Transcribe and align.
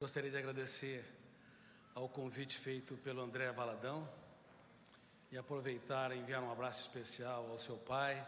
Gostaria 0.00 0.30
de 0.30 0.38
agradecer 0.38 1.04
ao 1.94 2.08
convite 2.08 2.56
feito 2.56 2.96
pelo 3.04 3.20
André 3.20 3.52
Valadão 3.52 4.10
e 5.30 5.36
aproveitar 5.36 6.10
e 6.10 6.18
enviar 6.18 6.42
um 6.42 6.50
abraço 6.50 6.80
especial 6.80 7.50
ao 7.50 7.58
seu 7.58 7.76
pai, 7.76 8.26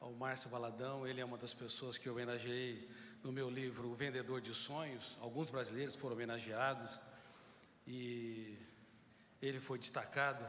ao 0.00 0.12
Márcio 0.12 0.48
Valadão. 0.48 1.04
Ele 1.04 1.20
é 1.20 1.24
uma 1.24 1.36
das 1.36 1.52
pessoas 1.52 1.98
que 1.98 2.08
eu 2.08 2.12
homenageei 2.12 2.88
no 3.24 3.32
meu 3.32 3.50
livro 3.50 3.88
O 3.88 3.94
Vendedor 3.96 4.40
de 4.40 4.54
Sonhos. 4.54 5.18
Alguns 5.20 5.50
brasileiros 5.50 5.96
foram 5.96 6.14
homenageados 6.14 7.00
e 7.88 8.56
ele 9.42 9.58
foi 9.58 9.80
destacado. 9.80 10.48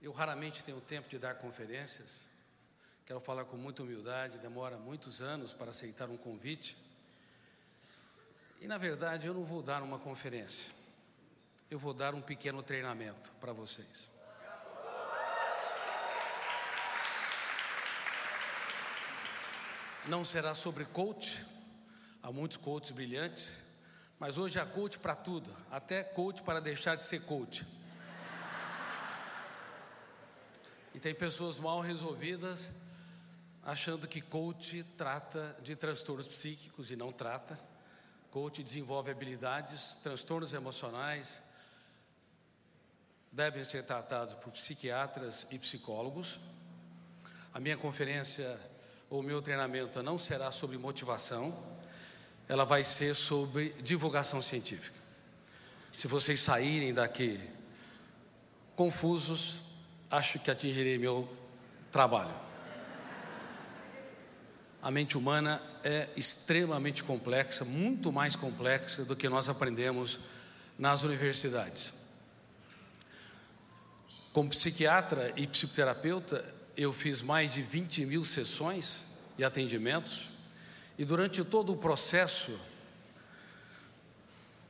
Eu 0.00 0.12
raramente 0.12 0.64
tenho 0.64 0.80
tempo 0.80 1.06
de 1.06 1.18
dar 1.18 1.34
conferências. 1.34 2.24
Quero 3.04 3.20
falar 3.20 3.44
com 3.44 3.58
muita 3.58 3.82
humildade, 3.82 4.38
demora 4.38 4.78
muitos 4.78 5.20
anos 5.20 5.52
para 5.52 5.68
aceitar 5.68 6.08
um 6.08 6.16
convite. 6.16 6.85
E 8.60 8.66
na 8.66 8.78
verdade 8.78 9.26
eu 9.26 9.34
não 9.34 9.44
vou 9.44 9.62
dar 9.62 9.82
uma 9.82 9.98
conferência, 9.98 10.72
eu 11.70 11.78
vou 11.78 11.92
dar 11.92 12.14
um 12.14 12.22
pequeno 12.22 12.62
treinamento 12.62 13.32
para 13.40 13.52
vocês. 13.52 14.08
Não 20.08 20.24
será 20.24 20.54
sobre 20.54 20.84
coach, 20.84 21.44
há 22.22 22.30
muitos 22.30 22.56
coaches 22.56 22.92
brilhantes, 22.92 23.62
mas 24.18 24.38
hoje 24.38 24.58
há 24.58 24.64
coach 24.64 24.98
para 24.98 25.14
tudo, 25.14 25.54
até 25.70 26.02
coach 26.02 26.42
para 26.42 26.60
deixar 26.60 26.96
de 26.96 27.04
ser 27.04 27.22
coach. 27.22 27.66
E 30.94 31.00
tem 31.00 31.14
pessoas 31.14 31.58
mal 31.58 31.80
resolvidas 31.80 32.72
achando 33.62 34.06
que 34.06 34.20
coach 34.20 34.84
trata 34.96 35.56
de 35.60 35.74
transtornos 35.74 36.28
psíquicos 36.28 36.90
e 36.92 36.96
não 36.96 37.12
trata. 37.12 37.58
Coach 38.36 38.62
desenvolve 38.62 39.10
habilidades, 39.10 39.96
transtornos 40.02 40.52
emocionais, 40.52 41.42
devem 43.32 43.64
ser 43.64 43.82
tratados 43.82 44.34
por 44.34 44.52
psiquiatras 44.52 45.46
e 45.50 45.58
psicólogos. 45.58 46.38
A 47.54 47.58
minha 47.58 47.78
conferência, 47.78 48.60
ou 49.08 49.22
meu 49.22 49.40
treinamento 49.40 50.02
não 50.02 50.18
será 50.18 50.52
sobre 50.52 50.76
motivação, 50.76 51.58
ela 52.46 52.66
vai 52.66 52.84
ser 52.84 53.14
sobre 53.14 53.70
divulgação 53.80 54.42
científica. 54.42 55.00
Se 55.96 56.06
vocês 56.06 56.38
saírem 56.38 56.92
daqui 56.92 57.40
confusos, 58.74 59.62
acho 60.10 60.38
que 60.40 60.50
atingirei 60.50 60.98
meu 60.98 61.26
trabalho. 61.90 62.45
A 64.86 64.90
mente 64.92 65.18
humana 65.18 65.60
é 65.82 66.08
extremamente 66.14 67.02
complexa, 67.02 67.64
muito 67.64 68.12
mais 68.12 68.36
complexa 68.36 69.04
do 69.04 69.16
que 69.16 69.28
nós 69.28 69.48
aprendemos 69.48 70.20
nas 70.78 71.02
universidades. 71.02 71.92
Como 74.32 74.48
psiquiatra 74.48 75.32
e 75.34 75.44
psicoterapeuta, 75.44 76.44
eu 76.76 76.92
fiz 76.92 77.20
mais 77.20 77.54
de 77.54 77.62
20 77.62 78.06
mil 78.06 78.24
sessões 78.24 79.06
e 79.36 79.42
atendimentos, 79.42 80.30
e 80.96 81.04
durante 81.04 81.42
todo 81.42 81.72
o 81.72 81.76
processo, 81.76 82.56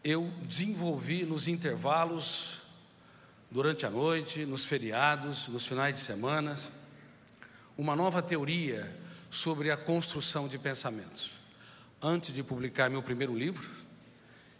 eu 0.02 0.32
desenvolvi 0.44 1.26
nos 1.26 1.46
intervalos, 1.46 2.62
durante 3.50 3.84
a 3.84 3.90
noite, 3.90 4.46
nos 4.46 4.64
feriados, 4.64 5.48
nos 5.48 5.66
finais 5.66 5.96
de 5.96 6.00
semana, 6.00 6.56
uma 7.76 7.94
nova 7.94 8.22
teoria 8.22 9.04
sobre 9.30 9.70
a 9.70 9.76
construção 9.76 10.48
de 10.48 10.58
pensamentos. 10.58 11.32
Antes 12.00 12.34
de 12.34 12.42
publicar 12.42 12.90
meu 12.90 13.02
primeiro 13.02 13.36
livro, 13.36 13.68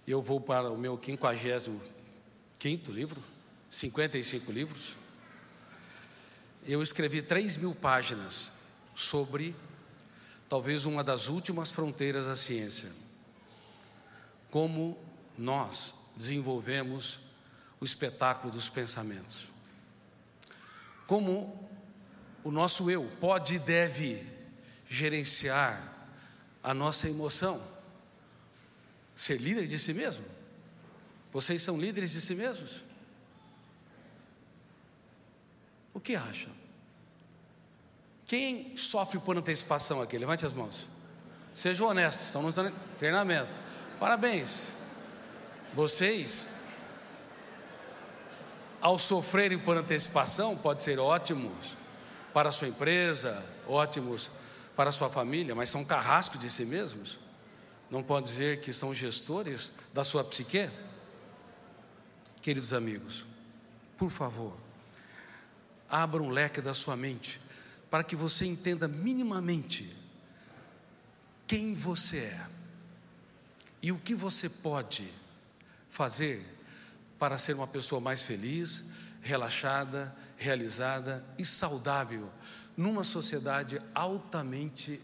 eu 0.06 0.22
vou 0.22 0.40
para 0.40 0.70
o 0.70 0.78
meu 0.78 1.00
55 1.02 2.92
livro, 2.92 3.22
55 3.70 4.52
livros. 4.52 4.94
Eu 6.64 6.82
escrevi 6.82 7.22
3 7.22 7.56
mil 7.58 7.74
páginas 7.74 8.52
sobre 8.94 9.54
talvez 10.48 10.84
uma 10.84 11.02
das 11.04 11.28
últimas 11.28 11.70
fronteiras 11.70 12.26
da 12.26 12.36
ciência. 12.36 12.90
Como 14.50 14.98
nós 15.36 15.94
desenvolvemos 16.16 17.20
o 17.80 17.84
espetáculo 17.84 18.52
dos 18.52 18.68
pensamentos. 18.68 19.48
Como 21.06 21.68
o 22.42 22.50
nosso 22.50 22.90
eu 22.90 23.04
pode 23.20 23.56
e 23.56 23.58
deve 23.58 24.35
gerenciar 24.96 25.80
a 26.62 26.72
nossa 26.72 27.08
emoção. 27.08 27.62
Ser 29.14 29.38
líder 29.38 29.66
de 29.66 29.78
si 29.78 29.92
mesmo. 29.92 30.24
Vocês 31.32 31.62
são 31.62 31.78
líderes 31.78 32.12
de 32.12 32.20
si 32.20 32.34
mesmos? 32.34 32.82
O 35.92 36.00
que 36.00 36.16
acham? 36.16 36.52
Quem 38.26 38.76
sofre 38.76 39.18
por 39.20 39.36
antecipação 39.36 40.00
aqui? 40.00 40.18
Levante 40.18 40.44
as 40.44 40.54
mãos. 40.54 40.88
Sejam 41.54 41.88
honestos, 41.88 42.26
estão 42.26 42.42
no 42.42 42.52
treinamento. 42.98 43.56
Parabéns. 44.00 44.72
Vocês, 45.74 46.50
ao 48.80 48.98
sofrerem 48.98 49.58
por 49.58 49.76
antecipação, 49.76 50.56
pode 50.56 50.82
ser 50.82 50.98
ótimos 50.98 51.76
para 52.32 52.48
a 52.48 52.52
sua 52.52 52.68
empresa, 52.68 53.44
ótimos 53.66 54.30
para 54.76 54.92
sua 54.92 55.08
família, 55.08 55.54
mas 55.54 55.70
são 55.70 55.84
carrascos 55.84 56.40
de 56.40 56.50
si 56.50 56.66
mesmos? 56.66 57.18
Não 57.90 58.02
pode 58.02 58.26
dizer 58.26 58.60
que 58.60 58.72
são 58.72 58.92
gestores 58.92 59.72
da 59.94 60.04
sua 60.04 60.22
psique? 60.22 60.68
Queridos 62.42 62.72
amigos, 62.72 63.24
por 63.96 64.10
favor, 64.10 64.56
abra 65.88 66.22
um 66.22 66.30
leque 66.30 66.60
da 66.60 66.74
sua 66.74 66.96
mente 66.96 67.40
para 67.90 68.04
que 68.04 68.14
você 68.14 68.44
entenda 68.44 68.86
minimamente 68.86 69.96
quem 71.46 71.74
você 71.74 72.18
é 72.18 72.46
e 73.80 73.90
o 73.92 73.98
que 73.98 74.14
você 74.14 74.48
pode 74.48 75.08
fazer 75.88 76.44
para 77.18 77.38
ser 77.38 77.54
uma 77.54 77.66
pessoa 77.66 78.00
mais 78.00 78.22
feliz, 78.22 78.86
relaxada, 79.22 80.14
realizada 80.36 81.24
e 81.38 81.44
saudável 81.44 82.30
numa 82.76 83.04
sociedade 83.04 83.80
altamente 83.94 85.00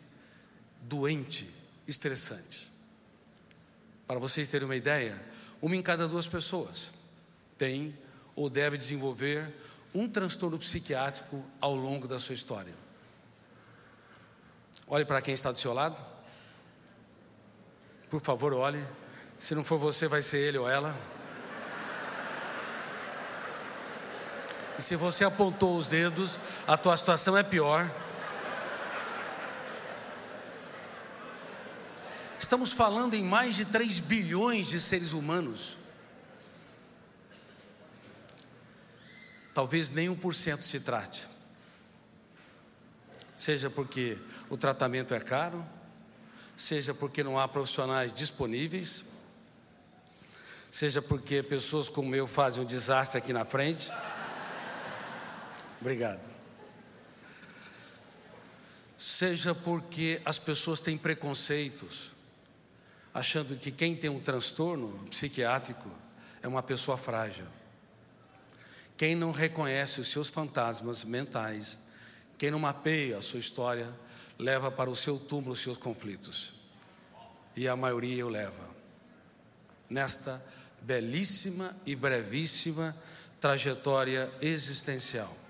doente, 0.82 1.48
estressante. 1.86 2.70
Para 4.06 4.18
vocês 4.18 4.48
terem 4.50 4.66
uma 4.66 4.76
ideia, 4.76 5.20
uma 5.60 5.76
em 5.76 5.82
cada 5.82 6.06
duas 6.06 6.26
pessoas 6.26 6.92
tem 7.56 7.96
ou 8.34 8.50
deve 8.50 8.76
desenvolver 8.76 9.52
um 9.94 10.08
transtorno 10.08 10.58
psiquiátrico 10.58 11.44
ao 11.60 11.74
longo 11.74 12.08
da 12.08 12.18
sua 12.18 12.34
história. 12.34 12.74
Olhe 14.86 15.04
para 15.04 15.22
quem 15.22 15.32
está 15.32 15.52
do 15.52 15.58
seu 15.58 15.72
lado. 15.72 15.98
Por 18.10 18.20
favor, 18.20 18.52
olhe. 18.52 18.84
Se 19.38 19.54
não 19.54 19.64
for 19.64 19.78
você, 19.78 20.08
vai 20.08 20.22
ser 20.22 20.38
ele 20.38 20.58
ou 20.58 20.68
ela. 20.68 20.94
E 24.78 24.82
se 24.82 24.96
você 24.96 25.24
apontou 25.24 25.76
os 25.76 25.86
dedos, 25.86 26.38
a 26.66 26.76
tua 26.76 26.96
situação 26.96 27.36
é 27.36 27.42
pior. 27.42 27.90
Estamos 32.38 32.72
falando 32.72 33.14
em 33.14 33.24
mais 33.24 33.56
de 33.56 33.64
3 33.64 33.98
bilhões 34.00 34.66
de 34.66 34.78
seres 34.80 35.12
humanos. 35.12 35.78
Talvez 39.54 39.90
nem 39.90 40.14
1% 40.14 40.60
se 40.60 40.80
trate. 40.80 41.26
Seja 43.36 43.68
porque 43.70 44.18
o 44.48 44.56
tratamento 44.56 45.14
é 45.14 45.20
caro, 45.20 45.64
seja 46.56 46.94
porque 46.94 47.24
não 47.24 47.38
há 47.38 47.48
profissionais 47.48 48.12
disponíveis, 48.12 49.06
seja 50.70 51.02
porque 51.02 51.42
pessoas 51.42 51.88
como 51.88 52.14
eu 52.14 52.26
fazem 52.26 52.62
um 52.62 52.66
desastre 52.66 53.18
aqui 53.18 53.32
na 53.32 53.44
frente. 53.44 53.90
Obrigado. 55.82 56.20
Seja 58.96 59.52
porque 59.52 60.22
as 60.24 60.38
pessoas 60.38 60.80
têm 60.80 60.96
preconceitos, 60.96 62.12
achando 63.12 63.56
que 63.56 63.72
quem 63.72 63.96
tem 63.96 64.08
um 64.08 64.20
transtorno 64.20 65.04
psiquiátrico 65.10 65.90
é 66.40 66.46
uma 66.46 66.62
pessoa 66.62 66.96
frágil. 66.96 67.48
Quem 68.96 69.16
não 69.16 69.32
reconhece 69.32 70.00
os 70.00 70.06
seus 70.06 70.28
fantasmas 70.28 71.02
mentais, 71.02 71.80
quem 72.38 72.52
não 72.52 72.60
mapeia 72.60 73.18
a 73.18 73.22
sua 73.22 73.40
história, 73.40 73.92
leva 74.38 74.70
para 74.70 74.88
o 74.88 74.94
seu 74.94 75.18
túmulo 75.18 75.54
os 75.54 75.60
seus 75.60 75.78
conflitos. 75.78 76.54
E 77.56 77.66
a 77.66 77.74
maioria 77.74 78.24
o 78.24 78.28
leva. 78.28 78.70
Nesta 79.90 80.40
belíssima 80.80 81.74
e 81.84 81.96
brevíssima 81.96 82.96
trajetória 83.40 84.32
existencial. 84.40 85.41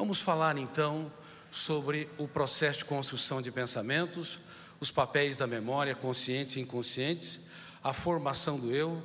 Vamos 0.00 0.22
falar 0.22 0.56
então 0.56 1.12
sobre 1.50 2.08
o 2.16 2.26
processo 2.26 2.78
de 2.78 2.84
construção 2.86 3.42
de 3.42 3.52
pensamentos, 3.52 4.38
os 4.80 4.90
papéis 4.90 5.36
da 5.36 5.46
memória, 5.46 5.94
conscientes 5.94 6.56
e 6.56 6.60
inconscientes, 6.60 7.40
a 7.84 7.92
formação 7.92 8.58
do 8.58 8.74
eu 8.74 9.02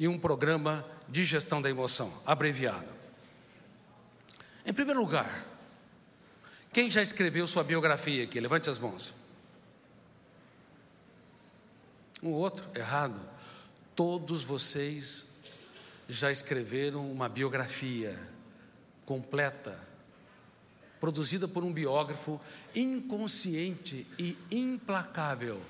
e 0.00 0.08
um 0.08 0.18
programa 0.18 0.84
de 1.08 1.24
gestão 1.24 1.62
da 1.62 1.70
emoção, 1.70 2.12
abreviado. 2.26 2.92
Em 4.66 4.72
primeiro 4.72 4.98
lugar, 4.98 5.46
quem 6.72 6.90
já 6.90 7.00
escreveu 7.00 7.46
sua 7.46 7.62
biografia 7.62 8.24
aqui? 8.24 8.40
Levante 8.40 8.68
as 8.68 8.80
mãos. 8.80 9.14
Um 12.20 12.32
outro, 12.32 12.68
errado. 12.74 13.20
Todos 13.94 14.44
vocês 14.44 15.28
já 16.08 16.32
escreveram 16.32 17.08
uma 17.12 17.28
biografia 17.28 18.20
completa, 19.06 19.91
produzida 21.02 21.48
por 21.48 21.64
um 21.64 21.72
biógrafo 21.72 22.40
inconsciente 22.76 24.06
e 24.16 24.38
implacável 24.52 25.60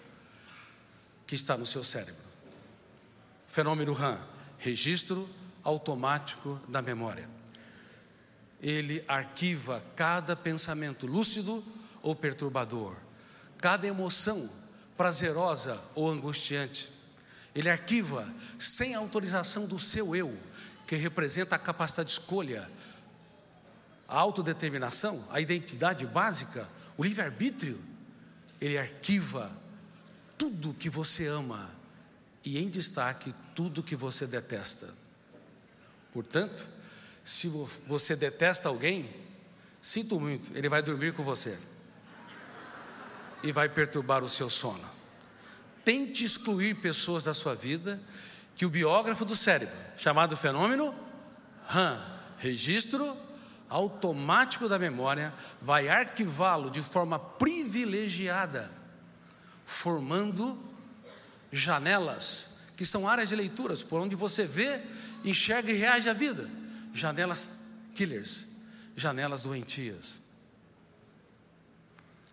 que 1.27 1.35
está 1.35 1.57
no 1.57 1.65
seu 1.65 1.83
cérebro. 1.83 2.21
Fenômeno 3.49 3.95
RAM, 3.95 4.19
registro 4.59 5.27
automático 5.65 6.61
da 6.69 6.83
memória. 6.83 7.27
Ele 8.61 9.03
arquiva 9.09 9.83
cada 9.97 10.37
pensamento 10.37 11.07
lúcido 11.07 11.65
ou 12.03 12.15
perturbador, 12.15 12.95
cada 13.57 13.87
emoção 13.87 14.51
prazerosa 14.99 15.83
ou 15.95 16.11
angustiante. 16.11 16.93
Ele 17.55 17.71
arquiva 17.71 18.31
sem 18.59 18.95
autorização 18.95 19.65
do 19.65 19.79
seu 19.79 20.15
eu, 20.15 20.39
que 20.87 20.95
representa 20.95 21.57
a 21.57 21.59
capacidade 21.59 22.11
de 22.11 22.21
escolha, 22.21 22.71
a 24.13 24.19
autodeterminação, 24.19 25.27
a 25.31 25.41
identidade 25.41 26.07
básica, 26.07 26.69
o 26.99 27.03
livre-arbítrio. 27.03 27.81
Ele 28.61 28.77
arquiva 28.77 29.51
tudo 30.37 30.75
que 30.75 30.91
você 30.91 31.27
ama 31.27 31.71
e, 32.45 32.59
em 32.59 32.69
destaque, 32.69 33.35
tudo 33.55 33.83
que 33.83 33.97
você 33.97 34.27
detesta. 34.27 34.93
Portanto, 36.13 36.69
se 37.25 37.49
você 37.87 38.15
detesta 38.15 38.69
alguém, 38.69 39.09
sinto 39.81 40.21
muito, 40.21 40.55
ele 40.55 40.69
vai 40.69 40.83
dormir 40.83 41.15
com 41.15 41.25
você 41.25 41.59
e 43.43 43.51
vai 43.51 43.67
perturbar 43.67 44.23
o 44.23 44.29
seu 44.29 44.51
sono. 44.51 44.85
Tente 45.87 46.23
excluir 46.23 46.75
pessoas 46.75 47.25
da 47.25 47.33
sua 47.33 47.55
vida 47.55 47.99
que 48.55 48.67
o 48.67 48.71
biógrafo 48.71 49.25
do 49.25 49.35
cérebro, 49.35 49.75
chamado 49.97 50.37
fenômeno 50.37 50.95
RAM, 51.67 51.99
registro 52.37 53.32
automático 53.73 54.69
da 54.69 54.79
memória, 54.79 55.33
vai 55.61 55.89
arquivá-lo 55.89 56.71
de 56.71 56.83
forma 56.83 57.19
privilegiada, 57.19 58.71
formando 59.65 60.59
janelas, 61.51 62.51
que 62.77 62.85
são 62.85 63.09
áreas 63.09 63.31
de 63.31 63.37
leituras, 63.37 63.83
por 63.83 64.01
onde 64.01 64.15
você 64.15 64.45
vê, 64.45 64.81
enxerga 65.25 65.73
e 65.73 65.77
reage 65.77 66.09
à 66.09 66.13
vida. 66.13 66.49
Janelas 66.93 67.59
killers, 67.95 68.47
janelas 68.95 69.43
doentias. 69.43 70.21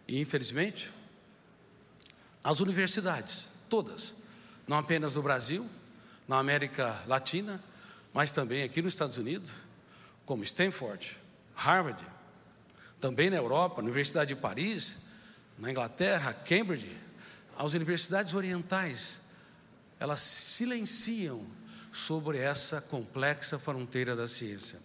E 0.08 0.20
infelizmente, 0.20 0.92
as 2.44 2.60
universidades, 2.60 3.50
todas, 3.70 4.14
não 4.68 4.78
apenas 4.78 5.16
no 5.16 5.22
Brasil, 5.22 5.70
na 6.28 6.38
América 6.38 7.02
Latina, 7.08 7.64
mas 8.14 8.32
também 8.32 8.64
aqui 8.64 8.82
nos 8.82 8.94
Estados 8.94 9.18
Unidos, 9.18 9.52
como 10.26 10.44
Stanford, 10.44 11.18
Harvard, 11.60 12.02
também 13.00 13.30
na 13.30 13.38
Europa, 13.38 13.82
Universidade 13.82 14.34
de 14.34 14.40
Paris, 14.40 15.00
na 15.58 15.70
Inglaterra, 15.70 16.34
Cambridge, 16.34 16.96
as 17.58 17.74
universidades 17.74 18.34
orientais, 18.34 19.22
elas 20.00 20.22
silenciam 20.22 21.46
sobre 21.92 22.38
essa 22.38 22.80
complexa 22.80 23.60
fronteira 23.60 24.16
da 24.16 24.28
ciência. 24.28 24.80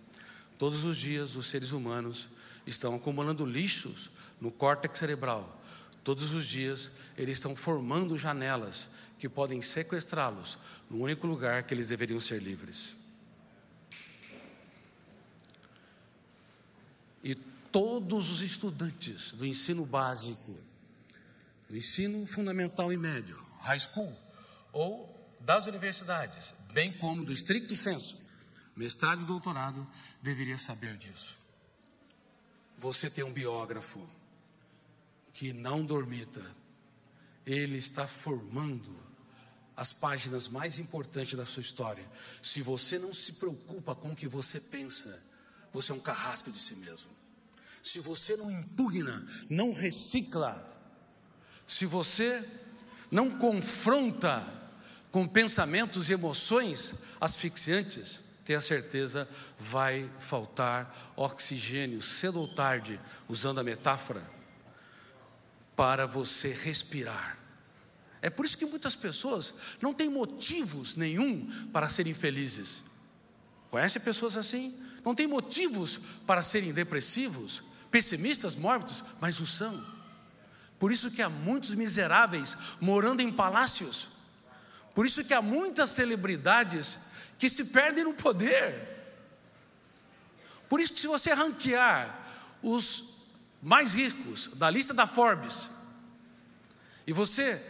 Todos 0.59 0.85
os 0.85 0.97
dias 0.97 1.37
os 1.37 1.47
seres 1.47 1.73
humanos 1.73 2.29
estão 2.67 2.95
acumulando 2.95 3.45
lixos 3.45 4.11
no 4.41 4.51
córtex 4.51 4.99
cerebral, 4.99 5.61
Todos 6.05 6.35
os 6.35 6.45
dias 6.45 6.91
eles 7.17 7.39
estão 7.39 7.57
formando 7.57 8.19
janelas 8.19 8.91
que 9.19 9.27
podem 9.27 9.63
sequestrá-los 9.63 10.59
no 10.91 10.99
único 10.99 11.27
lugar 11.27 11.63
que 11.63 11.73
eles 11.73 11.89
deveriam 11.89 12.21
ser 12.21 12.43
livres. 12.43 13.04
E 17.25 17.35
todos 17.35 18.31
os 18.31 18.43
estudantes 18.43 19.33
do 19.33 19.47
ensino 19.47 19.85
básico, 19.87 20.57
do 21.69 21.77
ensino 21.77 22.25
fundamental 22.27 22.93
e 22.93 22.97
médio, 22.97 23.43
high 23.61 23.81
school, 23.81 24.15
ou 24.73 25.13
das 25.41 25.67
universidades, 25.67 26.55
bem 26.73 26.93
como 26.93 27.25
do 27.25 27.33
estricto 27.33 27.75
senso, 27.75 28.19
mestrado 28.77 29.23
e 29.23 29.27
doutorado, 29.27 29.87
deveria 30.23 30.59
saber 30.59 30.97
disso. 30.99 31.37
Você 32.79 33.09
tem 33.09 33.25
um 33.25 33.33
biógrafo 33.33 34.07
que 35.33 35.53
não 35.53 35.85
dormita, 35.85 36.45
ele 37.47 37.79
está 37.79 38.07
formando 38.07 38.95
as 39.77 39.93
páginas 39.93 40.47
mais 40.47 40.79
importantes 40.79 41.35
da 41.35 41.45
sua 41.45 41.61
história. 41.61 42.05
Se 42.43 42.63
você 42.63 42.99
não 42.99 43.13
se 43.13 43.33
preocupa 43.35 43.95
com 43.95 44.13
o 44.13 44.17
que 44.17 44.29
você 44.29 44.61
pensa, 44.61 45.21
você 45.75 45.91
é 45.91 45.95
um 45.95 46.01
carrasco 46.01 46.51
de 46.51 46.59
si 46.59 46.77
mesmo. 46.77 47.11
Se 47.83 48.01
você 48.01 48.37
não 48.37 48.51
impugna, 48.51 49.27
não 49.51 49.73
recicla, 49.73 50.73
se 51.67 51.85
você 51.85 52.43
não 53.11 53.39
confronta 53.39 54.43
com 55.11 55.27
pensamentos 55.27 56.09
e 56.09 56.13
emoções 56.13 56.95
asfixiantes, 57.21 58.21
tenha 58.45 58.61
certeza, 58.61 59.29
vai 59.59 60.09
faltar 60.19 61.13
oxigênio 61.17 62.01
cedo 62.01 62.41
ou 62.41 62.49
tarde, 62.49 63.01
usando 63.29 63.59
a 63.59 63.65
metáfora 63.65 64.23
para 65.75 66.07
você 66.07 66.53
respirar. 66.53 67.39
É 68.23 68.31
por 68.31 68.45
isso 68.45 68.57
que 68.57 68.65
muitas 68.65 68.95
pessoas 68.95 69.55
não 69.83 69.93
têm 69.93 70.09
motivos 70.09 70.95
nenhum 70.95 71.69
para 71.73 71.89
serem 71.89 72.15
felizes. 72.15 72.83
Conhece 73.71 73.99
pessoas 73.99 74.37
assim? 74.37 74.81
Não 75.05 75.15
tem 75.15 75.27
motivos 75.27 76.01
para 76.27 76.43
serem 76.43 76.73
depressivos, 76.73 77.63
pessimistas, 77.91 78.57
mórbidos, 78.57 79.05
mas 79.21 79.39
o 79.39 79.47
são. 79.47 79.85
Por 80.79 80.91
isso 80.93 81.11
que 81.11 81.23
há 81.23 81.29
muitos 81.29 81.75
miseráveis 81.75 82.57
morando 82.81 83.21
em 83.21 83.31
palácios. 83.31 84.09
Por 84.95 85.07
isso 85.07 85.25
que 85.25 85.35
há 85.35 85.43
muitas 85.43 85.91
celebridades 85.91 86.99
que 87.39 87.49
se 87.49 87.67
perdem 87.67 88.05
no 88.05 88.15
poder. 88.15 88.95
Por 90.69 90.81
isso 90.81 90.95
que 90.95 91.01
se 91.01 91.07
você 91.07 91.33
ranquear 91.33 92.23
os 92.63 93.15
mais 93.63 93.95
ricos 93.95 94.49
da 94.55 94.71
lista 94.71 94.93
da 94.95 95.07
Forbes, 95.07 95.71
e 97.07 97.13
você 97.13 97.63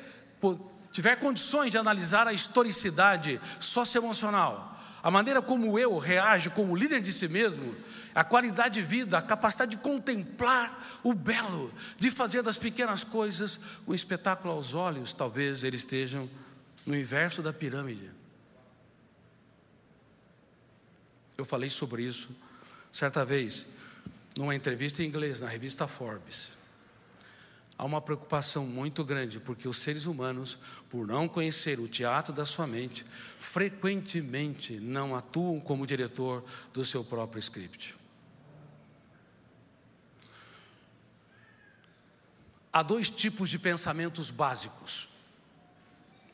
tiver 0.93 1.17
condições 1.17 1.73
de 1.73 1.79
analisar 1.79 2.29
a 2.29 2.33
historicidade 2.33 3.41
socioemocional, 3.59 4.74
a 5.05 5.11
maneira 5.11 5.43
como 5.43 5.79
eu 5.79 5.99
reage 5.99 6.49
como 6.49 6.75
líder 6.75 7.03
de 7.03 7.13
si 7.13 7.29
mesmo, 7.29 7.77
a 8.15 8.25
qualidade 8.25 8.81
de 8.81 8.83
vida, 8.83 9.19
a 9.19 9.23
capacidade 9.23 9.73
de 9.73 9.77
contemplar 9.77 10.99
o 11.03 11.13
belo, 11.13 11.71
de 11.99 12.11
fazer 12.11 12.43
das 12.43 12.57
pequenas 12.57 13.05
coisas 13.05 13.61
um 13.87 13.93
espetáculo 13.93 14.55
aos 14.55 14.73
olhos, 14.73 15.13
talvez 15.13 15.63
eles 15.63 15.83
estejam 15.83 16.27
no 16.87 16.97
inverso 16.97 17.43
da 17.43 17.53
pirâmide. 17.53 18.11
Eu 21.37 21.45
falei 21.45 21.69
sobre 21.69 22.03
isso 22.03 22.31
certa 22.91 23.27
vez 23.27 23.67
numa 24.39 24.55
entrevista 24.55 25.03
em 25.03 25.07
inglês 25.07 25.39
na 25.39 25.49
revista 25.49 25.87
Forbes, 25.87 26.53
há 27.77 27.85
uma 27.85 28.01
preocupação 28.01 28.67
muito 28.67 29.05
grande, 29.05 29.41
porque 29.41 29.69
os 29.69 29.79
seres 29.79 30.07
humanos, 30.07 30.59
por 30.89 31.07
não 31.07 31.29
conhecer 31.29 31.81
o 31.81 31.89
teatro 31.89 32.33
da 32.33 32.47
sua 32.47 32.67
mente, 32.67 33.05
frequentemente 33.39 34.79
não 34.79 35.15
atuam 35.15 35.61
como 35.61 35.87
diretor 35.87 36.45
do 36.73 36.85
seu 36.85 37.03
próprio 37.03 37.41
script. 37.41 37.95
Há 42.73 42.83
dois 42.83 43.09
tipos 43.09 43.51
de 43.51 43.59
pensamentos 43.59 44.31
básicos. 44.31 45.09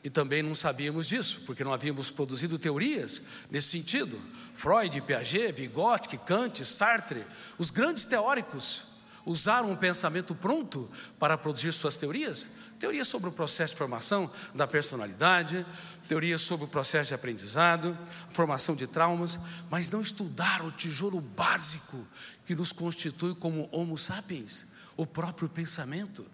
E 0.03 0.09
também 0.09 0.41
não 0.41 0.55
sabíamos 0.55 1.07
disso, 1.07 1.41
porque 1.45 1.63
não 1.63 1.71
havíamos 1.71 2.09
produzido 2.09 2.57
teorias 2.57 3.21
nesse 3.51 3.67
sentido. 3.67 4.19
Freud, 4.55 4.99
Piaget, 5.01 5.51
Vygotsky, 5.51 6.17
Kant, 6.17 6.65
Sartre, 6.65 7.23
os 7.59 7.69
grandes 7.69 8.05
teóricos 8.05 8.90
usaram 9.25 9.71
um 9.71 9.75
pensamento 9.75 10.33
pronto 10.33 10.89
para 11.19 11.37
produzir 11.37 11.71
suas 11.71 11.97
teorias. 11.97 12.49
Teorias 12.79 13.07
sobre 13.07 13.29
o 13.29 13.31
processo 13.31 13.73
de 13.73 13.77
formação 13.77 14.29
da 14.55 14.67
personalidade, 14.67 15.65
teorias 16.07 16.41
sobre 16.41 16.65
o 16.65 16.69
processo 16.69 17.09
de 17.09 17.13
aprendizado, 17.13 17.97
formação 18.33 18.75
de 18.75 18.87
traumas, 18.87 19.39
mas 19.69 19.91
não 19.91 20.01
estudaram 20.01 20.67
o 20.67 20.71
tijolo 20.71 21.21
básico 21.21 22.05
que 22.45 22.55
nos 22.55 22.71
constitui 22.71 23.35
como 23.35 23.69
Homo 23.71 23.97
sapiens, 23.97 24.65
o 24.97 25.05
próprio 25.05 25.47
pensamento. 25.47 26.25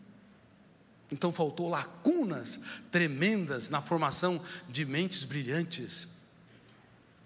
Então 1.12 1.32
faltou 1.32 1.70
lacunas 1.70 2.60
tremendas 2.92 3.70
na 3.70 3.82
formação 3.82 4.42
de 4.68 4.86
mentes 4.86 5.24
brilhantes 5.24 6.08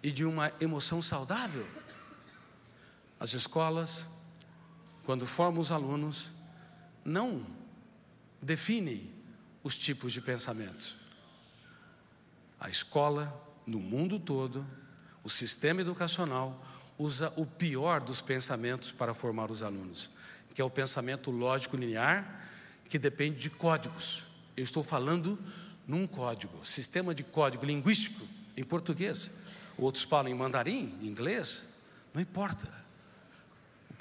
e 0.03 0.11
de 0.11 0.25
uma 0.25 0.51
emoção 0.59 1.01
saudável. 1.01 1.67
As 3.19 3.33
escolas, 3.33 4.07
quando 5.05 5.25
formam 5.25 5.61
os 5.61 5.71
alunos, 5.71 6.31
não 7.03 7.45
definem 8.41 9.11
os 9.63 9.77
tipos 9.77 10.13
de 10.13 10.21
pensamentos. 10.21 10.97
A 12.59 12.69
escola, 12.69 13.33
no 13.65 13.79
mundo 13.79 14.19
todo, 14.19 14.65
o 15.23 15.29
sistema 15.29 15.81
educacional 15.81 16.63
usa 16.97 17.33
o 17.35 17.45
pior 17.45 18.01
dos 18.01 18.21
pensamentos 18.21 18.91
para 18.91 19.13
formar 19.13 19.49
os 19.49 19.63
alunos, 19.63 20.09
que 20.53 20.61
é 20.61 20.65
o 20.65 20.69
pensamento 20.69 21.31
lógico 21.31 21.77
linear, 21.77 22.49
que 22.87 22.99
depende 22.99 23.39
de 23.39 23.49
códigos. 23.49 24.27
Eu 24.55 24.63
estou 24.63 24.83
falando 24.83 25.39
num 25.87 26.05
código, 26.05 26.63
sistema 26.65 27.15
de 27.15 27.23
código 27.23 27.65
linguístico 27.65 28.27
em 28.55 28.63
português. 28.63 29.31
Outros 29.77 30.03
falam 30.03 30.31
em 30.31 30.35
mandarim, 30.35 30.95
em 31.01 31.07
inglês, 31.07 31.69
não 32.13 32.21
importa. 32.21 32.80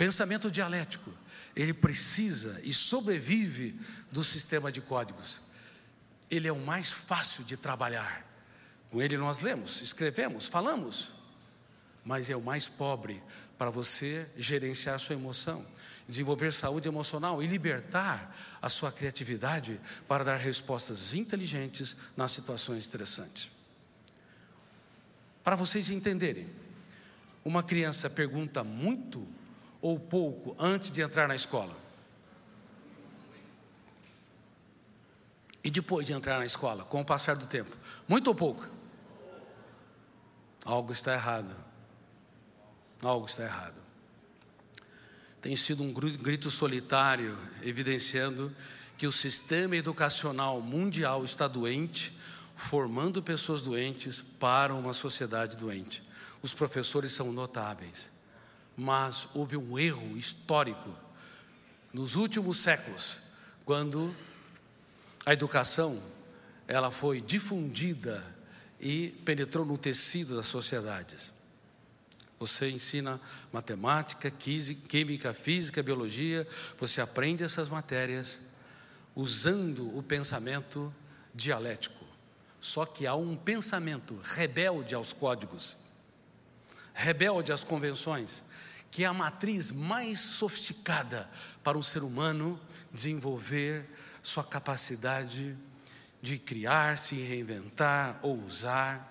Pensamento 0.01 0.51
dialético, 0.51 1.13
ele 1.55 1.75
precisa 1.75 2.59
e 2.65 2.73
sobrevive 2.73 3.79
do 4.11 4.25
sistema 4.25 4.73
de 4.73 4.81
códigos. 4.81 5.43
Ele 6.31 6.49
é 6.49 6.53
o 6.53 6.59
mais 6.59 6.91
fácil 6.91 7.45
de 7.45 7.55
trabalhar. 7.55 8.27
Com 8.89 9.03
ele 9.03 9.19
nós 9.19 9.41
lemos, 9.41 9.83
escrevemos, 9.83 10.49
falamos, 10.49 11.11
mas 12.03 12.31
é 12.31 12.35
o 12.35 12.41
mais 12.41 12.67
pobre 12.67 13.23
para 13.59 13.69
você 13.69 14.27
gerenciar 14.39 14.99
sua 14.99 15.17
emoção, 15.17 15.67
desenvolver 16.09 16.51
saúde 16.51 16.89
emocional 16.89 17.43
e 17.43 17.47
libertar 17.47 18.35
a 18.63 18.71
sua 18.71 18.91
criatividade 18.91 19.79
para 20.09 20.25
dar 20.25 20.39
respostas 20.39 21.13
inteligentes 21.13 21.95
nas 22.17 22.33
situações 22.33 22.85
estressantes. 22.85 23.51
Para 25.45 25.57
vocês 25.57 25.91
entenderem, 25.91 26.49
uma 27.45 27.63
criança 27.63 28.09
pergunta 28.09 28.65
muito 28.65 29.39
ou 29.81 29.99
pouco 29.99 30.55
antes 30.59 30.91
de 30.91 31.01
entrar 31.01 31.27
na 31.27 31.35
escola. 31.35 31.75
E 35.63 35.71
depois 35.71 36.07
de 36.07 36.13
entrar 36.13 36.39
na 36.39 36.45
escola, 36.45 36.85
com 36.85 37.01
o 37.01 37.05
passar 37.05 37.37
do 37.37 37.47
tempo, 37.47 37.77
muito 38.09 38.29
ou 38.29 38.35
pouco? 38.35 38.67
Algo 40.65 40.93
está 40.93 41.13
errado. 41.13 41.55
Algo 43.03 43.27
está 43.27 43.45
errado. 43.45 43.75
Tem 45.41 45.57
sido 45.57 45.83
um 45.83 45.93
grito 45.93 46.51
solitário, 46.51 47.39
evidenciando 47.63 48.55
que 48.99 49.07
o 49.07 49.13
sistema 49.13 49.77
educacional 49.77 50.61
mundial 50.61 51.25
está 51.25 51.49
doente, 51.49 52.13
formando 52.55 53.23
pessoas 53.23 53.63
doentes 53.63 54.21
para 54.21 54.75
uma 54.75 54.93
sociedade 54.93 55.57
doente. 55.57 56.03
Os 56.43 56.53
professores 56.53 57.13
são 57.13 57.33
notáveis, 57.33 58.11
mas 58.81 59.29
houve 59.35 59.59
um 59.59 59.79
erro 59.79 60.17
histórico 60.17 60.97
nos 61.93 62.15
últimos 62.15 62.57
séculos, 62.57 63.19
quando 63.63 64.15
a 65.27 65.35
educação 65.35 66.03
ela 66.67 66.91
foi 66.91 67.21
difundida 67.21 68.25
e 68.81 69.09
penetrou 69.23 69.67
no 69.67 69.77
tecido 69.77 70.35
das 70.35 70.47
sociedades. 70.47 71.31
Você 72.39 72.71
ensina 72.71 73.21
matemática, 73.53 74.31
química, 74.31 75.35
física, 75.35 75.83
biologia, 75.83 76.49
você 76.79 77.03
aprende 77.03 77.45
essas 77.45 77.69
matérias 77.69 78.39
usando 79.15 79.95
o 79.95 80.03
pensamento 80.03 80.95
dialético. 81.35 82.03
Só 82.59 82.87
que 82.87 83.07
há 83.07 83.15
um 83.15 83.37
pensamento 83.37 84.19
rebelde 84.23 84.95
aos 84.95 85.13
códigos, 85.13 85.77
rebelde 86.95 87.53
às 87.53 87.63
convenções, 87.63 88.43
que 88.91 89.05
é 89.05 89.07
a 89.07 89.15
matriz 89.15 89.71
mais 89.71 90.19
sofisticada 90.19 91.31
para 91.63 91.79
um 91.79 91.83
ser 91.83 92.03
humano 92.03 92.61
desenvolver 92.93 93.87
sua 94.23 94.45
capacidade 94.45 95.57
de 96.21 96.39
criar, 96.39 96.99
se 96.99 97.15
reinventar, 97.15 98.19
ousar 98.23 99.09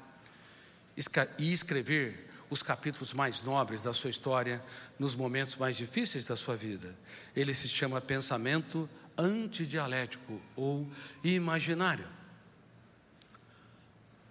e 1.38 1.52
escrever 1.52 2.30
os 2.50 2.64
capítulos 2.64 3.14
mais 3.14 3.42
nobres 3.42 3.84
da 3.84 3.94
sua 3.94 4.10
história 4.10 4.64
nos 4.98 5.16
momentos 5.16 5.56
mais 5.56 5.78
difíceis 5.78 6.26
da 6.26 6.36
sua 6.36 6.56
vida. 6.56 6.96
Ele 7.36 7.54
se 7.54 7.68
chama 7.68 8.02
pensamento 8.02 8.90
antidialético 9.18 10.42
ou 10.56 10.90
imaginário. 11.24 12.08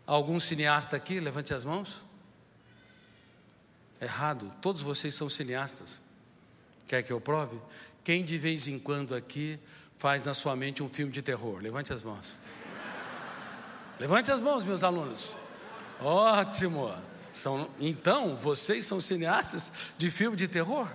Algum 0.07 0.41
cineasta 0.41 0.97
aqui, 0.97 1.21
levante 1.21 1.53
as 1.53 1.65
mãos. 1.65 2.08
Errado, 4.01 4.53
todos 4.61 4.83
vocês 4.83 5.15
são 5.15 5.29
cineastas. 5.29 6.01
Quer 6.87 7.03
que 7.03 7.13
eu 7.13 7.21
prove? 7.21 7.59
Quem 8.03 8.25
de 8.25 8.39
vez 8.39 8.67
em 8.67 8.79
quando 8.79 9.15
aqui 9.15 9.59
faz 9.97 10.23
na 10.23 10.33
sua 10.33 10.57
mente 10.57 10.83
um 10.83 10.89
filme 10.89 11.13
de 11.13 11.21
terror? 11.21 11.61
Levante 11.63 11.93
as 11.93 12.03
mãos. 12.03 12.37
Levante 14.01 14.33
as 14.33 14.41
mãos, 14.41 14.65
meus 14.65 14.83
alunos. 14.83 15.37
Ótimo. 16.01 16.93
São, 17.33 17.69
então, 17.79 18.35
vocês 18.37 18.87
são 18.87 19.01
cineastas 19.01 19.71
de 19.99 20.11
filme 20.11 20.37
de 20.37 20.49
terror? 20.49 20.89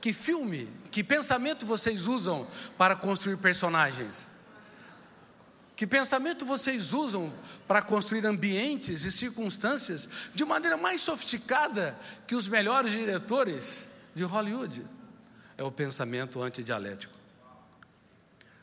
Que 0.00 0.12
filme, 0.12 0.66
que 0.90 1.04
pensamento 1.04 1.66
vocês 1.66 2.06
usam 2.06 2.46
para 2.78 2.96
construir 2.96 3.36
personagens? 3.36 4.29
Que 5.80 5.86
pensamento 5.86 6.44
vocês 6.44 6.92
usam 6.92 7.32
para 7.66 7.80
construir 7.80 8.26
ambientes 8.26 9.02
e 9.04 9.10
circunstâncias 9.10 10.10
de 10.34 10.44
maneira 10.44 10.76
mais 10.76 11.00
sofisticada 11.00 11.98
que 12.26 12.34
os 12.34 12.46
melhores 12.46 12.92
diretores 12.92 13.88
de 14.14 14.22
Hollywood? 14.22 14.84
É 15.56 15.64
o 15.64 15.72
pensamento 15.72 16.42
antidialético. 16.42 17.16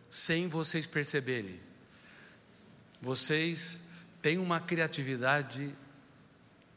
Sem 0.08 0.48
vocês 0.48 0.86
perceberem, 0.86 1.60
vocês 3.02 3.82
tem 4.22 4.38
uma 4.38 4.60
criatividade 4.60 5.74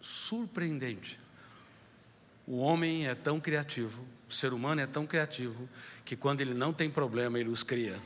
surpreendente. 0.01 1.21
O 2.47 2.61
homem 2.61 3.07
é 3.07 3.15
tão 3.15 3.39
criativo, 3.39 4.07
o 4.27 4.33
ser 4.33 4.55
humano 4.55 4.81
é 4.81 4.87
tão 4.87 5.07
criativo, 5.07 5.69
que 6.03 6.17
quando 6.17 6.41
ele 6.41 6.55
não 6.55 6.73
tem 6.73 6.91
problema, 6.91 7.39
ele 7.39 7.51
os 7.51 7.63
cria. 7.63 8.01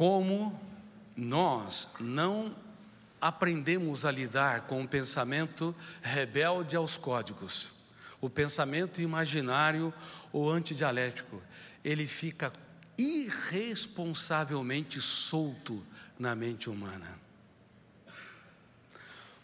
Como 0.00 0.58
nós 1.14 1.90
não 2.00 2.56
aprendemos 3.20 4.06
a 4.06 4.10
lidar 4.10 4.62
com 4.62 4.82
o 4.82 4.88
pensamento 4.88 5.76
rebelde 6.00 6.74
aos 6.74 6.96
códigos, 6.96 7.72
o 8.18 8.30
pensamento 8.30 9.02
imaginário 9.02 9.92
ou 10.32 10.50
antidialético, 10.50 11.42
ele 11.84 12.06
fica 12.06 12.50
irresponsavelmente 12.96 15.02
solto 15.02 15.84
na 16.18 16.34
mente 16.34 16.70
humana. 16.70 17.20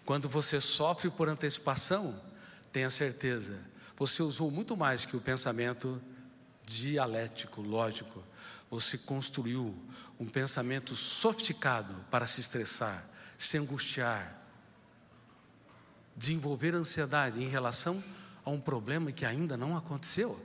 Quando 0.06 0.26
você 0.26 0.58
sofre 0.58 1.10
por 1.10 1.28
antecipação, 1.28 2.18
tenha 2.72 2.88
certeza, 2.88 3.60
você 3.94 4.22
usou 4.22 4.50
muito 4.50 4.74
mais 4.74 5.04
que 5.04 5.18
o 5.18 5.20
pensamento 5.20 6.00
dialético, 6.64 7.60
lógico. 7.60 8.24
Você 8.70 8.96
construiu 8.96 9.78
um 10.18 10.26
pensamento 10.26 10.96
sofisticado 10.96 11.94
para 12.10 12.26
se 12.26 12.40
estressar, 12.40 13.04
se 13.36 13.58
angustiar, 13.58 14.34
desenvolver 16.16 16.74
ansiedade 16.74 17.42
em 17.42 17.48
relação 17.48 18.02
a 18.44 18.50
um 18.50 18.60
problema 18.60 19.12
que 19.12 19.26
ainda 19.26 19.56
não 19.56 19.76
aconteceu. 19.76 20.40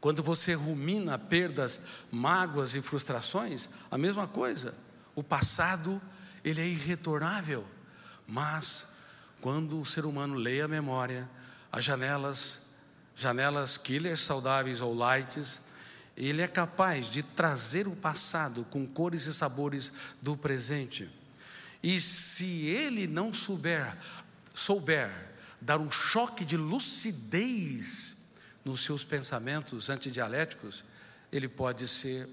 Quando 0.00 0.22
você 0.22 0.54
rumina 0.54 1.18
perdas, 1.18 1.80
mágoas 2.12 2.74
e 2.74 2.82
frustrações, 2.82 3.68
a 3.90 3.98
mesma 3.98 4.28
coisa. 4.28 4.74
O 5.14 5.22
passado, 5.22 6.00
ele 6.44 6.60
é 6.60 6.66
irretornável. 6.66 7.66
Mas 8.26 8.88
quando 9.40 9.80
o 9.80 9.86
ser 9.86 10.04
humano 10.04 10.34
lê 10.34 10.60
a 10.60 10.68
memória, 10.68 11.28
as 11.72 11.84
janelas, 11.84 12.66
janelas 13.16 13.78
killers 13.78 14.20
saudáveis 14.20 14.80
ou 14.80 14.94
lights, 14.94 15.60
ele 16.16 16.40
é 16.40 16.48
capaz 16.48 17.06
de 17.06 17.22
trazer 17.22 17.86
o 17.86 17.94
passado 17.94 18.64
com 18.70 18.86
cores 18.86 19.26
e 19.26 19.34
sabores 19.34 19.92
do 20.22 20.36
presente. 20.36 21.10
E 21.82 22.00
se 22.00 22.66
ele 22.66 23.06
não 23.06 23.32
souber, 23.32 23.94
souber 24.54 25.10
dar 25.60 25.78
um 25.78 25.90
choque 25.90 26.44
de 26.44 26.56
lucidez 26.56 28.16
nos 28.64 28.80
seus 28.80 29.04
pensamentos 29.04 29.90
antidialéticos, 29.90 30.84
ele 31.30 31.48
pode 31.48 31.86
ser 31.86 32.28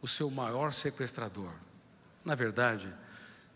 o 0.00 0.06
seu 0.06 0.30
maior 0.30 0.72
sequestrador. 0.72 1.52
Na 2.24 2.34
verdade, 2.34 2.88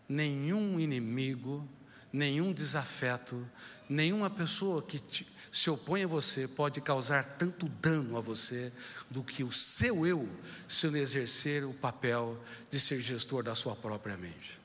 nenhum 0.07 0.79
inimigo, 0.79 1.67
nenhum 2.11 2.53
desafeto, 2.53 3.47
nenhuma 3.89 4.29
pessoa 4.29 4.81
que 4.81 4.99
te, 4.99 5.27
se 5.51 5.69
opõe 5.69 6.03
a 6.03 6.07
você 6.07 6.47
pode 6.47 6.81
causar 6.81 7.23
tanto 7.23 7.67
dano 7.67 8.17
a 8.17 8.21
você 8.21 8.71
do 9.09 9.23
que 9.23 9.43
o 9.43 9.51
seu 9.51 10.05
eu 10.05 10.29
se 10.67 10.87
não 10.87 10.97
exercer 10.97 11.63
o 11.63 11.73
papel 11.73 12.37
de 12.69 12.79
ser 12.79 12.99
gestor 12.99 13.43
da 13.43 13.55
sua 13.55 13.75
própria 13.75 14.17
mente. 14.17 14.59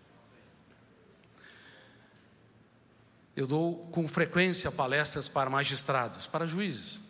Eu 3.37 3.47
dou 3.47 3.77
com 3.93 4.07
frequência 4.09 4.71
palestras 4.73 5.29
para 5.29 5.49
magistrados, 5.49 6.27
para 6.27 6.47
juízes. 6.47 7.00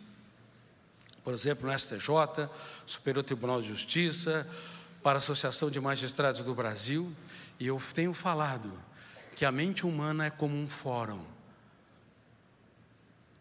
Por 1.23 1.33
exemplo, 1.33 1.69
no 1.69 1.77
STJ, 1.77 2.49
Superior 2.85 3.23
Tribunal 3.23 3.61
de 3.61 3.67
Justiça, 3.67 4.47
para 5.01 5.17
a 5.17 5.17
Associação 5.17 5.69
de 5.69 5.79
Magistrados 5.79 6.43
do 6.43 6.53
Brasil, 6.53 7.11
e 7.59 7.67
eu 7.67 7.81
tenho 7.93 8.13
falado 8.13 8.71
que 9.35 9.43
a 9.43 9.51
mente 9.51 9.85
humana 9.85 10.27
é 10.27 10.29
como 10.29 10.55
um 10.55 10.67
fórum 10.67 11.23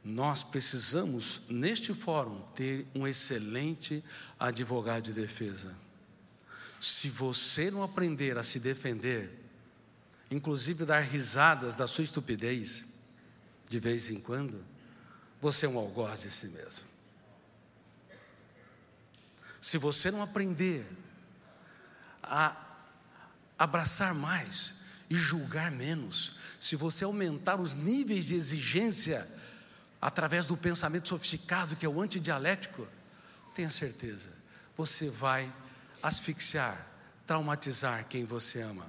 nós 0.05 0.43
precisamos, 0.43 1.43
neste 1.49 1.93
fórum, 1.93 2.41
ter 2.55 2.87
um 2.95 3.07
excelente 3.07 4.03
advogado 4.39 5.05
de 5.05 5.13
defesa. 5.13 5.75
Se 6.81 7.11
você 7.11 7.71
não 7.71 7.83
aprender 7.83 8.39
a 8.39 8.43
se 8.43 8.59
defender, 8.59 9.31
inclusive 10.31 10.87
dar 10.87 11.01
risadas 11.01 11.75
da 11.75 11.87
sua 11.87 12.05
estupidez, 12.05 12.87
de 13.69 13.79
vez 13.79 14.09
em 14.11 14.19
quando, 14.19 14.65
você 15.41 15.67
é 15.67 15.69
um 15.69 15.79
algoz 15.79 16.23
de 16.23 16.31
si 16.31 16.49
mesmo. 16.49 16.89
Se 19.61 19.77
você 19.77 20.11
não 20.11 20.23
aprender 20.23 20.87
a 22.23 22.57
abraçar 23.59 24.15
mais 24.15 24.77
e 25.11 25.15
julgar 25.15 25.71
menos, 25.71 26.37
se 26.59 26.75
você 26.75 27.05
aumentar 27.05 27.61
os 27.61 27.75
níveis 27.75 28.25
de 28.25 28.35
exigência 28.35 29.29
através 30.01 30.47
do 30.47 30.57
pensamento 30.57 31.09
sofisticado 31.09 31.77
que 31.77 31.85
é 31.85 31.89
o 31.89 32.01
antidialético, 32.01 32.87
tenha 33.55 33.71
certeza, 33.71 34.31
você 34.77 35.11
vai 35.11 35.53
asfixiar, 36.03 36.87
traumatizar 37.27 38.07
quem 38.09 38.25
você 38.25 38.63
ama. 38.63 38.87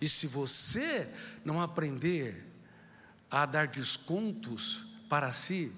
E 0.00 0.08
se 0.08 0.26
você 0.26 1.12
não 1.44 1.60
aprender 1.60 2.46
a 3.30 3.44
dar 3.44 3.66
descontos 3.66 4.84
para 5.08 5.32
si, 5.32 5.72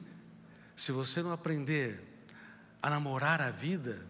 se 0.76 0.93
você 0.93 1.23
não 1.23 1.33
aprender 1.33 2.02
a 2.83 2.90
namorar 2.90 3.40
a 3.40 3.50
vida, 3.50 4.07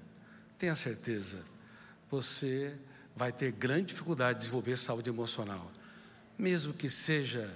tenha 0.58 0.74
certeza, 0.74 1.38
você 2.10 2.76
vai 3.14 3.32
ter 3.32 3.52
grande 3.52 3.86
dificuldade 3.86 4.34
de 4.34 4.44
desenvolver 4.44 4.76
saúde 4.76 5.08
emocional, 5.08 5.70
mesmo 6.36 6.72
que 6.72 6.90
seja 6.90 7.48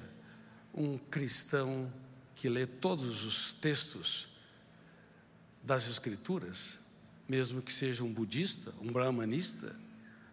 um 0.72 0.98
cristão 0.98 1.92
que 2.34 2.48
lê 2.48 2.66
todos 2.66 3.24
os 3.24 3.54
textos 3.54 4.28
das 5.62 5.88
Escrituras, 5.88 6.80
mesmo 7.28 7.62
que 7.62 7.72
seja 7.72 8.04
um 8.04 8.12
budista, 8.12 8.72
um 8.80 8.92
brahmanista, 8.92 9.74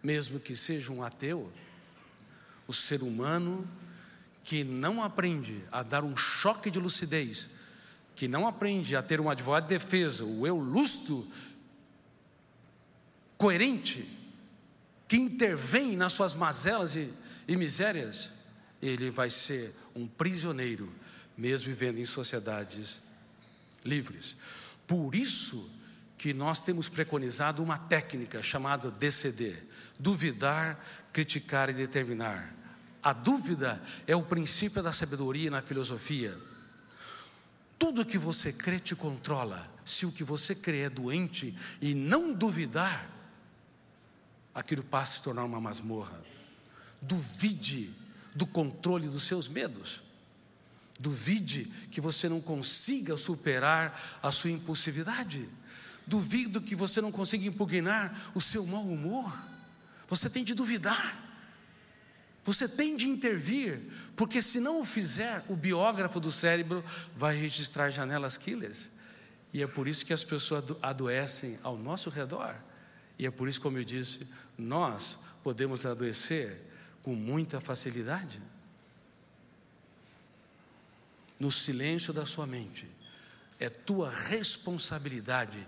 mesmo 0.02 0.40
que 0.40 0.54
seja 0.54 0.92
um 0.92 1.02
ateu, 1.02 1.50
o 2.66 2.72
ser 2.72 3.02
humano 3.02 3.68
que 4.44 4.64
não 4.64 5.02
aprende 5.02 5.62
a 5.70 5.82
dar 5.82 6.02
um 6.02 6.16
choque 6.16 6.70
de 6.70 6.78
lucidez, 6.78 7.50
que 8.14 8.26
não 8.26 8.46
aprende 8.46 8.96
a 8.96 9.02
ter 9.02 9.20
um 9.20 9.30
advogado 9.30 9.64
de 9.64 9.78
defesa, 9.78 10.24
o 10.24 10.46
eu 10.46 10.58
lustro, 10.58 11.26
coerente, 13.38 14.08
que 15.08 15.16
intervém 15.16 15.96
nas 15.96 16.12
suas 16.12 16.34
mazelas 16.34 16.96
e, 16.96 17.12
e 17.46 17.56
misérias, 17.56 18.30
ele 18.80 19.10
vai 19.10 19.30
ser 19.30 19.74
um 19.94 20.06
prisioneiro 20.06 20.92
mesmo 21.36 21.68
vivendo 21.68 21.98
em 21.98 22.04
sociedades 22.04 23.00
livres. 23.84 24.36
Por 24.86 25.14
isso 25.14 25.70
que 26.18 26.32
nós 26.32 26.60
temos 26.60 26.88
preconizado 26.88 27.62
uma 27.62 27.78
técnica 27.78 28.42
chamada 28.42 28.90
DCD: 28.90 29.56
duvidar, 29.98 30.78
criticar 31.12 31.70
e 31.70 31.72
determinar. 31.72 32.54
A 33.02 33.12
dúvida 33.12 33.82
é 34.06 34.14
o 34.14 34.22
princípio 34.22 34.82
da 34.82 34.92
sabedoria 34.92 35.50
na 35.50 35.60
filosofia. 35.60 36.38
Tudo 37.76 38.06
que 38.06 38.16
você 38.16 38.52
crê 38.52 38.78
te 38.78 38.94
controla. 38.94 39.68
Se 39.84 40.06
o 40.06 40.12
que 40.12 40.22
você 40.22 40.54
crê 40.54 40.82
é 40.82 40.88
doente 40.88 41.52
e 41.80 41.94
não 41.94 42.32
duvidar, 42.32 43.10
aquilo 44.54 44.84
passa 44.84 45.14
a 45.14 45.16
se 45.16 45.22
tornar 45.24 45.44
uma 45.44 45.60
masmorra. 45.60 46.22
Duvide 47.00 47.90
do 48.36 48.46
controle 48.46 49.08
dos 49.08 49.24
seus 49.24 49.48
medos. 49.48 50.00
Duvide 51.02 51.64
que 51.90 52.00
você 52.00 52.28
não 52.28 52.40
consiga 52.40 53.16
superar 53.16 54.20
a 54.22 54.30
sua 54.30 54.52
impulsividade. 54.52 55.48
Duvido 56.06 56.60
que 56.60 56.76
você 56.76 57.00
não 57.00 57.10
consiga 57.10 57.44
impugnar 57.44 58.30
o 58.36 58.40
seu 58.40 58.64
mau 58.64 58.84
humor. 58.84 59.36
Você 60.06 60.30
tem 60.30 60.44
de 60.44 60.54
duvidar. 60.54 61.20
Você 62.44 62.68
tem 62.68 62.96
de 62.96 63.08
intervir, 63.08 63.80
porque 64.14 64.40
se 64.40 64.60
não 64.60 64.80
o 64.80 64.84
fizer, 64.84 65.44
o 65.48 65.56
biógrafo 65.56 66.20
do 66.20 66.30
cérebro 66.30 66.84
vai 67.16 67.36
registrar 67.36 67.90
janelas 67.90 68.38
killers. 68.38 68.88
E 69.52 69.60
é 69.60 69.66
por 69.66 69.88
isso 69.88 70.06
que 70.06 70.12
as 70.12 70.22
pessoas 70.22 70.64
adoecem 70.80 71.58
ao 71.64 71.76
nosso 71.76 72.10
redor. 72.10 72.54
E 73.18 73.26
é 73.26 73.30
por 73.30 73.48
isso, 73.48 73.60
como 73.60 73.76
eu 73.76 73.84
disse, 73.84 74.20
nós 74.56 75.18
podemos 75.42 75.84
adoecer 75.84 76.60
com 77.02 77.16
muita 77.16 77.60
facilidade 77.60 78.40
no 81.42 81.50
silêncio 81.50 82.12
da 82.12 82.24
sua 82.24 82.46
mente. 82.46 82.86
É 83.58 83.68
tua 83.68 84.08
responsabilidade 84.08 85.58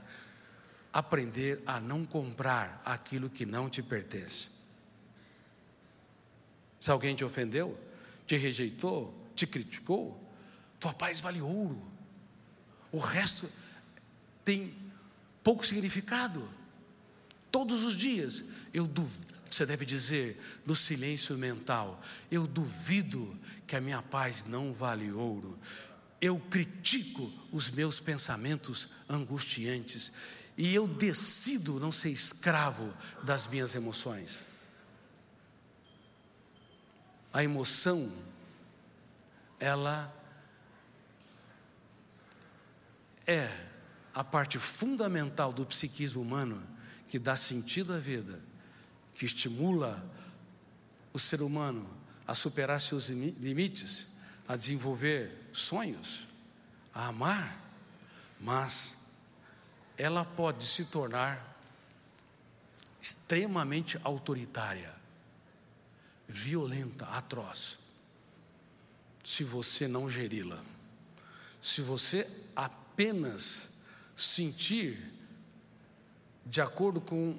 aprender 0.93 1.61
a 1.67 1.81
não 1.81 2.05
comprar 2.05 2.81
aquilo 2.85 3.29
que 3.29 3.45
não 3.45 3.69
te 3.69 3.83
pertence. 3.83 4.51
Se 6.79 6.93
alguém 6.93 7.17
te 7.17 7.25
ofendeu, 7.25 7.77
te 8.25 8.37
rejeitou, 8.37 9.13
te 9.35 9.49
criticou, 9.49 10.17
tua 10.79 10.95
paz 10.95 11.21
vale 11.21 11.41
ouro. 11.41 11.91
O 12.93 13.01
resto 13.01 13.51
tem 14.45 14.73
pouco 15.43 15.67
significado. 15.67 16.49
Todos 17.51 17.83
os 17.83 17.97
dias 17.97 18.45
eu 18.73 18.87
duvido, 18.87 19.35
você 19.51 19.67
deve 19.67 19.85
dizer 19.85 20.41
no 20.65 20.77
silêncio 20.77 21.37
mental: 21.37 22.01
eu 22.31 22.47
duvido 22.47 23.37
que 23.67 23.77
a 23.77 23.81
minha 23.81 24.03
paz 24.03 24.45
não 24.45 24.73
vale 24.73 25.11
ouro. 25.13 25.59
Eu 26.21 26.39
critico 26.39 27.31
os 27.53 27.71
meus 27.71 28.01
pensamentos 28.01 28.89
angustiantes 29.09 30.13
e 30.57 30.75
eu 30.75 30.87
decido 30.87 31.81
não 31.81 31.91
ser 31.91 32.11
escravo 32.11 32.95
das 33.23 33.47
minhas 33.47 33.75
emoções. 33.75 34.43
A 37.33 37.43
emoção, 37.43 38.11
ela 39.59 40.13
é 43.27 43.51
a 44.15 44.23
parte 44.23 44.59
fundamental 44.59 45.53
do 45.53 45.67
psiquismo 45.67 46.23
humano 46.23 46.63
que 47.09 47.19
dá 47.19 47.37
sentido 47.37 47.93
à 47.93 47.99
vida, 47.99 48.41
que 49.15 49.27
estimula 49.27 50.05
o 51.13 51.19
ser 51.19 51.43
humano 51.43 51.89
a 52.27 52.35
superar 52.35 52.81
seus 52.81 53.09
limites, 53.09 54.09
a 54.47 54.57
desenvolver 54.57 55.31
sonhos, 55.53 56.27
a 56.93 57.07
amar, 57.09 57.61
mas 58.41 59.13
ela 59.97 60.25
pode 60.25 60.67
se 60.67 60.87
tornar 60.87 61.55
extremamente 63.01 63.99
autoritária, 64.03 64.95
violenta, 66.27 67.05
atroz, 67.07 67.79
se 69.23 69.45
você 69.45 69.87
não 69.87 70.09
geri-la. 70.09 70.63
Se 71.61 71.81
você 71.81 72.29
apenas 72.55 73.81
sentir 74.15 75.13
de 76.47 76.61
acordo 76.61 77.01
com 77.01 77.39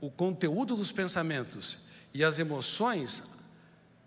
o 0.00 0.10
conteúdo 0.10 0.74
dos 0.74 0.90
pensamentos 0.90 1.78
e 2.12 2.24
as 2.24 2.38
emoções 2.38 3.39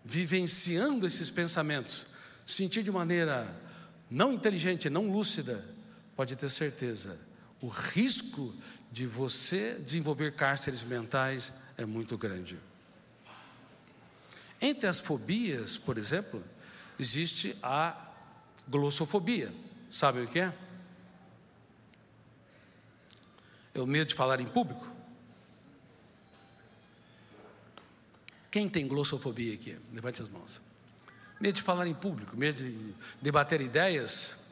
vivenciando 0.04 1.08
esses 1.08 1.30
pensamentos, 1.30 2.06
sentir 2.46 2.84
de 2.84 2.92
maneira 2.92 3.48
não 4.10 4.34
inteligente, 4.34 4.90
não 4.90 5.12
lúcida, 5.12 5.64
pode 6.16 6.36
ter 6.36 6.50
certeza, 6.50 7.18
o 7.62 7.68
risco 7.68 8.54
de 8.92 9.08
você 9.08 9.80
desenvolver 9.80 10.34
cárceres 10.34 10.84
mentais 10.84 11.54
é 11.78 11.86
muito 11.86 12.18
grande. 12.18 12.60
Entre 14.62 14.88
as 14.88 15.00
fobias, 15.00 15.78
por 15.78 15.98
exemplo, 15.98 16.44
existe 17.00 17.58
a 17.64 18.14
glossofobia. 18.68 19.54
Sabe 19.90 20.22
o 20.22 20.28
que 20.28 20.40
é? 20.40 20.54
É 23.74 23.82
o 23.82 23.88
medo 23.88 24.08
de 24.08 24.16
falar 24.16 24.40
em 24.40 24.46
público. 24.46 24.93
Quem 28.54 28.70
tem 28.70 28.88
glossofobia 28.88 29.56
aqui? 29.56 29.76
Levante 29.92 30.22
as 30.22 30.30
mãos. 30.30 30.62
Medo 31.42 31.56
de 31.56 31.64
falar 31.64 31.88
em 31.88 31.94
público, 31.96 32.38
medo 32.38 32.64
de 32.64 32.94
debater 33.20 33.60
ideias. 33.60 34.44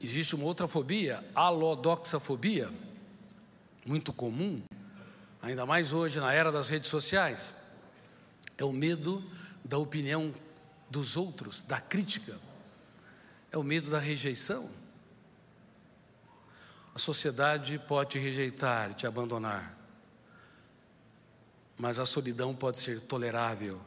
Existe 0.00 0.36
uma 0.36 0.44
outra 0.44 0.68
fobia, 0.68 1.20
alodoxafobia, 1.34 2.70
muito 3.84 4.12
comum, 4.12 4.62
ainda 5.42 5.66
mais 5.66 5.92
hoje 5.92 6.20
na 6.20 6.32
era 6.32 6.52
das 6.52 6.68
redes 6.68 6.88
sociais. 6.88 7.52
É 8.56 8.64
o 8.64 8.72
medo 8.72 9.28
da 9.64 9.78
opinião 9.78 10.32
dos 10.88 11.16
outros, 11.16 11.64
da 11.64 11.80
crítica. 11.80 12.38
É 13.50 13.58
o 13.58 13.64
medo 13.64 13.90
da 13.90 13.98
rejeição. 13.98 14.70
A 16.94 16.98
sociedade 17.00 17.76
pode 17.88 18.10
te 18.10 18.18
rejeitar, 18.20 18.94
te 18.94 19.04
abandonar, 19.04 19.81
mas 21.82 21.98
a 21.98 22.06
solidão 22.06 22.54
pode 22.54 22.78
ser 22.78 23.00
tolerável. 23.00 23.80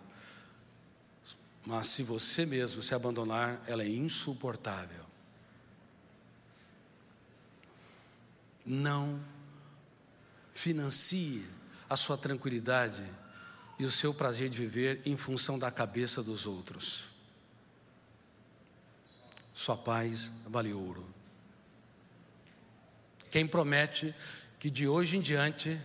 Mas 1.65 1.88
se 1.88 2.03
você 2.03 2.45
mesmo 2.45 2.84
se 2.84 2.93
abandonar, 2.93 3.63
ela 3.67 3.84
é 3.84 3.88
insuportável. 3.88 5.05
Não 8.65 9.17
financie 10.51 11.47
a 11.89 11.95
sua 11.95 12.17
tranquilidade 12.17 13.01
e 13.79 13.86
o 13.86 13.89
seu 13.89 14.13
prazer 14.13 14.49
de 14.49 14.58
viver 14.58 15.01
em 15.05 15.15
função 15.15 15.58
da 15.58 15.71
cabeça 15.71 16.21
dos 16.21 16.45
outros. 16.45 17.05
Sua 19.53 19.77
paz 19.77 20.29
vale 20.47 20.73
ouro. 20.73 21.08
Quem 23.31 23.47
promete 23.47 24.13
que 24.60 24.69
de 24.69 24.86
hoje 24.86 25.15
em 25.15 25.21
diante 25.21 25.79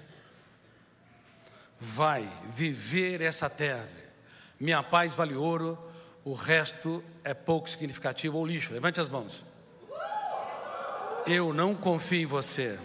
vai 1.80 2.30
viver 2.44 3.22
essa 3.22 3.48
tese, 3.48 4.04
minha 4.58 4.82
paz 4.82 5.14
vale 5.14 5.34
ouro, 5.34 5.78
o 6.22 6.34
resto 6.34 7.02
é 7.24 7.32
pouco 7.32 7.68
significativo 7.68 8.36
ou 8.36 8.46
lixo. 8.46 8.74
Levante 8.74 9.00
as 9.00 9.08
mãos. 9.08 9.46
Eu 11.26 11.54
não 11.54 11.74
confio 11.74 12.20
em 12.20 12.26
você. 12.26 12.78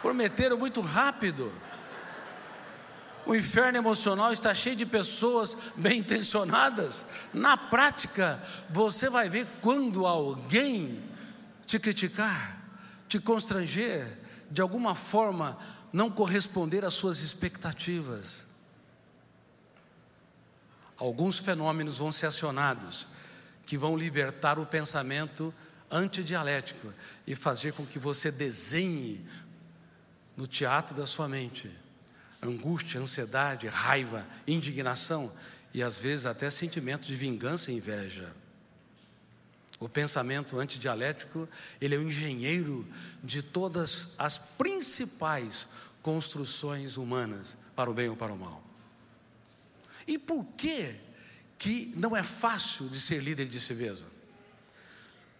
Prometeram 0.00 0.56
muito 0.56 0.80
rápido. 0.80 1.52
O 3.26 3.34
inferno 3.34 3.78
emocional 3.78 4.32
está 4.32 4.52
cheio 4.54 4.74
de 4.74 4.86
pessoas 4.86 5.56
bem 5.76 5.98
intencionadas. 5.98 7.04
Na 7.32 7.56
prática, 7.56 8.42
você 8.70 9.10
vai 9.10 9.28
ver 9.28 9.46
quando 9.60 10.06
alguém 10.06 11.04
te 11.66 11.78
criticar, 11.78 12.58
te 13.06 13.20
constranger, 13.20 14.18
de 14.50 14.60
alguma 14.60 14.94
forma 14.94 15.56
não 15.92 16.10
corresponder 16.10 16.84
às 16.84 16.94
suas 16.94 17.20
expectativas. 17.20 18.46
Alguns 20.96 21.38
fenômenos 21.38 21.98
vão 21.98 22.10
ser 22.10 22.26
acionados 22.26 23.08
que 23.66 23.76
vão 23.76 23.96
libertar 23.96 24.58
o 24.58 24.66
pensamento 24.66 25.52
antidialético 25.90 26.92
e 27.26 27.34
fazer 27.34 27.72
com 27.72 27.84
que 27.84 27.98
você 27.98 28.30
desenhe 28.30 29.26
no 30.36 30.46
teatro 30.46 30.94
da 30.94 31.06
sua 31.06 31.28
mente 31.28 31.70
angústia, 32.42 33.00
ansiedade, 33.00 33.68
raiva, 33.68 34.26
indignação 34.46 35.32
e 35.72 35.82
às 35.82 35.96
vezes 35.96 36.26
até 36.26 36.50
sentimento 36.50 37.06
de 37.06 37.14
vingança 37.14 37.70
e 37.70 37.76
inveja. 37.76 38.34
O 39.78 39.88
pensamento 39.88 40.58
antidialético, 40.58 41.48
ele 41.80 41.94
é 41.94 41.98
o 41.98 42.02
engenheiro 42.02 42.86
de 43.22 43.42
todas 43.42 44.14
as 44.18 44.38
principais 44.38 45.68
construções 46.02 46.96
humanas, 46.96 47.56
para 47.74 47.90
o 47.90 47.94
bem 47.94 48.08
ou 48.08 48.16
para 48.16 48.32
o 48.32 48.38
mal. 48.38 48.62
E 50.06 50.18
por 50.18 50.44
que 50.56 50.96
que 51.56 51.92
não 51.96 52.16
é 52.16 52.22
fácil 52.22 52.88
de 52.88 53.00
ser 53.00 53.22
líder 53.22 53.46
de 53.46 53.60
si 53.60 53.74
mesmo? 53.74 54.06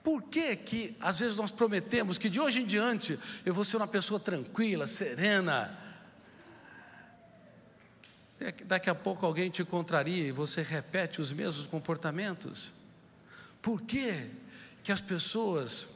Por 0.02 0.22
que 0.22 0.56
que 0.56 0.96
às 1.00 1.18
vezes 1.18 1.36
nós 1.36 1.50
prometemos 1.50 2.18
que 2.18 2.28
de 2.28 2.40
hoje 2.40 2.62
em 2.62 2.66
diante 2.66 3.18
eu 3.44 3.52
vou 3.52 3.64
ser 3.64 3.76
uma 3.76 3.86
pessoa 3.86 4.18
tranquila, 4.18 4.86
serena, 4.86 5.78
daqui 8.64 8.90
a 8.90 8.94
pouco 8.94 9.24
alguém 9.24 9.50
te 9.50 9.64
contraria 9.64 10.26
e 10.26 10.32
você 10.32 10.62
repete 10.62 11.20
os 11.20 11.30
mesmos 11.32 11.66
comportamentos? 11.66 12.72
Por 13.60 13.82
que, 13.82 14.28
que 14.82 14.90
as 14.90 15.00
pessoas 15.00 15.86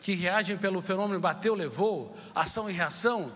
que 0.00 0.14
reagem 0.14 0.56
pelo 0.56 0.82
fenômeno 0.82 1.20
bateu, 1.20 1.54
levou, 1.54 2.16
ação 2.34 2.68
e 2.68 2.72
reação, 2.72 3.30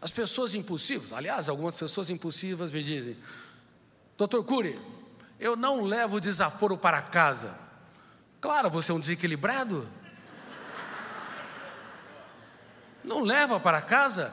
as 0.00 0.12
pessoas 0.12 0.54
impulsivas, 0.54 1.12
aliás, 1.12 1.48
algumas 1.48 1.76
pessoas 1.76 2.08
impulsivas 2.08 2.70
me 2.70 2.82
dizem, 2.82 3.16
doutor 4.16 4.44
Cury, 4.44 4.78
eu 5.40 5.56
não 5.56 5.82
levo 5.82 6.20
desaforo 6.20 6.76
para 6.76 7.02
casa. 7.02 7.58
Claro, 8.40 8.70
você 8.70 8.92
é 8.92 8.94
um 8.94 9.00
desequilibrado. 9.00 9.88
Não 13.02 13.22
leva 13.22 13.58
para 13.58 13.80
casa 13.80 14.32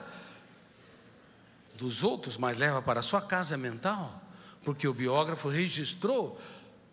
dos 1.74 2.04
outros, 2.04 2.36
mas 2.36 2.56
leva 2.56 2.80
para 2.80 3.00
a 3.00 3.02
sua 3.02 3.20
casa 3.20 3.56
mental, 3.56 4.22
porque 4.62 4.86
o 4.86 4.94
biógrafo 4.94 5.48
registrou 5.48 6.40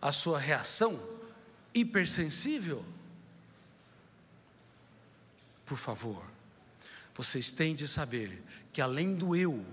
a 0.01 0.11
sua 0.11 0.39
reação 0.39 0.99
hipersensível. 1.73 2.83
Por 5.65 5.77
favor, 5.77 6.23
vocês 7.15 7.51
têm 7.51 7.75
de 7.75 7.87
saber 7.87 8.43
que 8.73 8.81
além 8.81 9.13
do 9.13 9.35
eu, 9.35 9.63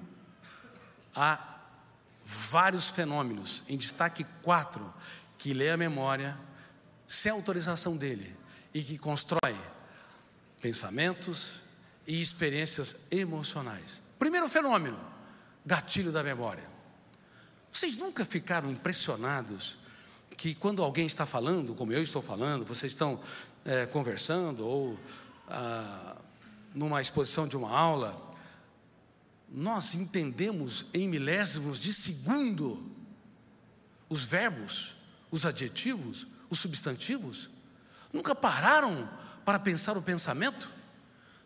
há 1.16 1.58
vários 2.24 2.90
fenômenos, 2.90 3.64
em 3.66 3.76
destaque 3.76 4.24
quatro, 4.42 4.92
que 5.38 5.54
lê 5.54 5.70
a 5.70 5.76
memória 5.76 6.38
sem 7.06 7.32
autorização 7.32 7.96
dele 7.96 8.36
e 8.72 8.82
que 8.82 8.98
constrói 8.98 9.56
pensamentos 10.60 11.60
e 12.06 12.20
experiências 12.20 13.06
emocionais. 13.10 14.02
Primeiro 14.18 14.48
fenômeno, 14.48 14.98
gatilho 15.64 16.12
da 16.12 16.22
memória. 16.22 16.68
Vocês 17.72 17.96
nunca 17.96 18.24
ficaram 18.24 18.70
impressionados 18.70 19.76
que 20.36 20.54
quando 20.54 20.82
alguém 20.82 21.06
está 21.06 21.24
falando, 21.24 21.74
como 21.74 21.92
eu 21.92 22.02
estou 22.02 22.20
falando, 22.20 22.64
vocês 22.64 22.92
estão 22.92 23.20
é, 23.64 23.86
conversando 23.86 24.66
ou 24.66 24.98
ah, 25.48 26.16
numa 26.74 27.00
exposição 27.00 27.46
de 27.46 27.56
uma 27.56 27.70
aula, 27.70 28.29
nós 29.50 29.94
entendemos 29.94 30.86
em 30.94 31.08
milésimos 31.08 31.78
de 31.78 31.92
segundo 31.92 32.88
os 34.08 34.22
verbos, 34.22 34.94
os 35.30 35.44
adjetivos, 35.44 36.26
os 36.48 36.60
substantivos? 36.60 37.50
Nunca 38.12 38.34
pararam 38.34 39.08
para 39.44 39.58
pensar 39.58 39.96
o 39.96 40.02
pensamento? 40.02 40.70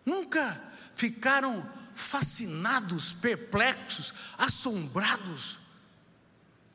Nunca 0.04 0.62
ficaram 0.94 1.66
fascinados, 1.94 3.12
perplexos, 3.12 4.12
assombrados 4.36 5.60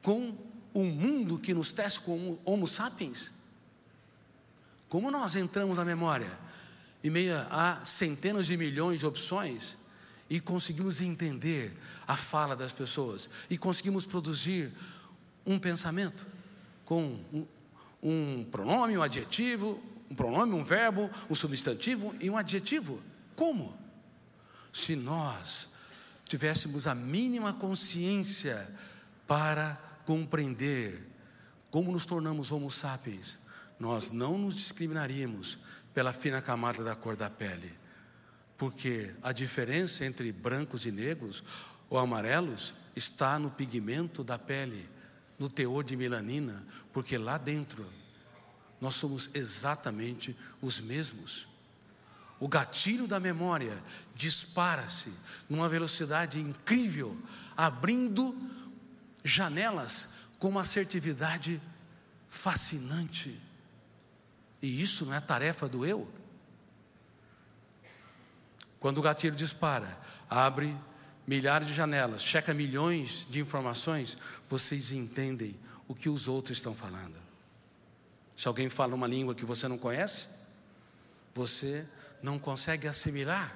com 0.02 0.36
um 0.74 0.86
mundo 0.86 1.38
que 1.38 1.54
nos 1.54 1.72
testa 1.72 2.02
como 2.02 2.40
Homo 2.44 2.68
sapiens? 2.68 3.32
Como 4.88 5.12
nós 5.12 5.36
entramos 5.36 5.78
na 5.78 5.86
memória, 5.86 6.32
em 7.04 7.10
meio 7.12 7.38
a 7.52 7.84
centenas 7.86 8.48
de 8.48 8.58
milhões 8.58 9.02
de 9.02 9.06
opções, 9.06 9.78
e 10.30 10.40
conseguimos 10.40 11.02
entender 11.02 11.74
a 12.08 12.16
fala 12.16 12.56
das 12.56 12.72
pessoas, 12.72 13.30
e 13.50 13.58
conseguimos 13.58 14.06
produzir 14.06 14.72
um 15.46 15.58
pensamento 15.58 16.28
com 16.86 17.20
um, 17.34 17.48
um 18.02 18.44
pronome, 18.52 18.98
um 18.98 19.04
adjetivo, 19.04 19.82
um 20.10 20.16
pronome, 20.16 20.54
um 20.54 20.64
verbo, 20.64 21.10
um 21.30 21.36
substantivo 21.36 22.14
e 22.20 22.30
um 22.30 22.38
adjetivo. 22.38 23.02
Como? 23.36 23.78
Se 24.72 24.96
nós 24.96 25.70
tivéssemos 26.26 26.86
a 26.86 26.94
mínima 26.94 27.54
consciência 27.54 28.68
para 29.28 29.76
compreender 30.06 31.08
como 31.72 31.92
nos 31.92 32.06
tornamos 32.06 32.52
homo 32.52 32.70
sapiens, 32.72 33.40
nós 33.80 34.12
não 34.12 34.38
nos 34.38 34.56
discriminaríamos 34.56 35.60
pela 35.94 36.14
fina 36.14 36.42
camada 36.42 36.84
da 36.84 36.96
cor 36.96 37.16
da 37.16 37.30
pele, 37.30 37.72
porque 38.60 39.16
a 39.24 39.32
diferença 39.32 40.06
entre 40.06 40.34
brancos 40.34 40.86
e 40.86 40.92
negros 40.92 41.42
ou 41.90 41.98
amarelos 41.98 42.76
está 42.94 43.40
no 43.40 43.50
pigmento 43.50 44.22
da 44.22 44.38
pele, 44.38 44.88
no 45.40 45.50
teor 45.50 45.82
de 45.82 45.96
melanina, 45.96 46.62
porque 46.92 47.18
lá 47.18 47.38
dentro 47.38 47.86
nós 48.82 48.96
somos 48.96 49.30
exatamente 49.34 50.36
os 50.62 50.82
mesmos. 50.82 51.48
O 52.38 52.50
gatilho 52.50 53.08
da 53.08 53.18
memória 53.18 53.82
dispara-se 54.14 55.14
numa 55.50 55.70
velocidade 55.70 56.42
incrível, 56.42 57.18
abrindo 57.56 58.36
janelas 59.24 60.10
com 60.38 60.50
uma 60.50 60.62
assertividade 60.62 61.62
fascinante. 62.28 63.40
E 64.62 64.82
isso 64.82 65.06
não 65.06 65.14
é 65.14 65.22
tarefa 65.22 65.70
do 65.70 65.86
eu. 65.86 66.19
Quando 68.80 69.00
o 69.00 69.02
gatilho 69.02 69.36
dispara, 69.36 69.98
abre 70.30 70.76
milhares 71.28 71.68
de 71.68 71.74
janelas, 71.74 72.24
checa 72.24 72.54
milhões 72.54 73.28
de 73.30 73.40
informações, 73.40 74.18
vocês 74.50 74.92
entendem 74.92 75.56
o 75.88 75.94
que 75.94 76.10
os 76.10 76.28
outros 76.28 76.58
estão 76.58 76.74
falando. 76.74 77.18
Se 78.36 78.48
alguém 78.48 78.70
fala 78.70 78.96
uma 78.96 79.08
língua 79.08 79.36
que 79.36 79.46
você 79.46 79.68
não 79.68 79.78
conhece, 79.78 80.28
você 81.36 81.86
não 82.24 82.40
consegue 82.40 82.88
assimilar. 82.88 83.56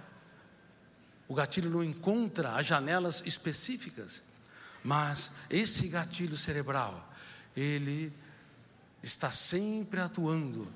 O 1.27 1.33
gatilho 1.33 1.69
não 1.69 1.83
encontra 1.83 2.55
as 2.55 2.65
janelas 2.65 3.23
específicas, 3.25 4.21
mas 4.83 5.31
esse 5.49 5.87
gatilho 5.87 6.35
cerebral, 6.35 7.11
ele 7.55 8.11
está 9.01 9.31
sempre 9.31 9.99
atuando 10.01 10.71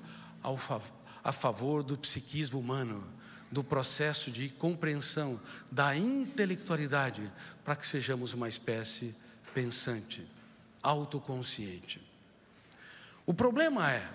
a 1.22 1.32
favor 1.32 1.82
do 1.82 1.98
psiquismo 1.98 2.58
humano, 2.58 3.06
do 3.50 3.64
processo 3.64 4.30
de 4.30 4.48
compreensão, 4.48 5.40
da 5.72 5.96
intelectualidade, 5.96 7.22
para 7.64 7.76
que 7.76 7.86
sejamos 7.86 8.32
uma 8.34 8.48
espécie 8.48 9.14
pensante, 9.54 10.26
autoconsciente. 10.82 12.00
O 13.24 13.34
problema 13.34 13.90
é 13.90 14.08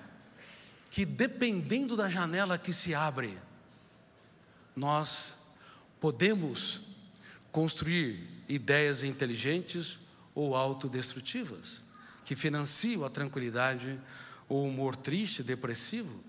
que, 0.90 1.06
dependendo 1.06 1.98
da 1.98 2.10
janela 2.10 2.58
que 2.58 2.72
se 2.72 2.94
abre, 2.94 3.38
nós 4.76 5.36
podemos 6.00 6.84
construir 7.52 8.28
ideias 8.48 9.04
inteligentes 9.04 9.98
ou 10.36 10.56
autodestrutivas, 10.56 11.82
que 12.26 12.36
financiam 12.36 13.06
a 13.06 13.10
tranquilidade 13.10 14.00
ou 14.48 14.66
o 14.66 14.70
humor 14.70 14.96
triste, 14.96 15.44
depressivo. 15.44 16.24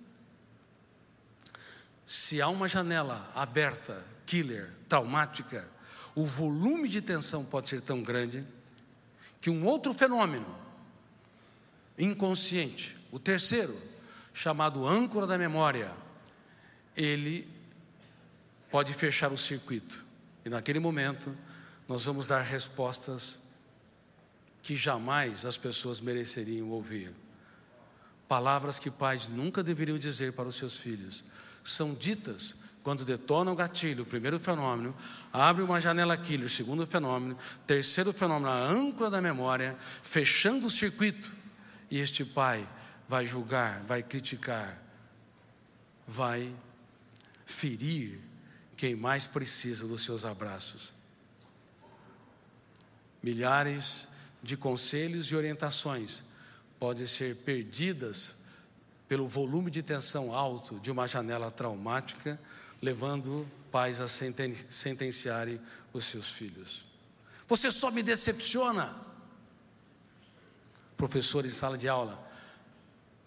Se 2.07 2.40
há 2.40 2.49
uma 2.49 2.69
janela 2.69 3.31
aberta, 3.35 4.05
killer, 4.27 4.71
traumática, 4.88 5.67
o 6.14 6.25
volume 6.25 6.88
de 6.88 7.01
tensão 7.01 7.45
pode 7.45 7.69
ser 7.69 7.81
tão 7.81 8.03
grande 8.03 8.45
que 9.40 9.51
um 9.51 9.67
outro 9.67 9.93
fenômeno 9.93 10.47
inconsciente, 11.99 12.97
o 13.11 13.19
terceiro, 13.19 13.77
chamado 14.33 14.87
âncora 14.87 15.27
da 15.27 15.38
memória, 15.38 15.90
ele 16.97 17.49
pode 18.71 18.93
fechar 18.93 19.33
o 19.33 19.37
circuito. 19.37 20.05
E 20.45 20.49
naquele 20.49 20.81
momento, 20.81 21.35
nós 21.88 22.05
vamos 22.05 22.27
dar 22.27 22.43
respostas 22.43 23.40
que 24.62 24.75
jamais 24.75 25.45
as 25.47 25.57
pessoas 25.57 26.01
mereceriam 26.01 26.69
ouvir. 26.71 27.12
Palavras 28.27 28.79
que 28.79 28.90
pais 28.90 29.29
nunca 29.29 29.62
deveriam 29.62 29.99
dizer 29.99 30.33
para 30.33 30.49
os 30.49 30.57
seus 30.57 30.79
filhos 30.79 31.23
são 31.64 31.94
ditas 31.94 32.55
quando 32.83 33.03
detona 33.03 33.50
o 33.50 33.57
gatilho, 33.57 34.03
o 34.03 34.07
primeiro 34.07 34.38
fenômeno, 34.38 34.94
abre 35.33 35.62
uma 35.62 35.81
janela 35.81 36.12
aqui, 36.12 36.37
o 36.37 36.48
segundo 36.50 36.87
fenômeno, 36.87 37.37
terceiro 37.66 38.12
fenômeno, 38.12 38.50
a 38.50 38.59
âncora 38.59 39.11
da 39.11 39.22
memória, 39.22 39.74
fechando 40.03 40.66
o 40.66 40.70
circuito, 40.70 41.33
e 41.90 41.98
este 41.98 42.27
pai 42.27 42.68
vai 43.09 43.27
julgar, 43.27 43.83
vai 43.85 44.03
criticar, 44.03 44.79
vai 46.07 46.55
ferir 47.46 48.20
quem 48.77 48.94
mais 48.94 49.27
precisa 49.27 49.88
dos 49.88 50.03
seus 50.03 50.22
abraços. 50.27 50.92
Milhares 53.22 54.09
de 54.42 54.59
conselhos 54.59 55.29
e 55.29 55.37
orientações 55.37 56.22
podem 56.79 57.07
ser 57.07 57.37
perdidas 57.37 58.44
pelo 59.09 59.29
volume 59.29 59.71
de 59.71 59.83
tensão 59.83 60.35
alto 60.35 60.79
de 60.81 60.90
uma 60.90 61.07
janela 61.07 61.51
traumática 61.51 62.40
levando 62.81 63.47
pais 63.71 64.01
a 64.01 64.09
sentenciarem 64.09 65.61
os 65.93 66.07
seus 66.07 66.31
filhos. 66.31 66.85
Você 67.47 67.71
só 67.71 67.90
me 67.90 68.03
decepciona. 68.03 68.95
Professor 70.97 71.45
em 71.45 71.51
sala 71.51 71.77
de 71.77 71.88
aula, 71.88 72.23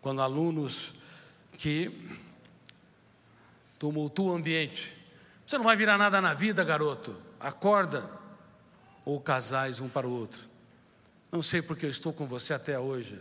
quando 0.01 0.21
alunos 0.21 0.93
que 1.57 1.91
tumultuam 3.77 4.33
o 4.33 4.37
ambiente, 4.37 4.95
você 5.45 5.57
não 5.57 5.65
vai 5.65 5.75
virar 5.75 5.97
nada 5.97 6.21
na 6.21 6.33
vida, 6.33 6.63
garoto. 6.63 7.15
Acorda. 7.39 8.09
Ou 9.05 9.21
casais 9.21 9.79
um 9.79 9.87
para 9.87 10.07
o 10.07 10.11
outro. 10.11 10.41
Não 11.31 11.41
sei 11.41 11.61
porque 11.61 11.85
eu 11.85 11.89
estou 11.89 12.11
com 12.11 12.27
você 12.27 12.53
até 12.53 12.77
hoje. 12.77 13.17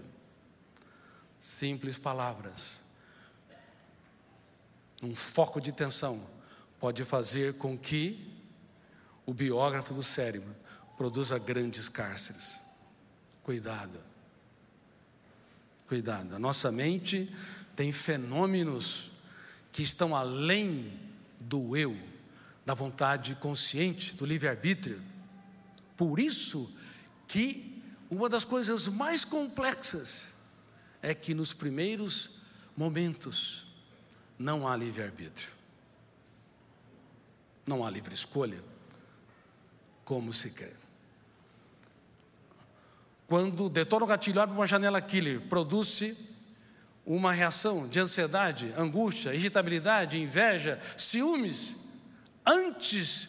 Simples 1.38 1.98
palavras 1.98 2.86
um 5.02 5.14
foco 5.14 5.60
de 5.60 5.72
tensão, 5.72 6.22
pode 6.80 7.04
fazer 7.04 7.54
com 7.54 7.76
que 7.76 8.32
o 9.24 9.34
biógrafo 9.34 9.92
do 9.94 10.02
cérebro 10.02 10.54
produza 10.96 11.38
grandes 11.38 11.88
cárceres. 11.88 12.60
Cuidado. 13.42 13.98
Cuidado. 15.86 16.34
A 16.34 16.38
nossa 16.38 16.72
mente 16.72 17.30
tem 17.74 17.92
fenômenos 17.92 19.12
que 19.70 19.82
estão 19.82 20.16
além 20.16 20.98
do 21.38 21.76
eu, 21.76 21.96
da 22.64 22.74
vontade 22.74 23.34
consciente, 23.36 24.14
do 24.14 24.24
livre-arbítrio. 24.24 25.00
Por 25.96 26.18
isso 26.18 26.74
que 27.28 27.82
uma 28.10 28.28
das 28.28 28.44
coisas 28.44 28.88
mais 28.88 29.24
complexas 29.24 30.28
é 31.06 31.14
que 31.14 31.32
nos 31.34 31.52
primeiros 31.54 32.30
momentos 32.76 33.64
não 34.36 34.66
há 34.66 34.74
livre-arbítrio. 34.74 35.48
Não 37.64 37.86
há 37.86 37.90
livre 37.90 38.12
escolha, 38.12 38.60
como 40.04 40.32
se 40.32 40.50
crê. 40.50 40.72
Quando 43.28 43.68
detona 43.68 44.04
o 44.04 44.08
gatilho, 44.08 44.40
abre 44.40 44.56
uma 44.56 44.66
janela 44.66 45.00
killer, 45.00 45.42
produz-se 45.42 46.18
uma 47.06 47.32
reação 47.32 47.86
de 47.86 48.00
ansiedade, 48.00 48.74
angústia, 48.76 49.32
irritabilidade, 49.32 50.20
inveja, 50.20 50.80
ciúmes. 50.96 51.76
Antes, 52.44 53.28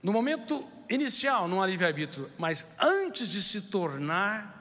no 0.00 0.12
momento 0.12 0.64
inicial, 0.88 1.48
não 1.48 1.60
há 1.60 1.66
livre-arbítrio, 1.66 2.30
mas 2.38 2.76
antes 2.78 3.28
de 3.28 3.42
se 3.42 3.62
tornar 3.62 4.59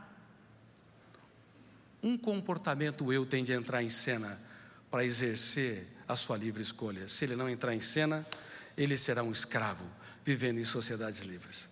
um 2.02 2.18
comportamento, 2.18 3.12
eu 3.12 3.26
tem 3.26 3.44
de 3.44 3.52
entrar 3.52 3.84
em 3.84 3.90
cena 3.90 4.40
para 4.90 5.06
exercer 5.06 5.88
a 6.08 6.16
sua 6.16 6.38
livre 6.38 6.62
escolha. 6.62 7.08
Se 7.08 7.26
ele 7.26 7.36
não 7.36 7.50
entrar 7.50 7.76
em 7.76 7.80
cena, 7.80 8.26
ele 8.78 8.98
será 8.98 9.24
um 9.24 9.32
escravo, 9.32 9.86
vivendo 10.24 10.60
em 10.60 10.66
sociedades 10.66 11.22
livres. 11.22 11.70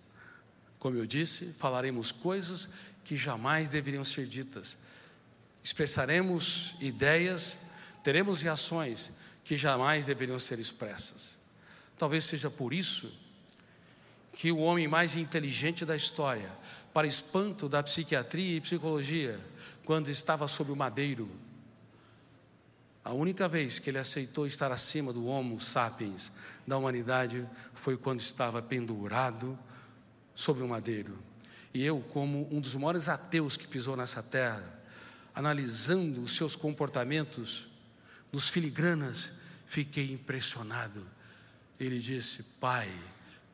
Como 0.78 0.96
eu 0.96 1.06
disse, 1.06 1.54
falaremos 1.58 2.12
coisas 2.12 2.68
que 3.02 3.16
jamais 3.16 3.70
deveriam 3.70 4.04
ser 4.04 4.26
ditas, 4.26 4.78
expressaremos 5.62 6.74
ideias, 6.80 7.56
teremos 8.04 8.42
reações 8.42 9.10
que 9.42 9.56
jamais 9.56 10.06
deveriam 10.06 10.38
ser 10.38 10.58
expressas. 10.58 11.38
Talvez 11.96 12.26
seja 12.26 12.50
por 12.50 12.72
isso 12.72 13.12
que 14.34 14.52
o 14.52 14.58
homem 14.58 14.86
mais 14.86 15.16
inteligente 15.16 15.84
da 15.84 15.96
história, 15.96 16.48
para 16.92 17.06
espanto 17.06 17.68
da 17.68 17.82
psiquiatria 17.82 18.56
e 18.56 18.60
psicologia, 18.60 19.40
quando 19.88 20.10
estava 20.10 20.46
sob 20.46 20.70
o 20.70 20.76
madeiro, 20.76 21.30
a 23.02 23.14
única 23.14 23.48
vez 23.48 23.78
que 23.78 23.88
ele 23.88 23.96
aceitou 23.96 24.46
estar 24.46 24.70
acima 24.70 25.14
do 25.14 25.24
Homo 25.24 25.58
sapiens 25.58 26.30
da 26.66 26.76
humanidade 26.76 27.48
foi 27.72 27.96
quando 27.96 28.20
estava 28.20 28.60
pendurado 28.60 29.58
sobre 30.34 30.62
o 30.62 30.68
madeiro. 30.68 31.18
E 31.72 31.82
eu, 31.82 32.00
como 32.00 32.46
um 32.54 32.60
dos 32.60 32.74
maiores 32.74 33.08
ateus 33.08 33.56
que 33.56 33.66
pisou 33.66 33.96
nessa 33.96 34.22
terra, 34.22 34.78
analisando 35.34 36.20
os 36.20 36.36
seus 36.36 36.54
comportamentos 36.54 37.66
nos 38.30 38.50
filigranas, 38.50 39.30
fiquei 39.64 40.12
impressionado. 40.12 41.02
Ele 41.80 41.98
disse: 41.98 42.42
Pai, 42.60 42.92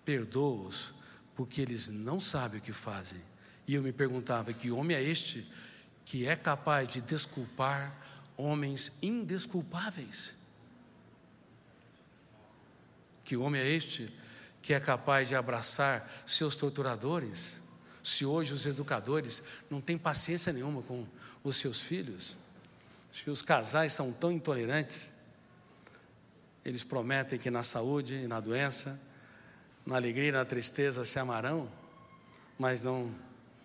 perdoa-os, 0.04 0.92
porque 1.36 1.60
eles 1.60 1.90
não 1.90 2.18
sabem 2.18 2.58
o 2.58 2.62
que 2.62 2.72
fazem. 2.72 3.22
E 3.68 3.74
eu 3.74 3.82
me 3.84 3.92
perguntava: 3.92 4.52
que 4.52 4.72
homem 4.72 4.96
é 4.96 5.02
este 5.02 5.48
que 6.04 6.26
é 6.26 6.36
capaz 6.36 6.88
de 6.88 7.00
desculpar 7.00 7.94
homens 8.36 8.92
indesculpáveis. 9.02 10.34
Que 13.24 13.36
homem 13.36 13.60
é 13.60 13.68
este 13.68 14.12
que 14.60 14.74
é 14.74 14.80
capaz 14.80 15.28
de 15.28 15.34
abraçar 15.34 16.10
seus 16.26 16.56
torturadores? 16.56 17.62
Se 18.02 18.24
hoje 18.24 18.52
os 18.52 18.66
educadores 18.66 19.42
não 19.70 19.80
têm 19.80 19.96
paciência 19.96 20.52
nenhuma 20.52 20.82
com 20.82 21.06
os 21.42 21.56
seus 21.56 21.80
filhos, 21.80 22.36
se 23.12 23.30
os 23.30 23.40
casais 23.40 23.92
são 23.92 24.12
tão 24.12 24.30
intolerantes, 24.30 25.08
eles 26.64 26.84
prometem 26.84 27.38
que 27.38 27.50
na 27.50 27.62
saúde 27.62 28.14
e 28.14 28.26
na 28.26 28.40
doença, 28.40 29.00
na 29.86 29.96
alegria 29.96 30.28
e 30.28 30.32
na 30.32 30.44
tristeza 30.44 31.04
se 31.04 31.18
amarão, 31.18 31.70
mas 32.58 32.82
não 32.82 33.14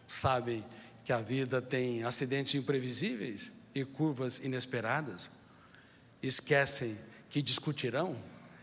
sabem 0.07 0.65
que 1.09 1.13
a 1.13 1.17
vida 1.17 1.59
tem 1.59 2.03
acidentes 2.03 2.53
imprevisíveis 2.53 3.51
e 3.73 3.83
curvas 3.83 4.37
inesperadas, 4.37 5.27
esquecem 6.21 6.95
que 7.31 7.41
discutirão, 7.41 8.15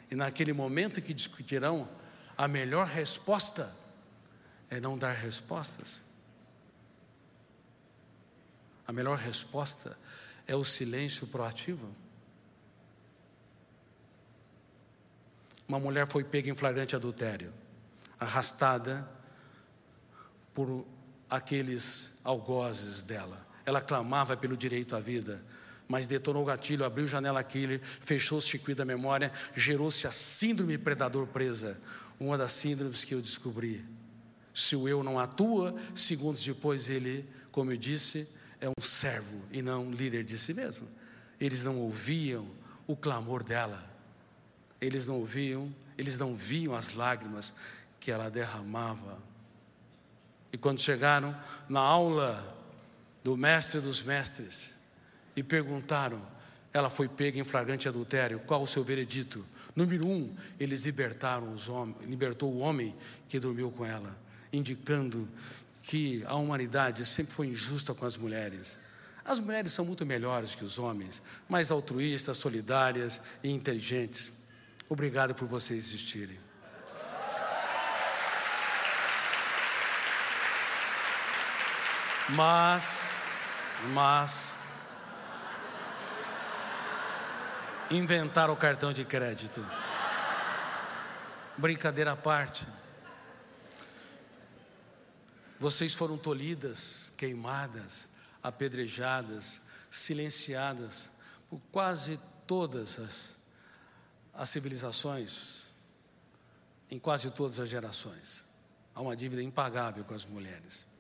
e 0.09 0.15
naquele 0.15 0.53
momento 0.53 1.03
que 1.03 1.13
discutirão, 1.13 1.89
a 2.39 2.47
melhor 2.47 2.87
resposta 2.87 3.77
é 4.71 4.79
não 4.79 4.97
dar 4.97 5.13
respostas. 5.15 6.01
A 8.87 8.93
melhor 8.93 9.19
resposta 9.19 9.99
é 10.47 10.55
o 10.55 10.63
silêncio 10.63 11.27
proativo. 11.27 11.93
Uma 15.67 15.81
mulher 15.81 16.07
foi 16.07 16.23
pega 16.23 16.49
em 16.49 16.55
flagrante 16.55 16.95
adultério, 16.95 17.53
arrastada 18.21 19.11
por 20.55 20.87
aqueles 21.29 22.15
algozes 22.25 23.03
dela. 23.03 23.47
Ela 23.65 23.81
clamava 23.81 24.37
pelo 24.37 24.57
direito 24.57 24.95
à 24.95 25.01
vida, 25.01 25.45
mas 25.89 26.07
detonou 26.07 26.43
o 26.43 26.47
gatilho, 26.47 26.85
abriu 26.85 27.07
janela 27.07 27.43
killer, 27.43 27.81
fechou 28.01 28.39
o 28.39 28.43
circuito 28.43 28.79
da 28.79 28.85
memória, 28.85 29.33
gerou-se 29.55 30.07
a 30.07 30.11
síndrome 30.11 30.79
predador 30.79 31.27
presa, 31.27 31.81
uma 32.19 32.39
das 32.39 32.53
síndromes 32.53 33.05
que 33.05 33.15
eu 33.15 33.21
descobri. 33.21 33.85
Se 34.55 34.75
o 34.75 34.89
eu 34.89 35.03
não 35.03 35.19
atua, 35.19 35.75
segundos 35.95 36.43
depois 36.43 36.89
ele, 36.89 37.29
como 37.53 37.73
eu 37.73 37.77
disse, 37.77 38.29
é 38.61 38.69
um 38.69 38.83
servo 38.83 39.43
e 39.51 39.61
não 39.61 39.87
um 39.87 39.91
líder 39.91 40.25
de 40.25 40.39
si 40.39 40.55
mesmo. 40.55 40.89
Eles 41.41 41.62
não 41.65 41.79
ouviam 41.79 42.49
o 42.87 42.97
clamor 42.97 43.45
dela, 43.45 43.85
eles 44.81 45.07
não 45.07 45.19
ouviam, 45.19 45.75
eles 45.99 46.19
não 46.19 46.35
viam 46.35 46.75
as 46.75 46.95
lágrimas 46.95 47.53
que 48.01 48.11
ela 48.11 48.31
derramava. 48.31 49.19
E 50.53 50.59
quando 50.59 50.81
chegaram 50.81 51.37
na 51.69 51.81
aula 51.81 52.55
do 53.23 53.37
mestre 53.37 53.81
dos 53.81 54.03
mestres 54.03 54.75
e 55.35 55.43
perguntaram, 55.43 56.21
ela 56.73 56.89
foi 56.91 57.09
pega 57.09 57.39
em 57.39 57.45
flagrante 57.45 57.89
adultério, 57.89 58.41
qual 58.41 58.63
o 58.63 58.67
seu 58.67 58.85
veredito? 58.85 59.45
Número 59.75 60.07
um, 60.07 60.35
eles 60.59 60.85
libertaram 60.85 61.53
os 61.53 61.69
homens, 61.69 61.97
libertou 62.07 62.53
o 62.53 62.59
homem 62.59 62.95
que 63.29 63.39
dormiu 63.39 63.71
com 63.71 63.85
ela, 63.85 64.17
indicando 64.53 65.29
que 65.83 66.25
a 66.27 66.35
humanidade 66.35 67.05
sempre 67.05 67.33
foi 67.33 67.49
injusta 67.49 67.95
com 67.95 68.07
as 68.07 68.17
mulheres. 68.17 68.79
As 69.25 69.41
mulheres 69.41 69.73
são 69.73 69.85
muito 69.85 70.07
melhores 70.07 70.55
que 70.55 70.65
os 70.65 70.79
homens, 70.79 71.21
mais 71.49 71.71
altruístas, 71.71 72.37
solidárias 72.37 73.21
e 73.43 73.51
inteligentes. 73.51 74.33
Obrigado 74.89 75.35
por 75.35 75.49
vocês 75.49 75.85
existirem. 75.89 76.46
Mas, 82.31 83.37
mas, 83.93 84.57
inventaram 87.91 88.53
o 88.53 88.57
cartão 88.57 88.93
de 88.93 89.05
crédito. 89.05 89.65
Brincadeira 91.57 92.12
à 92.12 92.17
parte. 92.17 92.67
Vocês 95.59 95.95
foram 95.95 96.19
tolhidas, 96.19 97.12
queimadas, 97.17 98.09
apedrejadas, 98.43 99.62
silenciadas 99.89 101.11
por 101.49 101.61
quase 101.71 102.21
todas 102.47 102.99
as, 102.99 103.37
as 104.35 104.49
civilizações, 104.49 105.75
em 106.91 106.99
quase 106.99 107.31
todas 107.31 107.61
as 107.61 107.69
gerações. 107.69 108.47
Há 108.95 109.01
uma 109.01 109.17
dívida 109.17 109.43
impagável 109.43 110.05
com 110.05 110.15
as 110.15 110.27
mulheres. 110.27 110.96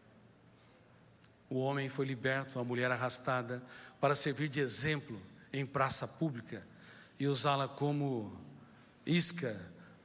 O 1.48 1.58
homem 1.60 1.88
foi 1.88 2.06
liberto, 2.06 2.58
a 2.58 2.64
mulher 2.64 2.90
arrastada, 2.90 3.62
para 4.00 4.14
servir 4.14 4.48
de 4.48 4.60
exemplo 4.60 5.20
em 5.52 5.64
praça 5.64 6.06
pública 6.06 6.66
e 7.18 7.26
usá-la 7.26 7.68
como 7.68 8.38
isca 9.04 9.58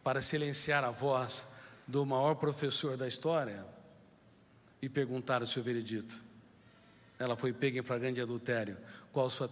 para 0.04 0.22
silenciar 0.22 0.84
a 0.84 0.92
voz 0.92 1.48
do 1.88 2.06
maior 2.06 2.36
professor 2.36 2.96
da 2.96 3.08
história, 3.08 3.66
e 4.82 4.90
perguntaram 4.90 5.44
o 5.44 5.48
seu 5.48 5.62
veredito. 5.62 6.16
Ela 7.20 7.36
foi 7.36 7.54
pega 7.54 7.80
em 7.80 7.84
flagrante 7.84 8.20
adultério. 8.20 8.78
Qual 9.12 9.30
sua, 9.30 9.50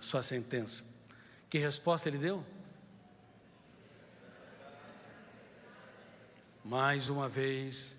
sua 0.00 0.22
sentença? 0.22 0.84
Que 1.50 1.58
resposta 1.58 2.08
ele 2.08 2.16
deu? 2.16 2.44
Mais 6.64 7.10
uma 7.10 7.28
vez, 7.28 7.96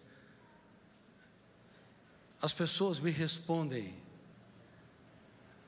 as 2.42 2.54
pessoas 2.54 3.00
me 3.00 3.12
respondem 3.12 3.96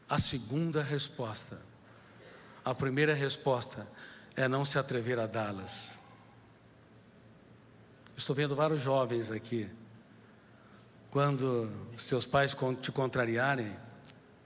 a 0.09 0.17
segunda 0.17 0.81
resposta. 0.81 1.61
A 2.65 2.73
primeira 2.73 3.13
resposta 3.13 3.87
é 4.35 4.47
não 4.47 4.65
se 4.65 4.79
atrever 4.79 5.19
a 5.19 5.27
dá-las. 5.27 5.99
Estou 8.15 8.35
vendo 8.35 8.55
vários 8.55 8.81
jovens 8.81 9.31
aqui 9.31 9.69
quando 11.13 11.71
seus 11.95 12.25
pais 12.25 12.55
te 12.81 12.91
contrariarem, 12.91 13.71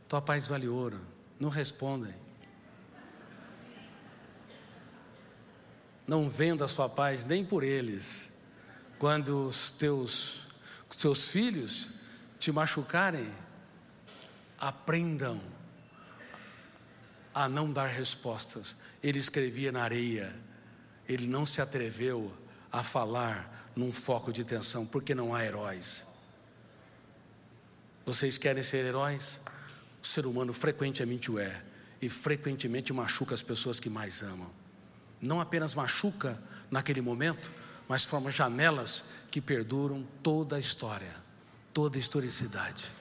tua 0.05 0.21
paz 0.21 0.49
vale 0.49 0.67
ouro. 0.67 0.99
Não 1.39 1.47
respondem. 1.47 2.13
Não 6.05 6.29
venda 6.29 6.67
sua 6.67 6.89
paz 6.89 7.23
nem 7.23 7.45
por 7.45 7.63
eles. 7.63 8.33
Quando 8.99 9.47
os 9.47 9.71
teus, 9.71 10.41
os 10.89 10.97
teus 10.97 11.29
filhos 11.29 11.96
te 12.39 12.51
machucarem, 12.51 13.31
aprendam 14.57 15.41
a 17.33 17.47
não 17.47 17.71
dar 17.71 17.87
respostas. 17.87 18.75
Ele 19.01 19.19
escrevia 19.19 19.71
na 19.71 19.83
areia, 19.83 20.33
ele 21.07 21.27
não 21.27 21.45
se 21.45 21.61
atreveu 21.61 22.35
a 22.71 22.83
falar 22.83 23.69
num 23.75 23.93
foco 23.93 24.33
de 24.33 24.43
tensão, 24.43 24.85
porque 24.85 25.13
não 25.13 25.35
há 25.35 25.45
heróis. 25.45 26.05
Vocês 28.05 28.37
querem 28.37 28.63
ser 28.63 28.85
heróis? 28.85 29.39
O 30.01 30.07
ser 30.07 30.25
humano 30.25 30.53
frequentemente 30.53 31.29
o 31.29 31.37
é 31.37 31.61
e 32.01 32.09
frequentemente 32.09 32.93
machuca 32.93 33.33
as 33.33 33.41
pessoas 33.41 33.79
que 33.79 33.89
mais 33.89 34.23
amam. 34.23 34.49
Não 35.21 35.41
apenas 35.41 35.75
machuca 35.75 36.41
naquele 36.69 37.01
momento, 37.01 37.51
mas 37.87 38.05
forma 38.05 38.29
janelas 38.29 39.05
que 39.31 39.41
perduram 39.41 40.05
toda 40.21 40.55
a 40.55 40.59
história, 40.59 41.13
toda 41.77 41.99
historicidade. 41.99 42.91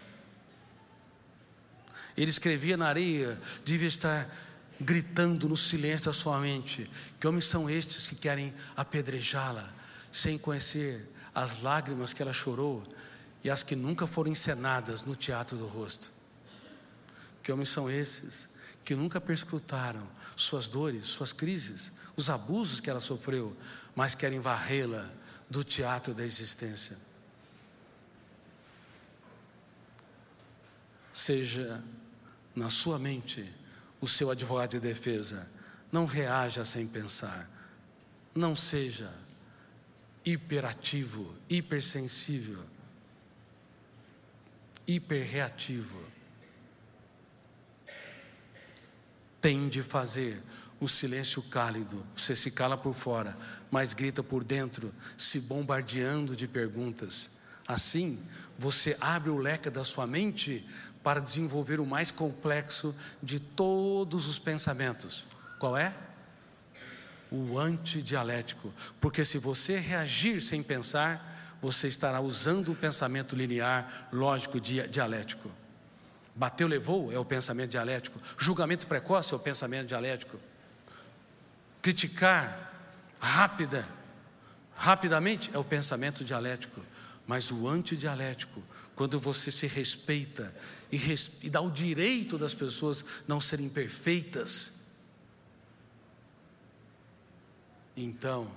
Ele 2.15 2.29
escrevia 2.29 2.77
na 2.77 2.89
areia, 2.89 3.41
devia 3.65 3.89
estar 3.89 4.31
gritando 4.79 5.49
no 5.49 5.57
silêncio 5.57 6.05
da 6.05 6.13
sua 6.13 6.39
mente: 6.39 6.87
que 7.19 7.27
homens 7.27 7.47
são 7.47 7.71
estes 7.71 8.07
que 8.07 8.15
querem 8.15 8.55
apedrejá-la, 8.77 9.67
sem 10.13 10.37
conhecer 10.37 11.11
as 11.35 11.63
lágrimas 11.63 12.13
que 12.13 12.21
ela 12.21 12.35
chorou 12.35 12.87
e 13.43 13.49
as 13.49 13.63
que 13.63 13.75
nunca 13.75 14.07
foram 14.07 14.31
encenadas 14.31 15.07
no 15.07 15.17
teatro 15.17 15.57
do 15.57 15.67
rosto. 15.67 16.13
Que 17.43 17.51
homens 17.51 17.71
são 17.71 17.89
esses 17.89 18.47
que 18.85 18.95
nunca 18.95 19.19
perscrutaram 19.19 20.07
suas 20.37 20.69
dores, 20.69 21.07
suas 21.07 21.33
crises, 21.33 21.93
os 22.15 22.29
abusos 22.29 22.79
que 22.79 22.91
ela 22.91 23.01
sofreu, 23.01 23.57
mas 23.95 24.15
querem 24.15 24.39
varrê-la 24.39 25.11
do 25.49 25.65
teatro 25.65 26.13
da 26.13 26.27
existência. 26.27 27.06
Seja 31.17 31.83
na 32.55 32.69
sua 32.69 32.99
mente 32.99 33.49
o 34.03 34.07
seu 34.07 34.31
advogado 34.31 34.73
de 34.73 34.81
defesa, 34.81 35.51
não 35.91 36.05
reaja 36.05 36.63
sem 36.63 36.87
pensar, 36.87 37.49
não 38.35 38.55
seja 38.55 39.11
hiperativo, 40.23 41.35
hipersensível 41.49 42.63
hiperreativo. 44.87 46.01
Tem 49.41 49.69
de 49.69 49.83
fazer 49.83 50.43
o 50.81 50.87
silêncio 50.87 51.43
cálido. 51.43 52.07
Você 52.15 52.37
se 52.37 52.51
cala 52.51 52.77
por 52.77 52.95
fora, 52.95 53.37
mas 53.71 53.95
grita 53.95 54.23
por 54.23 54.45
dentro, 54.45 54.95
se 55.17 55.41
bombardeando 55.41 56.37
de 56.37 56.47
perguntas. 56.47 57.31
Assim, 57.67 58.23
você 58.59 58.97
abre 59.01 59.31
o 59.31 59.39
leque 59.39 59.69
da 59.69 59.85
sua 59.85 60.07
mente 60.07 60.65
para 61.07 61.21
desenvolver 61.21 61.79
o 61.79 61.87
mais 61.87 62.11
complexo 62.11 62.93
de 63.23 63.39
todos 63.39 64.27
os 64.27 64.41
pensamentos. 64.41 65.25
Qual 65.57 65.77
é? 65.77 65.95
O 67.31 67.61
antidialético. 67.61 68.75
Porque 69.01 69.25
se 69.25 69.39
você 69.39 69.79
reagir 69.79 70.43
sem 70.43 70.65
pensar, 70.65 71.57
você 71.63 71.87
estará 71.87 72.21
usando 72.21 72.73
o 72.73 72.75
pensamento 72.75 73.37
linear, 73.37 74.09
lógico, 74.13 74.59
dialético. 74.61 75.49
Bateu, 76.35 76.67
levou 76.67 77.13
é 77.13 77.19
o 77.21 77.25
pensamento 77.25 77.71
dialético. 77.71 78.21
Julgamento 78.37 78.89
precoce 78.89 79.33
é 79.33 79.37
o 79.37 79.39
pensamento 79.39 79.87
dialético. 79.87 80.41
Criticar 81.81 82.75
rápida, 83.21 83.87
rapidamente 84.75 85.53
é 85.55 85.59
o 85.59 85.63
pensamento 85.63 86.25
dialético. 86.25 86.81
Mas 87.29 87.53
o 87.53 87.69
antidialético, 87.69 88.61
quando 88.97 89.21
você 89.21 89.53
se 89.53 89.69
respeita 89.69 90.53
e, 90.91 90.99
e 91.43 91.51
dá 91.51 91.61
o 91.61 91.71
direito 91.71 92.39
das 92.39 92.55
pessoas 92.55 93.05
não 93.27 93.41
serem 93.41 93.69
perfeitas, 93.69 94.73
então 97.97 98.51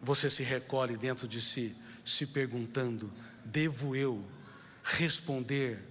você 0.00 0.30
se 0.30 0.42
recolhe 0.42 0.96
dentro 0.96 1.26
de 1.26 1.40
si, 1.40 1.76
se 2.04 2.26
perguntando: 2.28 3.12
devo 3.44 3.96
eu 3.96 4.24
responder 4.82 5.82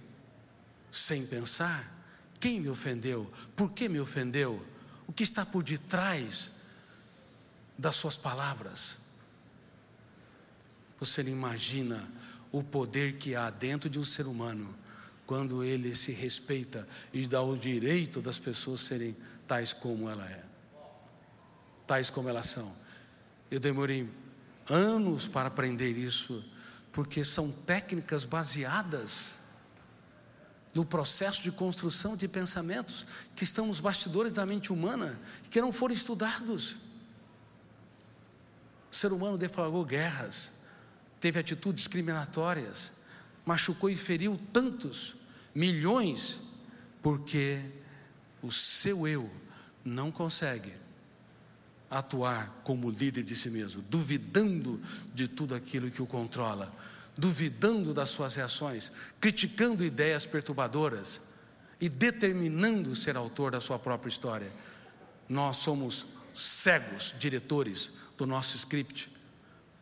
sem 0.90 1.26
pensar? 1.26 1.98
Quem 2.38 2.60
me 2.60 2.68
ofendeu? 2.68 3.30
Por 3.54 3.72
que 3.72 3.88
me 3.88 4.00
ofendeu? 4.00 4.66
O 5.06 5.12
que 5.12 5.22
está 5.22 5.44
por 5.44 5.62
detrás 5.62 6.52
das 7.76 7.96
suas 7.96 8.16
palavras? 8.16 8.96
Você 10.98 11.22
não 11.22 11.30
imagina 11.30 12.08
o 12.52 12.62
poder 12.62 13.16
que 13.16 13.34
há 13.34 13.50
dentro 13.50 13.88
de 13.88 13.98
um 13.98 14.04
ser 14.04 14.26
humano 14.26 14.74
quando 15.26 15.62
ele 15.62 15.94
se 15.94 16.12
respeita 16.12 16.88
e 17.12 17.26
dá 17.26 17.40
o 17.40 17.56
direito 17.56 18.20
das 18.20 18.38
pessoas 18.38 18.80
serem 18.80 19.16
tais 19.46 19.72
como 19.72 20.10
ela 20.10 20.28
é, 20.28 20.44
tais 21.86 22.10
como 22.10 22.28
elas 22.28 22.46
são. 22.46 22.74
Eu 23.50 23.60
demorei 23.60 24.08
anos 24.68 25.28
para 25.28 25.48
aprender 25.48 25.96
isso, 25.96 26.44
porque 26.92 27.24
são 27.24 27.50
técnicas 27.50 28.24
baseadas 28.24 29.40
no 30.74 30.84
processo 30.84 31.42
de 31.42 31.50
construção 31.50 32.16
de 32.16 32.28
pensamentos 32.28 33.04
que 33.34 33.44
estão 33.44 33.66
nos 33.66 33.80
bastidores 33.80 34.34
da 34.34 34.46
mente 34.46 34.72
humana 34.72 35.18
que 35.50 35.60
não 35.60 35.72
foram 35.72 35.94
estudados. 35.94 36.76
O 38.90 38.94
ser 38.94 39.12
humano 39.12 39.38
deflagrou 39.38 39.84
guerras, 39.84 40.52
teve 41.20 41.38
atitudes 41.38 41.84
discriminatórias, 41.84 42.92
machucou 43.44 43.90
e 43.90 43.96
feriu 43.96 44.38
tantos, 44.52 45.14
milhões, 45.54 46.40
porque 47.02 47.60
o 48.42 48.50
seu 48.50 49.06
eu 49.06 49.30
não 49.84 50.10
consegue 50.10 50.72
atuar 51.90 52.60
como 52.62 52.90
líder 52.90 53.24
de 53.24 53.34
si 53.34 53.50
mesmo, 53.50 53.82
duvidando 53.82 54.80
de 55.12 55.26
tudo 55.26 55.54
aquilo 55.54 55.90
que 55.90 56.00
o 56.00 56.06
controla, 56.06 56.72
duvidando 57.16 57.92
das 57.92 58.10
suas 58.10 58.36
reações, 58.36 58.92
criticando 59.20 59.84
ideias 59.84 60.24
perturbadoras 60.24 61.20
e 61.80 61.88
determinando 61.88 62.94
ser 62.94 63.16
autor 63.16 63.50
da 63.50 63.60
sua 63.60 63.78
própria 63.78 64.08
história. 64.08 64.52
Nós 65.28 65.56
somos 65.58 66.06
cegos 66.32 67.14
diretores 67.18 67.92
do 68.16 68.26
nosso 68.26 68.56
script, 68.56 69.10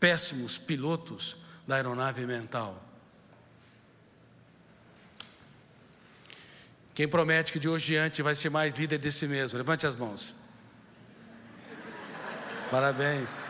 péssimos 0.01 0.59
pilotos 0.59 1.37
da 1.67 1.77
aeronave 1.77 2.25
mental. 2.27 2.83
Quem 6.95 7.07
promete 7.07 7.53
que 7.53 7.61
de 7.61 7.69
hoje 7.69 7.93
em 7.93 7.97
diante 7.97 8.23
vai 8.23 8.35
ser 8.35 8.51
mais 8.51 8.75
líder 8.75 8.99
de 8.99 9.13
si 9.13 9.29
mesmo? 9.29 9.57
Levante 9.57 9.87
as 9.87 9.95
mãos. 9.95 10.35
Parabéns. 12.71 13.49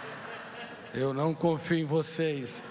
Eu 0.92 1.14
não 1.14 1.34
confio 1.34 1.78
em 1.78 1.84
vocês. 1.84 2.64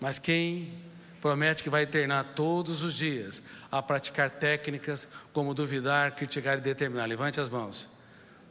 Mas 0.00 0.18
quem 0.18 0.72
promete 1.20 1.62
que 1.62 1.70
vai 1.70 1.86
treinar 1.86 2.24
todos 2.34 2.82
os 2.82 2.94
dias 2.94 3.42
a 3.70 3.80
praticar 3.80 4.28
técnicas 4.28 5.08
como 5.32 5.54
duvidar, 5.54 6.14
criticar 6.14 6.58
e 6.58 6.60
determinar? 6.60 7.06
Levante 7.06 7.40
as 7.40 7.48
mãos. 7.48 7.88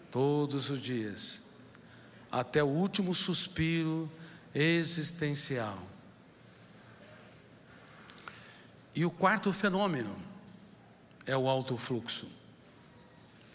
Todos 0.09 0.69
os 0.69 0.81
dias, 0.81 1.41
até 2.35 2.61
o 2.61 2.67
último 2.67 3.15
suspiro 3.15 4.11
existencial. 4.53 5.81
E 8.93 9.05
o 9.05 9.09
quarto 9.09 9.53
fenômeno 9.53 10.13
é 11.25 11.35
o 11.37 11.47
alto 11.47 11.77
fluxo 11.77 12.27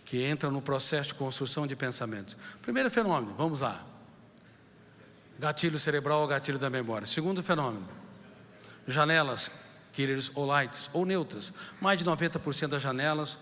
que 0.06 0.22
entra 0.22 0.50
no 0.50 0.62
processo 0.62 1.10
de 1.10 1.14
construção 1.16 1.66
de 1.66 1.76
pensamentos. 1.76 2.36
Primeiro 2.62 2.90
fenômeno, 2.90 3.34
vamos 3.36 3.60
lá. 3.60 3.84
Gatilho 5.38 5.78
cerebral 5.78 6.22
ou 6.22 6.26
gatilho 6.26 6.58
da 6.58 6.70
memória. 6.70 7.06
Segundo 7.06 7.42
fenômeno, 7.42 7.86
janelas, 8.88 9.50
killers 9.92 10.32
ou 10.34 10.46
lights, 10.46 10.88
ou 10.94 11.04
neutras. 11.04 11.52
Mais 11.82 11.98
de 11.98 12.04
90% 12.06 12.68
das 12.68 12.82
janelas 12.82 13.36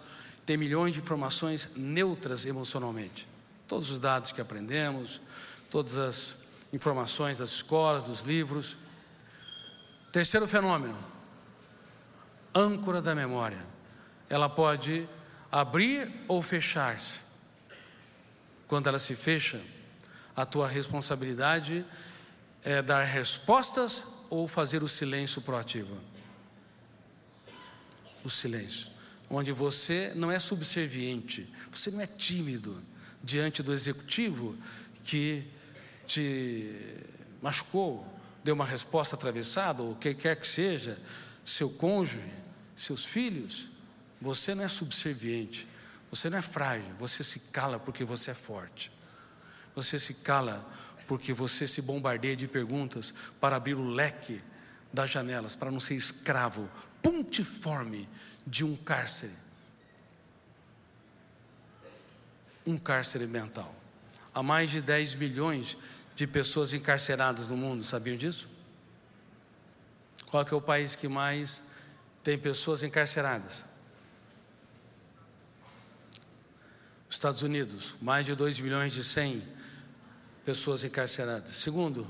têm 0.45 0.57
milhões 0.57 0.95
de 0.95 1.01
informações 1.01 1.71
neutras 1.77 2.45
emocionalmente. 2.45 3.38
Todos 3.69 3.91
os 3.91 4.01
dados 4.01 4.33
que 4.33 4.41
aprendemos, 4.41 5.21
todas 5.71 5.99
as 5.99 6.37
informações 6.73 7.37
das 7.39 7.51
escolas, 7.51 8.05
dos 8.05 8.23
livros. 8.23 8.79
Terceiro 10.11 10.49
fenômeno, 10.49 10.97
âncora 12.55 13.03
da 13.03 13.15
memória. 13.15 13.63
Ela 14.29 14.49
pode 14.49 15.07
abrir 15.53 16.11
ou 16.27 16.43
fechar-se. 16.43 17.21
Quando 18.67 18.87
ela 18.87 18.99
se 18.99 19.15
fecha, 19.15 19.61
a 20.35 20.47
tua 20.47 20.67
responsabilidade 20.67 21.85
é 22.63 22.81
dar 22.81 23.03
respostas 23.05 24.05
ou 24.31 24.49
fazer 24.49 24.83
o 24.83 24.89
silêncio 24.89 25.43
proativo. 25.43 25.95
O 28.25 28.31
silêncio, 28.31 28.89
onde 29.31 29.53
você 29.53 30.13
não 30.15 30.31
é 30.31 30.39
subserviente, 30.39 31.53
você 31.71 31.91
não 31.91 32.01
é 32.01 32.07
tímido 32.07 32.83
diante 33.23 33.63
do 33.63 33.73
executivo 33.73 34.57
que 35.05 35.45
te 36.07 36.71
machucou, 37.43 38.07
deu 38.43 38.55
uma 38.55 38.65
resposta 38.65 39.17
atravessada, 39.17 39.83
ou 39.83 39.93
o 39.93 39.97
que 39.97 40.15
quer 40.15 40.37
que 40.37 40.47
seja, 40.47 40.99
seu 41.45 41.71
cônjuge, 41.71 42.33
seus 42.77 43.05
filhos. 43.05 43.69
Você 44.21 44.55
não 44.55 44.65
é 44.65 44.69
subserviente, 44.69 45.69
você 46.11 46.31
não 46.31 46.39
é 46.39 46.43
frágil, 46.43 46.95
você 46.99 47.23
se 47.23 47.41
cala 47.53 47.79
porque 47.79 48.05
você 48.05 48.31
é 48.31 48.35
forte. 48.35 48.91
Você 49.75 49.99
se 49.99 50.15
cala 50.15 50.67
porque 51.07 51.33
você 51.33 51.67
se 51.67 51.83
bombardeia 51.83 52.37
de 52.37 52.49
perguntas 52.49 53.15
para 53.41 53.57
abrir 53.57 53.75
o 53.75 53.83
leque 53.83 54.41
das 54.93 55.11
janelas, 55.11 55.55
para 55.55 55.71
não 55.71 55.81
ser 55.81 55.95
escravo 55.95 56.69
pontiforme 57.03 58.09
de 58.47 58.65
um 58.65 58.77
cárcere. 58.77 59.33
Um 62.69 62.77
cárcere 62.77 63.27
mental. 63.27 63.75
Há 64.35 64.43
mais 64.43 64.69
de 64.69 64.83
10 64.83 65.15
milhões 65.15 65.79
de 66.15 66.27
pessoas 66.27 66.75
encarceradas 66.75 67.49
no 67.49 67.57
mundo, 67.57 67.83
sabiam 67.83 68.15
disso? 68.15 68.47
Qual 70.27 70.47
é 70.47 70.55
o 70.55 70.61
país 70.61 70.95
que 70.95 71.09
mais 71.09 71.63
tem 72.23 72.39
pessoas 72.39 72.83
encarceradas? 72.83 73.65
Estados 77.09 77.41
Unidos, 77.41 77.97
mais 78.03 78.27
de 78.27 78.35
2 78.35 78.61
milhões 78.61 78.95
e 78.97 79.03
100 79.03 79.43
pessoas 80.45 80.85
encarceradas. 80.85 81.53
Segundo, 81.53 82.07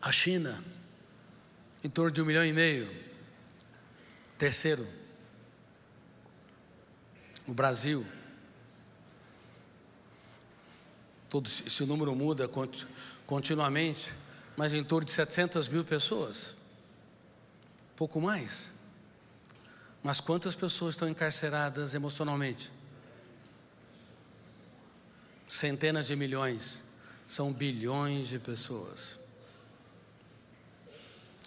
a 0.00 0.10
China, 0.10 0.64
em 1.84 1.90
torno 1.90 2.10
de 2.10 2.22
um 2.22 2.24
milhão 2.24 2.46
e 2.46 2.52
meio. 2.54 2.88
Terceiro, 4.38 4.88
o 7.46 7.54
Brasil. 7.54 8.04
Todo 11.28 11.48
esse 11.48 11.84
número 11.84 12.14
muda 12.14 12.48
continuamente, 13.26 14.12
mas 14.56 14.74
em 14.74 14.82
torno 14.82 15.04
de 15.04 15.12
700 15.12 15.68
mil 15.68 15.84
pessoas, 15.84 16.56
pouco 17.94 18.20
mais. 18.20 18.72
Mas 20.02 20.20
quantas 20.20 20.54
pessoas 20.54 20.94
estão 20.94 21.08
encarceradas 21.08 21.94
emocionalmente? 21.94 22.70
Centenas 25.48 26.06
de 26.06 26.16
milhões, 26.16 26.84
são 27.26 27.52
bilhões 27.52 28.28
de 28.28 28.38
pessoas. 28.38 29.18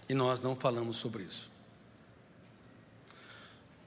E 0.09 0.13
nós 0.13 0.41
não 0.41 0.55
falamos 0.55 0.97
sobre 0.97 1.23
isso. 1.23 1.49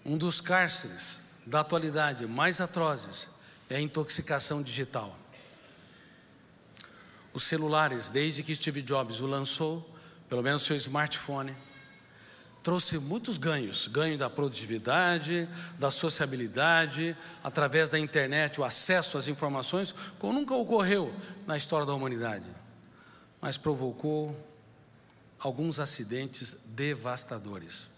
Um 0.04 0.16
dos 0.16 0.40
cárceres 0.40 1.31
da 1.46 1.60
atualidade 1.60 2.26
mais 2.26 2.60
atrozes 2.60 3.28
é 3.68 3.76
a 3.76 3.80
intoxicação 3.80 4.62
digital. 4.62 5.16
Os 7.32 7.44
celulares, 7.44 8.10
desde 8.10 8.42
que 8.42 8.54
Steve 8.54 8.82
Jobs 8.82 9.20
o 9.20 9.26
lançou, 9.26 9.88
pelo 10.28 10.42
menos 10.42 10.62
seu 10.62 10.76
smartphone, 10.76 11.56
trouxe 12.62 12.98
muitos 12.98 13.38
ganhos: 13.38 13.88
ganho 13.88 14.18
da 14.18 14.30
produtividade, 14.30 15.48
da 15.78 15.90
sociabilidade, 15.90 17.16
através 17.42 17.90
da 17.90 17.98
internet, 17.98 18.60
o 18.60 18.64
acesso 18.64 19.18
às 19.18 19.28
informações, 19.28 19.94
como 20.18 20.34
nunca 20.34 20.54
ocorreu 20.54 21.14
na 21.46 21.56
história 21.56 21.86
da 21.86 21.94
humanidade, 21.94 22.48
mas 23.40 23.56
provocou 23.56 24.36
alguns 25.38 25.80
acidentes 25.80 26.56
devastadores. 26.66 27.91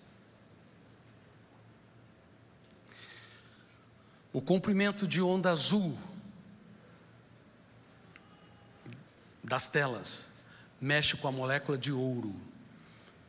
O 4.35 4.43
comprimento 4.43 5.07
de 5.07 5.23
onda 5.23 5.53
azul 5.53 5.97
das 9.45 9.69
telas 9.69 10.29
mexe 10.81 11.17
com 11.17 11.29
a 11.29 11.33
molécula 11.33 11.79
de 11.79 11.93
ouro 11.93 12.35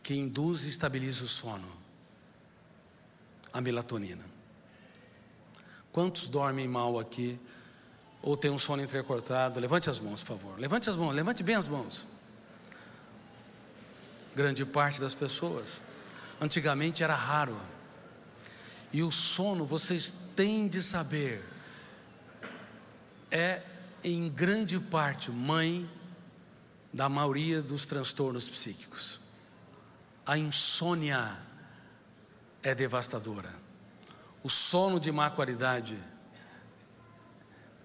que 0.01 0.15
induz 0.15 0.65
e 0.65 0.69
estabiliza 0.69 1.23
o 1.23 1.27
sono, 1.27 1.67
a 3.53 3.61
melatonina. 3.61 4.25
Quantos 5.91 6.27
dormem 6.27 6.67
mal 6.67 6.97
aqui 6.97 7.39
ou 8.23 8.35
tem 8.35 8.49
um 8.49 8.57
sono 8.57 8.81
entrecortado? 8.81 9.59
Levante 9.59 9.91
as 9.91 9.99
mãos, 9.99 10.23
por 10.23 10.39
favor. 10.39 10.59
Levante 10.59 10.89
as 10.89 10.97
mãos, 10.97 11.13
levante 11.13 11.43
bem 11.43 11.55
as 11.55 11.67
mãos. 11.67 12.07
grande 14.35 14.65
parte 14.65 14.99
das 14.99 15.13
pessoas. 15.13 15.83
Antigamente 16.41 17.03
era 17.03 17.13
raro. 17.13 17.61
E 18.91 19.03
o 19.03 19.11
sono, 19.11 19.65
vocês 19.65 20.24
têm 20.35 20.67
de 20.67 20.81
saber, 20.83 21.43
é 23.31 23.61
em 24.03 24.29
grande 24.29 24.79
parte 24.79 25.31
mãe 25.31 25.89
da 26.93 27.09
maioria 27.09 27.61
dos 27.61 27.85
transtornos 27.85 28.47
psíquicos. 28.47 29.19
A 30.25 30.37
insônia 30.37 31.37
é 32.61 32.73
devastadora. 32.73 33.53
O 34.43 34.49
sono 34.49 34.99
de 34.99 35.11
má 35.11 35.29
qualidade 35.29 35.97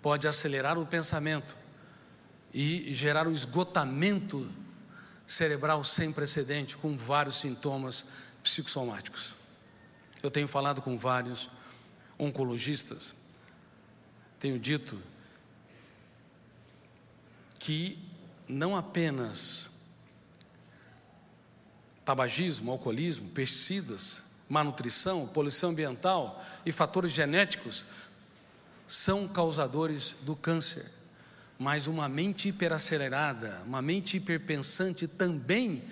pode 0.03 0.29
acelerar 0.29 0.79
o 0.79 0.87
pensamento 0.87 1.57
e 2.53 2.93
gerar 2.93 3.27
um 3.27 3.33
esgotamento 3.33 4.51
cerebral 5.27 5.85
sem 5.85 6.13
precedente, 6.13 6.77
com 6.77 6.97
vários 6.97 7.37
sintomas 7.37 8.07
psicossomáticos. 8.43 9.35
Eu 10.23 10.31
tenho 10.31 10.49
falado 10.49 10.83
com 10.83 10.99
vários 10.99 11.49
oncologistas, 12.21 13.15
tenho 14.39 14.59
dito 14.59 15.01
que 17.59 17.99
não 18.47 18.77
apenas 18.77 19.71
tabagismo, 22.05 22.71
alcoolismo, 22.71 23.31
pesticidas, 23.31 24.25
má 24.49 24.63
nutrição, 24.63 25.27
poluição 25.29 25.71
ambiental 25.71 26.45
e 26.67 26.73
fatores 26.73 27.13
genéticos 27.13 27.85
são 28.87 29.29
causadores 29.29 30.17
do 30.23 30.35
câncer, 30.35 30.85
mas 31.59 31.87
uma 31.87 32.09
mente 32.09 32.49
hiperacelerada, 32.49 33.63
uma 33.65 33.81
mente 33.81 34.17
hiperpensante 34.17 35.07
também 35.07 35.85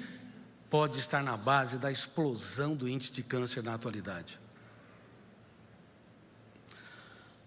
pode 0.68 0.98
estar 0.98 1.22
na 1.22 1.36
base 1.36 1.78
da 1.78 1.90
explosão 1.90 2.74
do 2.74 2.88
índice 2.88 3.12
de 3.12 3.22
câncer 3.22 3.62
na 3.62 3.74
atualidade. 3.74 4.38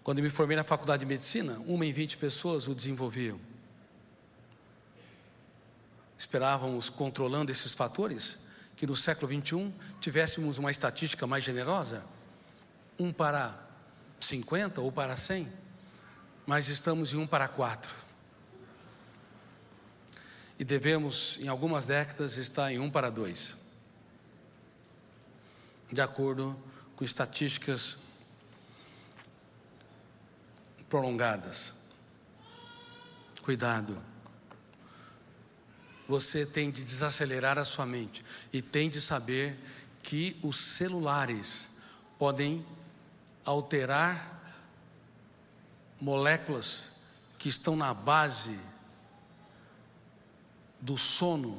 Quando 0.02 0.20
me 0.20 0.28
formei 0.28 0.56
na 0.56 0.64
faculdade 0.64 1.00
de 1.00 1.06
medicina, 1.06 1.58
uma 1.66 1.86
em 1.86 1.92
vinte 1.92 2.16
pessoas 2.16 2.66
o 2.66 2.74
desenvolviam. 2.74 3.38
Esperávamos, 6.18 6.88
controlando 6.88 7.52
esses 7.52 7.72
fatores, 7.72 8.38
que 8.76 8.86
no 8.86 8.96
século 8.96 9.28
21 9.28 9.72
tivéssemos 10.00 10.58
uma 10.58 10.70
estatística 10.70 11.26
mais 11.26 11.44
generosa, 11.44 12.04
um 12.98 13.12
para 13.12 13.56
50 14.20 14.80
ou 14.80 14.90
para 14.90 15.16
100, 15.16 15.48
mas 16.46 16.68
estamos 16.68 17.12
em 17.12 17.18
um 17.18 17.26
para 17.26 17.46
quatro. 17.46 17.94
E 20.58 20.64
devemos, 20.64 21.38
em 21.40 21.48
algumas 21.48 21.86
décadas, 21.86 22.36
estar 22.36 22.72
em 22.72 22.78
um 22.78 22.90
para 22.90 23.10
dois, 23.10 23.56
de 25.92 26.00
acordo 26.00 26.58
com 26.96 27.04
estatísticas 27.04 27.98
prolongadas. 30.92 31.72
Cuidado. 33.40 33.96
Você 36.06 36.44
tem 36.44 36.70
de 36.70 36.84
desacelerar 36.84 37.58
a 37.58 37.64
sua 37.64 37.86
mente 37.86 38.22
e 38.52 38.60
tem 38.60 38.90
de 38.90 39.00
saber 39.00 39.58
que 40.02 40.38
os 40.42 40.54
celulares 40.54 41.78
podem 42.18 42.62
alterar 43.42 44.54
moléculas 45.98 46.92
que 47.38 47.48
estão 47.48 47.74
na 47.74 47.94
base 47.94 48.60
do 50.78 50.98
sono 50.98 51.58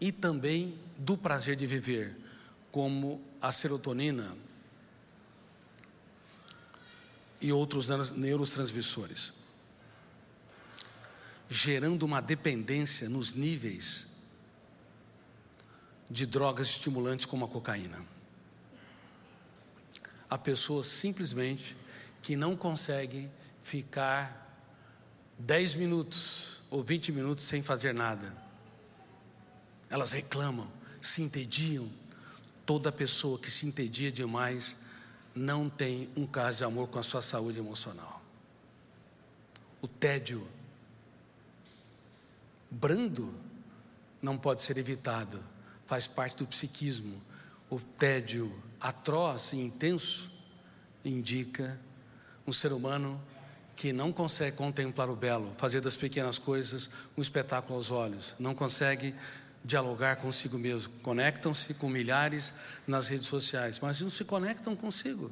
e 0.00 0.10
também 0.10 0.76
do 0.98 1.16
prazer 1.16 1.54
de 1.54 1.68
viver, 1.68 2.18
como 2.72 3.22
a 3.40 3.52
serotonina 3.52 4.36
e 7.42 7.52
outros 7.52 7.88
neurotransmissores, 8.12 9.34
gerando 11.50 12.04
uma 12.04 12.22
dependência 12.22 13.08
nos 13.10 13.34
níveis 13.34 14.06
de 16.08 16.24
drogas 16.24 16.68
estimulantes 16.68 17.26
como 17.26 17.44
a 17.44 17.48
cocaína 17.48 18.12
a 20.32 20.38
pessoas 20.38 20.86
simplesmente 20.86 21.76
que 22.22 22.36
não 22.36 22.56
conseguem 22.56 23.30
ficar 23.62 24.58
10 25.38 25.74
minutos 25.74 26.62
ou 26.70 26.82
20 26.82 27.12
minutos 27.12 27.44
sem 27.44 27.62
fazer 27.62 27.92
nada. 27.92 28.34
Elas 29.90 30.12
reclamam, 30.12 30.72
se 31.02 31.20
entediam. 31.20 31.86
Toda 32.64 32.90
pessoa 32.90 33.38
que 33.38 33.50
se 33.50 33.66
entedia 33.66 34.10
demais 34.10 34.78
não 35.34 35.68
tem 35.68 36.10
um 36.16 36.26
caso 36.26 36.58
de 36.58 36.64
amor 36.64 36.88
com 36.88 36.98
a 36.98 37.02
sua 37.02 37.22
saúde 37.22 37.58
emocional. 37.58 38.22
O 39.80 39.88
tédio 39.88 40.46
brando 42.70 43.34
não 44.20 44.38
pode 44.38 44.62
ser 44.62 44.78
evitado, 44.78 45.42
faz 45.86 46.06
parte 46.06 46.38
do 46.38 46.46
psiquismo. 46.46 47.20
O 47.68 47.80
tédio 47.80 48.62
atroz 48.80 49.52
e 49.52 49.58
intenso 49.58 50.30
indica 51.04 51.80
um 52.46 52.52
ser 52.52 52.72
humano 52.72 53.20
que 53.74 53.92
não 53.92 54.12
consegue 54.12 54.56
contemplar 54.56 55.08
o 55.10 55.16
belo, 55.16 55.52
fazer 55.56 55.80
das 55.80 55.96
pequenas 55.96 56.38
coisas 56.38 56.90
um 57.16 57.22
espetáculo 57.22 57.76
aos 57.76 57.90
olhos, 57.90 58.34
não 58.38 58.54
consegue 58.54 59.14
dialogar 59.64 60.16
consigo 60.16 60.58
mesmo. 60.58 60.92
Conectam-se 61.02 61.74
com 61.74 61.88
milhares 61.88 62.52
nas 62.86 63.08
redes 63.08 63.26
sociais, 63.26 63.80
mas 63.80 64.00
não 64.00 64.10
se 64.10 64.24
conectam 64.24 64.74
consigo. 64.74 65.30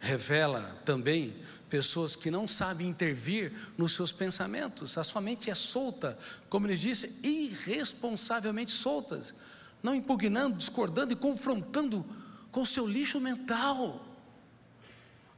Revela 0.00 0.80
também 0.84 1.34
pessoas 1.70 2.16
que 2.16 2.30
não 2.30 2.46
sabem 2.46 2.88
intervir 2.88 3.52
nos 3.78 3.94
seus 3.94 4.12
pensamentos. 4.12 4.98
A 4.98 5.04
sua 5.04 5.20
mente 5.20 5.48
é 5.48 5.54
solta, 5.54 6.18
como 6.48 6.66
ele 6.66 6.76
disse, 6.76 7.20
irresponsavelmente 7.22 8.72
soltas 8.72 9.34
não 9.82 9.94
impugnando, 9.94 10.56
discordando 10.56 11.12
e 11.12 11.16
confrontando 11.16 12.04
com 12.50 12.64
seu 12.64 12.86
lixo 12.86 13.20
mental, 13.20 14.06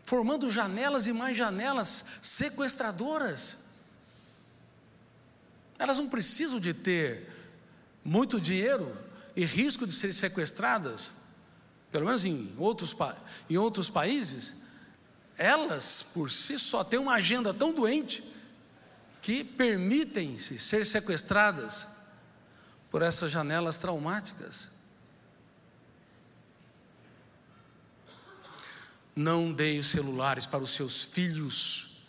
formando 0.03 0.51
janelas 0.51 1.07
e 1.07 1.12
mais 1.12 1.37
janelas 1.37 2.05
sequestradoras. 2.20 3.64
Elas 5.85 5.99
não 5.99 6.09
precisam 6.09 6.59
de 6.59 6.72
ter 6.72 7.28
muito 8.03 8.41
dinheiro 8.41 8.91
e 9.37 9.45
risco 9.45 9.87
de 9.87 9.93
serem 9.93 10.14
sequestradas, 10.14 11.14
pelo 11.93 12.07
menos 12.07 12.24
em 12.24 12.55
outros, 12.57 12.97
em 13.51 13.59
outros 13.59 13.91
países, 13.91 14.55
elas 15.37 16.03
por 16.14 16.30
si 16.30 16.59
só 16.59 16.82
têm 16.82 16.99
uma 16.99 17.12
agenda 17.12 17.53
tão 17.53 17.70
doente 17.70 18.24
que 19.20 19.45
permitem-se 19.45 20.59
ser 20.59 20.87
sequestradas 20.87 21.87
por 22.91 23.03
essas 23.03 23.30
janelas 23.30 23.76
traumáticas. 23.76 24.72
Não 29.14 29.53
deem 29.53 29.80
os 29.80 29.89
celulares 29.89 30.47
para 30.47 30.64
os 30.64 30.70
seus 30.70 31.05
filhos 31.05 32.07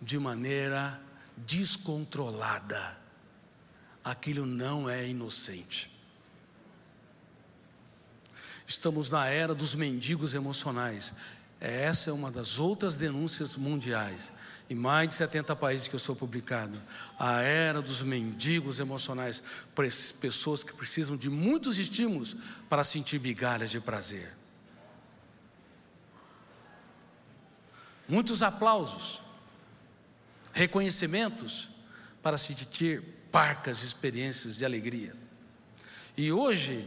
de 0.00 0.20
maneira 0.20 1.02
descontrolada. 1.36 2.97
Aquilo 4.08 4.46
não 4.46 4.88
é 4.88 5.06
inocente. 5.06 5.90
Estamos 8.66 9.10
na 9.10 9.26
era 9.26 9.54
dos 9.54 9.74
mendigos 9.74 10.32
emocionais. 10.32 11.12
Essa 11.60 12.08
é 12.08 12.12
uma 12.14 12.30
das 12.30 12.58
outras 12.58 12.96
denúncias 12.96 13.54
mundiais 13.54 14.32
em 14.70 14.74
mais 14.74 15.10
de 15.10 15.14
70 15.14 15.54
países 15.56 15.88
que 15.88 15.94
eu 15.94 15.98
sou 15.98 16.16
publicado, 16.16 16.80
a 17.18 17.42
era 17.42 17.82
dos 17.82 18.00
mendigos 18.00 18.78
emocionais, 18.78 19.42
pessoas 20.20 20.64
que 20.64 20.72
precisam 20.72 21.14
de 21.14 21.28
muitos 21.28 21.78
estímulos 21.78 22.34
para 22.66 22.84
sentir 22.84 23.20
migalhas 23.20 23.70
de 23.70 23.78
prazer. 23.78 24.34
Muitos 28.08 28.42
aplausos, 28.42 29.22
reconhecimentos 30.54 31.68
para 32.22 32.38
sentir 32.38 33.17
parcas 33.30 33.82
experiências 33.82 34.56
de 34.56 34.64
alegria. 34.64 35.14
E 36.16 36.32
hoje, 36.32 36.86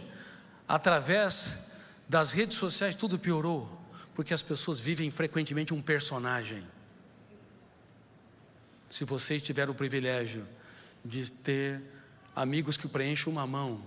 através 0.67 1.71
das 2.07 2.33
redes 2.33 2.57
sociais, 2.57 2.95
tudo 2.95 3.17
piorou, 3.17 3.69
porque 4.13 4.33
as 4.33 4.43
pessoas 4.43 4.79
vivem 4.79 5.09
frequentemente 5.09 5.73
um 5.73 5.81
personagem 5.81 6.63
se 8.91 9.05
vocês 9.05 9.41
tiveram 9.41 9.71
o 9.71 9.75
privilégio 9.75 10.45
de 11.03 11.31
ter 11.31 11.81
amigos 12.35 12.75
que 12.75 12.89
preenchem 12.89 13.31
uma 13.31 13.47
mão, 13.47 13.81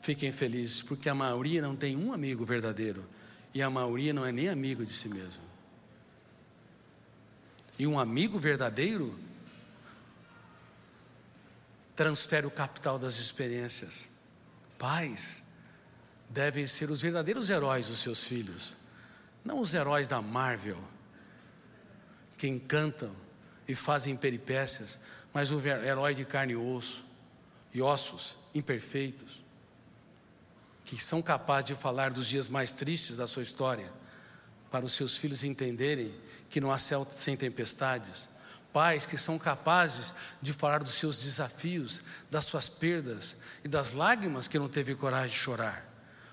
fiquem 0.00 0.32
felizes, 0.32 0.82
porque 0.82 1.10
a 1.10 1.14
maioria 1.14 1.60
não 1.60 1.76
tem 1.76 1.94
um 1.94 2.14
amigo 2.14 2.46
verdadeiro 2.46 3.04
e 3.52 3.60
a 3.60 3.68
maioria 3.68 4.14
não 4.14 4.24
é 4.24 4.32
nem 4.32 4.48
amigo 4.48 4.82
de 4.82 4.94
si 4.94 5.10
mesmo. 5.10 5.42
E 7.78 7.86
um 7.86 7.98
amigo 7.98 8.40
verdadeiro 8.40 9.18
transfere 11.94 12.46
o 12.46 12.50
capital 12.50 12.98
das 12.98 13.16
experiências. 13.16 14.08
Pais 14.78 15.44
devem 16.28 16.66
ser 16.66 16.90
os 16.90 17.02
verdadeiros 17.02 17.50
heróis 17.50 17.88
dos 17.88 18.00
seus 18.00 18.24
filhos, 18.24 18.74
não 19.44 19.60
os 19.60 19.74
heróis 19.74 20.08
da 20.08 20.20
Marvel, 20.20 20.82
que 22.36 22.48
encantam 22.48 23.14
e 23.68 23.74
fazem 23.74 24.16
peripécias, 24.16 24.98
mas 25.32 25.50
o 25.50 25.60
herói 25.66 26.14
de 26.14 26.24
carne 26.24 26.54
e 26.54 26.56
osso, 26.56 27.04
e 27.72 27.80
ossos 27.80 28.36
imperfeitos, 28.54 29.42
que 30.84 31.02
são 31.02 31.22
capazes 31.22 31.66
de 31.66 31.74
falar 31.74 32.10
dos 32.10 32.26
dias 32.26 32.48
mais 32.48 32.72
tristes 32.72 33.16
da 33.16 33.26
sua 33.26 33.42
história, 33.42 33.90
para 34.70 34.84
os 34.84 34.92
seus 34.92 35.16
filhos 35.16 35.44
entenderem 35.44 36.14
que 36.50 36.60
não 36.60 36.70
há 36.70 36.78
céu 36.78 37.06
sem 37.08 37.36
tempestades, 37.36 38.28
pais 38.74 39.06
que 39.06 39.16
são 39.16 39.38
capazes 39.38 40.12
de 40.42 40.52
falar 40.52 40.82
dos 40.82 40.94
seus 40.94 41.22
desafios, 41.22 42.02
das 42.28 42.44
suas 42.44 42.68
perdas 42.68 43.36
e 43.62 43.68
das 43.68 43.92
lágrimas 43.92 44.48
que 44.48 44.58
não 44.58 44.68
teve 44.68 44.96
coragem 44.96 45.30
de 45.30 45.40
chorar. 45.40 45.88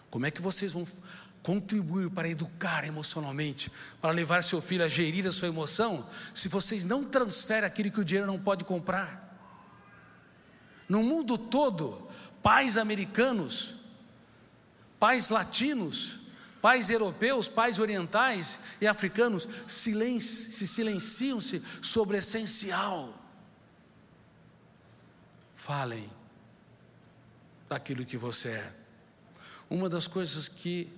Como 0.10 0.26
é 0.26 0.32
que 0.32 0.42
vocês 0.42 0.74
vão 0.74 0.86
contribuir 1.44 2.10
para 2.10 2.28
educar 2.28 2.84
emocionalmente, 2.84 3.72
para 4.02 4.12
levar 4.12 4.44
seu 4.44 4.60
filho 4.60 4.84
a 4.84 4.88
gerir 4.88 5.28
a 5.28 5.32
sua 5.32 5.50
emoção, 5.50 6.04
se 6.34 6.48
vocês 6.48 6.84
não 6.84 7.06
transferem 7.06 7.68
aquilo 7.68 7.92
que 7.92 8.00
o 8.00 8.06
dinheiro 8.06 8.28
não 8.28 8.39
pode 8.39 8.66
comprar? 8.66 9.30
No 10.89 11.04
mundo 11.04 11.38
todo, 11.38 12.10
pais 12.42 12.76
americanos, 12.76 13.76
pais 15.00 15.30
latinos, 15.30 16.21
pais 16.62 16.89
europeus, 16.89 17.49
pais 17.49 17.80
orientais 17.80 18.59
e 18.80 18.88
africanos 18.88 19.47
silenci 19.68 20.51
se 20.51 20.68
silenciam-se 20.68 21.62
sobre 21.82 22.18
o 22.18 22.20
essencial. 22.20 23.18
Falem 25.55 26.09
daquilo 27.70 28.05
que 28.05 28.18
você 28.18 28.49
é. 28.49 28.74
Uma 29.70 29.88
das 29.88 30.07
coisas 30.07 30.47
que 30.47 30.91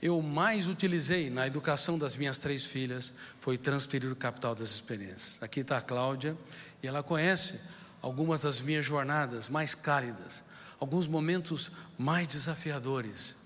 eu 0.00 0.20
mais 0.20 0.66
utilizei 0.66 1.30
na 1.30 1.46
educação 1.46 1.96
das 1.96 2.16
minhas 2.16 2.38
três 2.38 2.64
filhas 2.64 3.12
foi 3.40 3.56
transferir 3.56 4.10
o 4.10 4.16
capital 4.16 4.54
das 4.54 4.70
experiências. 4.70 5.38
Aqui 5.40 5.60
está 5.60 5.76
a 5.76 5.82
Cláudia 5.82 6.36
e 6.82 6.88
ela 6.88 7.02
conhece 7.02 7.60
algumas 8.00 8.42
das 8.42 8.60
minhas 8.60 8.84
jornadas 8.84 9.48
mais 9.48 9.76
cálidas, 9.76 10.42
alguns 10.80 11.06
momentos 11.06 11.70
mais 11.96 12.26
desafiadores, 12.26 13.36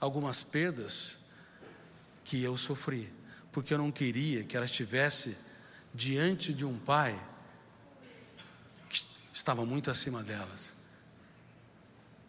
algumas 0.00 0.42
perdas 0.42 1.20
que 2.24 2.42
eu 2.42 2.56
sofri, 2.56 3.12
porque 3.50 3.72
eu 3.72 3.78
não 3.78 3.90
queria 3.90 4.44
que 4.44 4.56
ela 4.56 4.66
estivesse 4.66 5.36
diante 5.94 6.52
de 6.52 6.64
um 6.64 6.78
pai 6.78 7.18
que 8.88 9.02
estava 9.32 9.64
muito 9.64 9.90
acima 9.90 10.22
delas, 10.22 10.74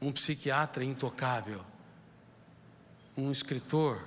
um 0.01 0.11
psiquiatra 0.11 0.83
intocável 0.83 1.63
um 3.19 3.31
escritor 3.31 4.01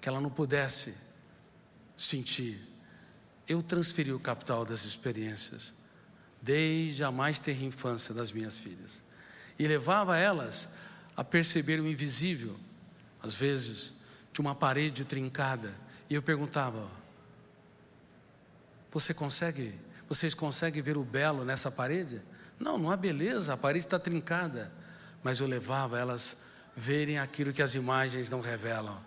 que 0.00 0.08
ela 0.08 0.20
não 0.20 0.30
pudesse 0.30 0.94
sentir. 1.96 2.60
Eu 3.48 3.62
transferi 3.62 4.12
o 4.12 4.20
capital 4.20 4.64
das 4.64 4.84
experiências 4.84 5.74
desde 6.40 7.02
a 7.02 7.10
mais 7.10 7.40
terra 7.40 7.64
infância 7.64 8.14
das 8.14 8.32
minhas 8.32 8.56
filhas 8.56 9.02
e 9.58 9.66
levava 9.66 10.16
elas 10.16 10.68
a 11.16 11.24
perceber 11.24 11.80
o 11.80 11.86
invisível, 11.86 12.56
às 13.22 13.34
vezes 13.34 13.94
de 14.32 14.40
uma 14.40 14.54
parede 14.54 15.04
trincada. 15.04 15.74
E 16.10 16.14
eu 16.14 16.22
perguntava: 16.22 16.86
Você 18.90 19.14
consegue? 19.14 19.74
Vocês 20.08 20.34
conseguem 20.34 20.82
ver 20.82 20.96
o 20.96 21.04
belo 21.04 21.44
nessa 21.44 21.70
parede? 21.70 22.20
Não, 22.60 22.78
não 22.78 22.90
há 22.90 22.96
beleza, 22.96 23.52
a 23.52 23.56
parede 23.56 23.86
está 23.86 23.98
trincada. 23.98 24.72
Mas 25.22 25.40
eu 25.40 25.46
levava 25.46 25.98
elas 25.98 26.36
verem 26.76 27.18
aquilo 27.18 27.52
que 27.52 27.62
as 27.62 27.74
imagens 27.74 28.30
não 28.30 28.40
revelam. 28.40 29.02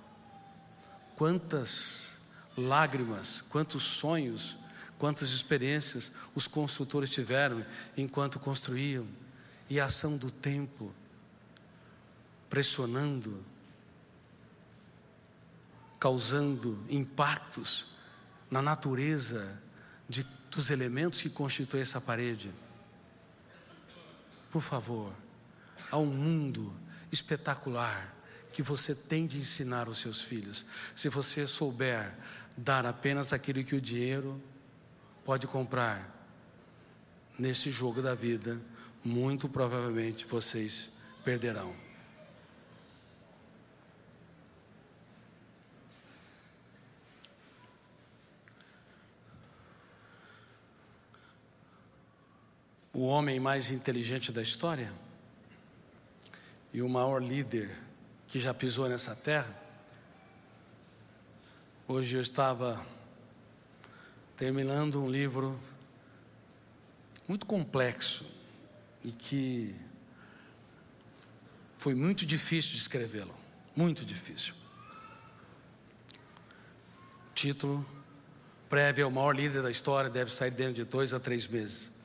Quantas 1.16 2.18
lágrimas, 2.58 3.42
quantos 3.42 3.84
sonhos, 3.84 4.58
quantas 4.98 5.30
experiências 5.30 6.12
os 6.36 6.48
construtores 6.48 7.10
tiveram 7.10 7.64
enquanto 7.96 8.40
construíam, 8.40 9.08
e 9.70 9.80
a 9.80 9.86
ação 9.86 10.18
do 10.18 10.32
tempo 10.32 10.94
pressionando, 12.50 13.44
causando 16.00 16.84
impactos 16.90 17.88
na 18.50 18.62
natureza 18.62 19.62
de, 20.08 20.26
dos 20.50 20.70
elementos 20.70 21.22
que 21.22 21.30
constituem 21.30 21.82
essa 21.82 22.02
parede. 22.02 22.52
Por 24.50 24.62
favor, 24.62 25.14
há 25.92 25.98
um 25.98 26.08
mundo 26.08 26.76
espetacular 27.12 28.16
que 28.52 28.64
você 28.64 28.96
tem 28.96 29.28
de 29.28 29.38
ensinar 29.38 29.88
aos 29.88 30.00
seus 30.00 30.22
filhos. 30.22 30.66
Se 30.96 31.08
você 31.10 31.46
souber 31.46 32.16
dar 32.58 32.86
apenas 32.86 33.32
aquilo 33.32 33.64
que 33.64 33.76
o 33.76 33.82
dinheiro 33.82 34.42
pode 35.24 35.46
comprar 35.46 36.16
nesse 37.38 37.72
jogo 37.72 38.02
da 38.02 38.16
vida, 38.16 38.60
muito 39.04 39.48
provavelmente 39.48 40.26
vocês 40.26 40.92
perderão. 41.24 41.89
O 53.00 53.04
homem 53.04 53.40
mais 53.40 53.72
inteligente 53.72 54.30
da 54.30 54.42
história 54.42 54.92
e 56.74 56.82
o 56.82 56.90
maior 56.90 57.24
líder 57.24 57.74
que 58.28 58.42
já 58.42 58.54
pisou 58.54 58.90
nessa 58.90 59.16
terra. 59.16 59.58
Hoje 61.88 62.18
eu 62.18 62.22
estava 62.22 62.86
terminando 64.36 65.02
um 65.02 65.10
livro 65.10 65.58
muito 67.26 67.46
complexo 67.46 68.26
e 69.02 69.14
que 69.14 69.74
foi 71.78 71.96
muito 71.96 72.26
difícil 72.26 72.72
de 72.72 72.80
escrevê-lo, 72.80 73.34
muito 73.74 74.04
difícil. 74.04 74.54
O 77.30 77.34
título 77.34 77.90
prévio 78.68 79.06
ao 79.06 79.12
maior 79.12 79.34
líder 79.34 79.64
da 79.64 79.72
história 79.72 80.10
deve 80.10 80.30
sair 80.30 80.52
dentro 80.52 80.74
de 80.74 80.84
dois 80.84 81.14
a 81.14 81.20
três 81.20 81.48
meses. 81.48 81.98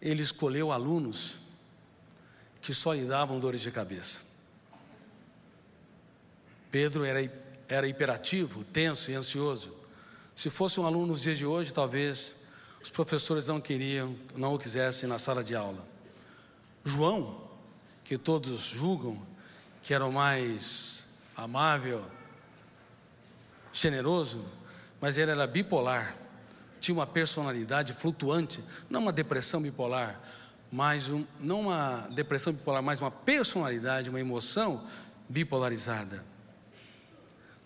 Ele 0.00 0.22
escolheu 0.22 0.70
alunos 0.70 1.36
que 2.60 2.74
só 2.74 2.92
lhe 2.92 3.06
davam 3.06 3.38
dores 3.38 3.60
de 3.60 3.70
cabeça. 3.70 4.20
Pedro 6.70 7.04
era, 7.04 7.30
era 7.68 7.86
hiperativo, 7.86 8.64
tenso 8.64 9.10
e 9.10 9.14
ansioso. 9.14 9.74
Se 10.34 10.50
fosse 10.50 10.78
um 10.78 10.86
aluno 10.86 11.08
nos 11.08 11.22
dias 11.22 11.38
de 11.38 11.46
hoje, 11.46 11.72
talvez 11.72 12.36
os 12.82 12.90
professores 12.90 13.46
não 13.46 13.60
queriam, 13.60 14.14
não 14.36 14.54
o 14.54 14.58
quisessem 14.58 15.08
na 15.08 15.18
sala 15.18 15.42
de 15.42 15.54
aula. 15.54 15.86
João, 16.84 17.48
que 18.04 18.16
todos 18.16 18.60
julgam 18.62 19.20
que 19.82 19.94
era 19.94 20.04
o 20.04 20.12
mais 20.12 21.04
amável, 21.36 22.04
generoso, 23.72 24.44
mas 25.00 25.18
ele 25.18 25.30
era 25.30 25.46
bipolar, 25.46 26.14
tinha 26.80 26.94
uma 26.94 27.06
personalidade 27.06 27.92
flutuante, 27.92 28.62
não 28.88 29.00
uma 29.00 29.12
depressão 29.12 29.60
bipolar, 29.60 30.20
mas 30.70 31.08
um, 31.08 31.24
não 31.40 31.62
uma 31.62 32.08
depressão 32.10 32.52
bipolar, 32.52 32.82
mas 32.82 33.00
uma 33.00 33.10
personalidade, 33.10 34.10
uma 34.10 34.20
emoção 34.20 34.84
bipolarizada. 35.28 36.24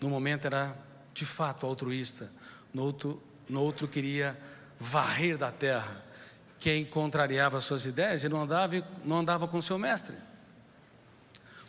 No 0.00 0.08
momento 0.08 0.46
era 0.46 0.76
de 1.12 1.24
fato 1.24 1.66
altruísta, 1.66 2.30
no 2.72 2.82
outro, 2.82 3.22
no 3.48 3.60
outro 3.60 3.86
queria 3.86 4.36
varrer 4.78 5.36
da 5.36 5.50
terra. 5.50 6.02
Quem 6.58 6.84
contrariava 6.84 7.60
suas 7.60 7.86
ideias, 7.86 8.24
ele 8.24 8.34
não 8.34 8.42
andava, 8.42 8.84
não 9.04 9.18
andava 9.18 9.46
com 9.48 9.60
seu 9.60 9.78
mestre. 9.78 10.16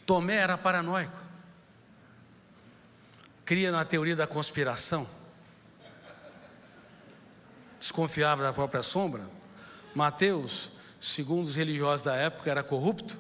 Tomé 0.06 0.36
era 0.36 0.58
paranoico, 0.58 1.18
cria 3.46 3.72
na 3.72 3.86
teoria 3.86 4.16
da 4.16 4.28
conspiração, 4.28 5.08
desconfiava 7.84 8.44
da 8.44 8.54
própria 8.54 8.82
sombra. 8.82 9.30
Mateus 9.94 10.72
segundo 11.04 11.44
os 11.44 11.56
religiosos 11.56 12.06
da 12.06 12.16
época, 12.16 12.50
era 12.50 12.64
corrupto. 12.64 13.20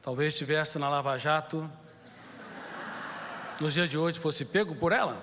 Talvez 0.00 0.34
estivesse 0.34 0.78
na 0.78 0.88
Lava 0.88 1.18
Jato, 1.18 1.68
nos 3.60 3.74
dias 3.74 3.90
de 3.90 3.98
hoje 3.98 4.20
fosse 4.20 4.44
pego 4.44 4.76
por 4.76 4.92
ela. 4.92 5.20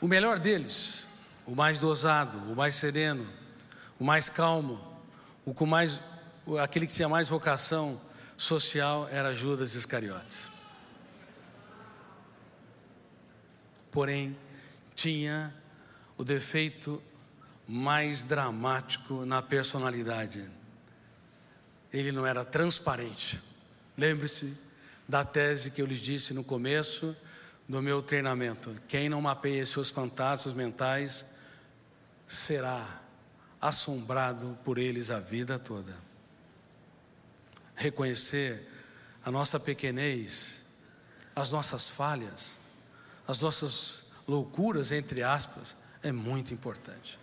O 0.00 0.08
melhor 0.08 0.38
deles, 0.38 1.06
o 1.44 1.54
mais 1.54 1.78
dosado, 1.78 2.38
o 2.50 2.56
mais 2.56 2.74
sereno, 2.74 3.28
o 3.98 4.04
mais 4.04 4.30
calmo, 4.30 4.80
o 5.44 5.52
com 5.52 5.66
mais, 5.66 6.00
aquele 6.62 6.86
que 6.86 6.94
tinha 6.94 7.08
mais 7.08 7.28
vocação 7.28 8.00
social 8.34 9.06
era 9.12 9.34
Judas 9.34 9.74
Iscariotes. 9.74 10.50
Porém, 13.90 14.36
tinha 14.94 15.54
o 16.16 16.24
defeito 16.24 17.02
mais 17.66 18.24
dramático 18.24 19.24
na 19.24 19.40
personalidade. 19.40 20.48
Ele 21.92 22.12
não 22.12 22.26
era 22.26 22.44
transparente. 22.44 23.40
Lembre-se 23.96 24.56
da 25.08 25.24
tese 25.24 25.70
que 25.70 25.82
eu 25.82 25.86
lhes 25.86 26.00
disse 26.00 26.32
no 26.32 26.44
começo 26.44 27.16
do 27.68 27.82
meu 27.82 28.02
treinamento: 28.02 28.76
quem 28.86 29.08
não 29.08 29.20
mapeia 29.20 29.64
seus 29.64 29.90
fantasmas 29.90 30.54
mentais 30.54 31.24
será 32.26 33.00
assombrado 33.60 34.58
por 34.64 34.78
eles 34.78 35.10
a 35.10 35.18
vida 35.18 35.58
toda. 35.58 35.96
Reconhecer 37.74 38.68
a 39.24 39.30
nossa 39.30 39.58
pequenez, 39.58 40.62
as 41.34 41.50
nossas 41.50 41.88
falhas, 41.90 42.59
as 43.30 43.38
nossas 43.38 44.06
loucuras, 44.26 44.90
entre 44.90 45.22
aspas, 45.22 45.76
é 46.02 46.10
muito 46.10 46.52
importante. 46.52 47.16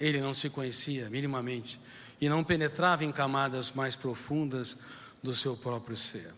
Ele 0.00 0.20
não 0.20 0.34
se 0.34 0.50
conhecia 0.50 1.08
minimamente 1.08 1.80
e 2.20 2.28
não 2.28 2.42
penetrava 2.42 3.04
em 3.04 3.12
camadas 3.12 3.70
mais 3.70 3.94
profundas 3.94 4.76
do 5.22 5.32
seu 5.32 5.56
próprio 5.56 5.96
ser. 5.96 6.34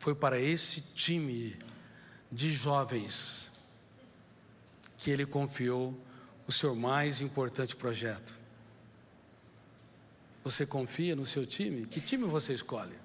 Foi 0.00 0.12
para 0.12 0.40
esse 0.40 0.80
time 0.94 1.56
de 2.32 2.52
jovens 2.52 3.48
que 4.98 5.08
ele 5.08 5.24
confiou 5.24 5.96
o 6.48 6.52
seu 6.52 6.74
mais 6.74 7.20
importante 7.20 7.76
projeto. 7.76 8.34
Você 10.42 10.66
confia 10.66 11.14
no 11.14 11.24
seu 11.24 11.46
time? 11.46 11.86
Que 11.86 12.00
time 12.00 12.24
você 12.24 12.52
escolhe? 12.52 12.98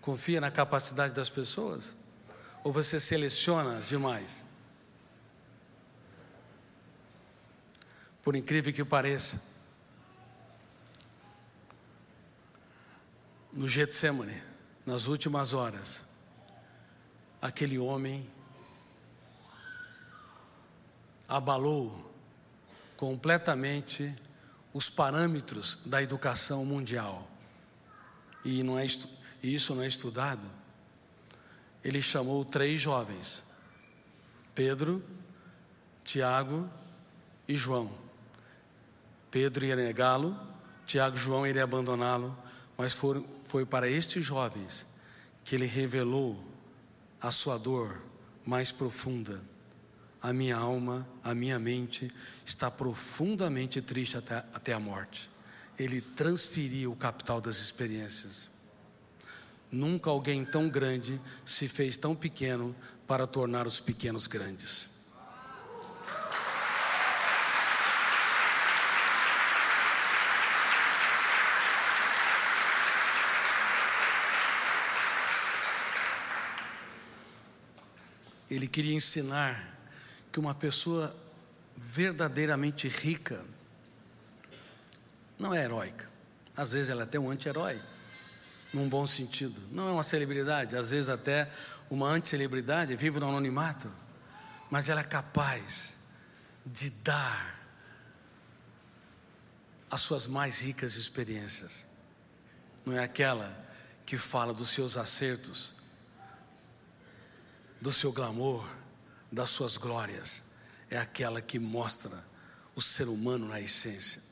Confia 0.00 0.40
na 0.40 0.50
capacidade 0.50 1.14
das 1.14 1.30
pessoas? 1.30 1.94
Ou 2.66 2.72
você 2.72 2.98
seleciona 2.98 3.78
demais? 3.78 4.44
Por 8.20 8.34
incrível 8.34 8.72
que 8.72 8.84
pareça, 8.84 9.40
no 13.52 13.68
Getsemane, 13.68 14.42
nas 14.84 15.06
últimas 15.06 15.52
horas, 15.52 16.02
aquele 17.40 17.78
homem 17.78 18.28
abalou 21.28 22.12
completamente 22.96 24.12
os 24.74 24.90
parâmetros 24.90 25.78
da 25.86 26.02
educação 26.02 26.64
mundial. 26.64 27.30
E, 28.44 28.64
não 28.64 28.76
é, 28.76 28.84
isso 29.40 29.72
não 29.72 29.84
é 29.84 29.86
estudado. 29.86 30.55
Ele 31.86 32.02
chamou 32.02 32.44
três 32.44 32.80
jovens: 32.80 33.44
Pedro, 34.54 35.02
Tiago 36.02 36.68
e 37.46 37.54
João. 37.54 37.90
Pedro 39.30 39.64
ia 39.64 39.76
negá-lo, 39.76 40.38
Tiago 40.86 41.16
e 41.16 41.20
João 41.20 41.46
iriam 41.46 41.64
abandoná-lo, 41.64 42.36
mas 42.76 42.92
foi 42.92 43.64
para 43.64 43.88
estes 43.88 44.24
jovens 44.24 44.86
que 45.44 45.54
ele 45.54 45.66
revelou 45.66 46.42
a 47.20 47.30
sua 47.30 47.58
dor 47.58 48.02
mais 48.44 48.72
profunda 48.72 49.40
a 50.26 50.32
minha 50.32 50.56
alma, 50.56 51.06
a 51.22 51.34
minha 51.36 51.56
mente 51.56 52.10
está 52.44 52.68
profundamente 52.68 53.80
triste 53.80 54.16
até, 54.16 54.38
até 54.52 54.72
a 54.72 54.80
morte. 54.80 55.30
Ele 55.78 56.00
transferiu 56.00 56.90
o 56.90 56.96
capital 56.96 57.40
das 57.40 57.58
experiências. 57.58 58.50
Nunca 59.70 60.10
alguém 60.10 60.44
tão 60.44 60.68
grande 60.68 61.20
se 61.44 61.66
fez 61.68 61.96
tão 61.96 62.14
pequeno 62.14 62.74
para 63.06 63.26
tornar 63.26 63.66
os 63.66 63.80
pequenos 63.80 64.26
grandes. 64.26 64.88
Ele 78.48 78.68
queria 78.68 78.94
ensinar 78.94 79.76
que 80.30 80.38
uma 80.38 80.54
pessoa 80.54 81.14
verdadeiramente 81.76 82.88
rica 82.88 83.44
não 85.38 85.52
é 85.54 85.64
heróica. 85.64 86.08
Às 86.56 86.72
vezes 86.72 86.88
ela 86.88 87.02
é 87.02 87.04
até 87.04 87.18
um 87.18 87.30
anti-herói, 87.30 87.78
num 88.76 88.88
bom 88.88 89.06
sentido. 89.06 89.60
Não 89.70 89.88
é 89.88 89.92
uma 89.92 90.02
celebridade, 90.02 90.76
às 90.76 90.90
vezes 90.90 91.08
até 91.08 91.50
uma 91.90 92.08
anti-celebridade, 92.08 92.94
vive 92.96 93.18
no 93.18 93.28
anonimato, 93.28 93.90
mas 94.70 94.88
ela 94.88 95.00
é 95.00 95.04
capaz 95.04 95.94
de 96.64 96.90
dar 96.90 97.58
as 99.90 100.00
suas 100.00 100.26
mais 100.26 100.60
ricas 100.60 100.96
experiências. 100.96 101.86
Não 102.84 102.92
é 102.92 103.02
aquela 103.02 103.64
que 104.04 104.16
fala 104.16 104.52
dos 104.52 104.70
seus 104.70 104.96
acertos, 104.96 105.74
do 107.80 107.92
seu 107.92 108.12
glamour, 108.12 108.66
das 109.30 109.50
suas 109.50 109.76
glórias 109.76 110.46
é 110.90 110.98
aquela 110.98 111.40
que 111.40 111.58
mostra 111.58 112.24
o 112.74 112.82
ser 112.82 113.08
humano 113.08 113.48
na 113.48 113.60
essência. 113.60 114.22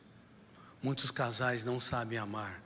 Muitos 0.82 1.10
casais 1.10 1.64
não 1.64 1.80
sabem 1.80 2.18
amar, 2.18 2.60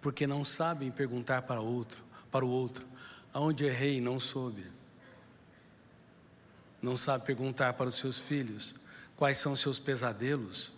porque 0.00 0.26
não 0.26 0.44
sabem 0.44 0.90
perguntar 0.90 1.42
para 1.42 1.60
outro, 1.60 2.04
para 2.30 2.44
o 2.44 2.48
outro, 2.48 2.86
aonde 3.32 3.64
errei 3.64 3.96
e 3.96 4.00
não 4.00 4.18
soube. 4.18 4.64
Não 6.80 6.96
sabe 6.96 7.24
perguntar 7.24 7.72
para 7.72 7.88
os 7.88 7.96
seus 7.96 8.20
filhos 8.20 8.74
quais 9.16 9.38
são 9.38 9.52
os 9.52 9.60
seus 9.60 9.78
pesadelos 9.78 10.72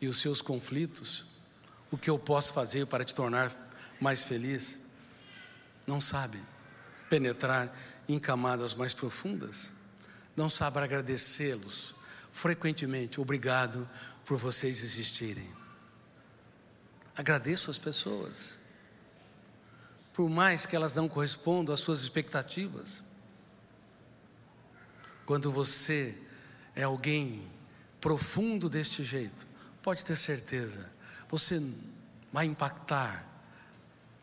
e 0.00 0.08
os 0.08 0.20
seus 0.20 0.40
conflitos, 0.40 1.26
o 1.90 1.98
que 1.98 2.10
eu 2.10 2.18
posso 2.18 2.54
fazer 2.54 2.86
para 2.86 3.04
te 3.04 3.14
tornar 3.14 3.52
mais 4.00 4.24
feliz. 4.24 4.78
Não 5.86 6.00
sabe 6.00 6.40
penetrar 7.10 7.72
em 8.08 8.18
camadas 8.18 8.74
mais 8.74 8.94
profundas, 8.94 9.70
não 10.34 10.48
sabe 10.48 10.78
agradecê-los 10.78 11.94
frequentemente. 12.32 13.20
Obrigado 13.20 13.88
por 14.24 14.38
vocês 14.38 14.82
existirem. 14.82 15.61
Agradeço 17.16 17.70
as 17.70 17.78
pessoas, 17.78 18.58
por 20.12 20.28
mais 20.30 20.64
que 20.64 20.74
elas 20.74 20.94
não 20.94 21.08
correspondam 21.08 21.74
às 21.74 21.80
suas 21.80 22.00
expectativas. 22.00 23.02
Quando 25.26 25.52
você 25.52 26.16
é 26.74 26.82
alguém 26.82 27.50
profundo 28.00 28.68
deste 28.68 29.04
jeito, 29.04 29.46
pode 29.82 30.04
ter 30.04 30.16
certeza, 30.16 30.90
você 31.28 31.62
vai 32.32 32.46
impactar 32.46 33.26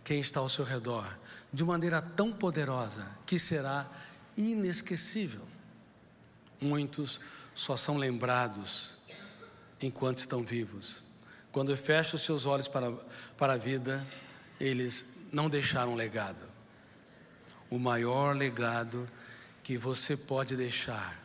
quem 0.03 0.19
está 0.19 0.39
ao 0.39 0.49
seu 0.49 0.65
redor 0.65 1.17
de 1.53 1.63
maneira 1.63 2.01
tão 2.01 2.33
poderosa 2.33 3.05
que 3.25 3.37
será 3.37 3.87
inesquecível. 4.35 5.47
Muitos 6.59 7.19
só 7.53 7.77
são 7.77 7.97
lembrados 7.97 8.97
enquanto 9.81 10.17
estão 10.17 10.43
vivos. 10.43 11.03
Quando 11.51 11.75
fecham 11.75 12.15
os 12.15 12.23
seus 12.23 12.45
olhos 12.45 12.67
para, 12.67 12.91
para 13.37 13.53
a 13.53 13.57
vida, 13.57 14.05
eles 14.59 15.05
não 15.31 15.49
deixaram 15.49 15.95
legado. 15.95 16.45
O 17.69 17.77
maior 17.77 18.35
legado 18.35 19.07
que 19.63 19.77
você 19.77 20.17
pode 20.17 20.55
deixar, 20.55 21.19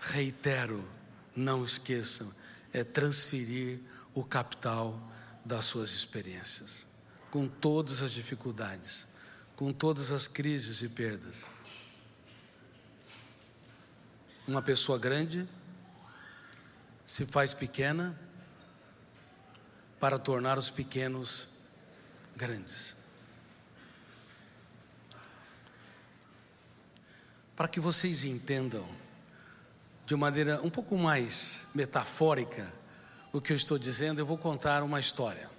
reitero, 0.00 0.88
não 1.34 1.64
esqueçam, 1.64 2.32
é 2.72 2.84
transferir 2.84 3.80
o 4.14 4.24
capital 4.24 4.98
das 5.44 5.64
suas 5.64 5.90
experiências, 5.90 6.86
com 7.30 7.48
todas 7.48 8.02
as 8.02 8.12
dificuldades 8.12 9.08
com 9.58 9.72
todas 9.72 10.12
as 10.12 10.28
crises 10.28 10.82
e 10.82 10.88
perdas. 10.88 11.44
Uma 14.46 14.62
pessoa 14.62 14.96
grande 14.96 15.48
se 17.04 17.26
faz 17.26 17.52
pequena 17.52 18.16
para 19.98 20.18
tornar 20.18 20.58
os 20.58 20.70
pequenos 20.70 21.48
grandes. 22.36 22.94
Para 27.56 27.66
que 27.66 27.80
vocês 27.80 28.24
entendam 28.24 28.88
de 30.06 30.14
maneira 30.14 30.60
um 30.62 30.70
pouco 30.70 30.96
mais 30.96 31.66
metafórica 31.74 32.72
o 33.32 33.40
que 33.40 33.52
eu 33.52 33.56
estou 33.56 33.78
dizendo, 33.78 34.20
eu 34.20 34.26
vou 34.26 34.38
contar 34.38 34.82
uma 34.82 34.98
história. 34.98 35.50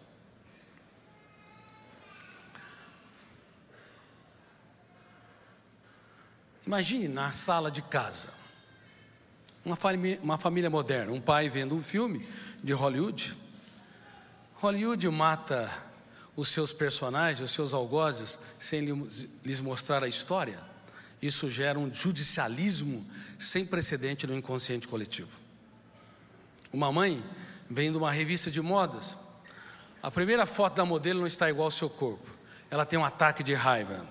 Imagine 6.65 7.07
na 7.07 7.31
sala 7.31 7.69
de 7.69 7.81
casa, 7.81 8.29
uma 9.65 9.75
família, 9.75 10.19
uma 10.21 10.37
família 10.37 10.69
moderna, 10.69 11.11
um 11.11 11.21
pai 11.21 11.49
vendo 11.49 11.75
um 11.75 11.81
filme 11.81 12.27
de 12.63 12.73
Hollywood. 12.73 13.35
Hollywood 14.59 15.07
mata 15.09 15.71
os 16.35 16.49
seus 16.49 16.73
personagens, 16.73 17.39
os 17.39 17.51
seus 17.51 17.73
algozes, 17.73 18.37
sem 18.59 18.81
lhes 19.43 19.61
mostrar 19.61 20.03
a 20.03 20.07
história. 20.07 20.59
Isso 21.21 21.49
gera 21.49 21.79
um 21.79 21.93
judicialismo 21.93 23.05
sem 23.37 23.65
precedente 23.65 24.27
no 24.27 24.35
inconsciente 24.35 24.85
coletivo. 24.85 25.31
Uma 26.73 26.91
mãe 26.91 27.23
vem 27.69 27.89
de 27.89 27.97
uma 27.97 28.11
revista 28.11 28.51
de 28.51 28.61
modas. 28.61 29.17
A 30.03 30.11
primeira 30.11 30.45
foto 30.45 30.75
da 30.75 30.85
modelo 30.85 31.21
não 31.21 31.27
está 31.27 31.49
igual 31.49 31.65
ao 31.65 31.71
seu 31.71 31.89
corpo. 31.89 32.29
Ela 32.69 32.85
tem 32.85 32.99
um 32.99 33.05
ataque 33.05 33.43
de 33.43 33.53
raiva. 33.53 34.05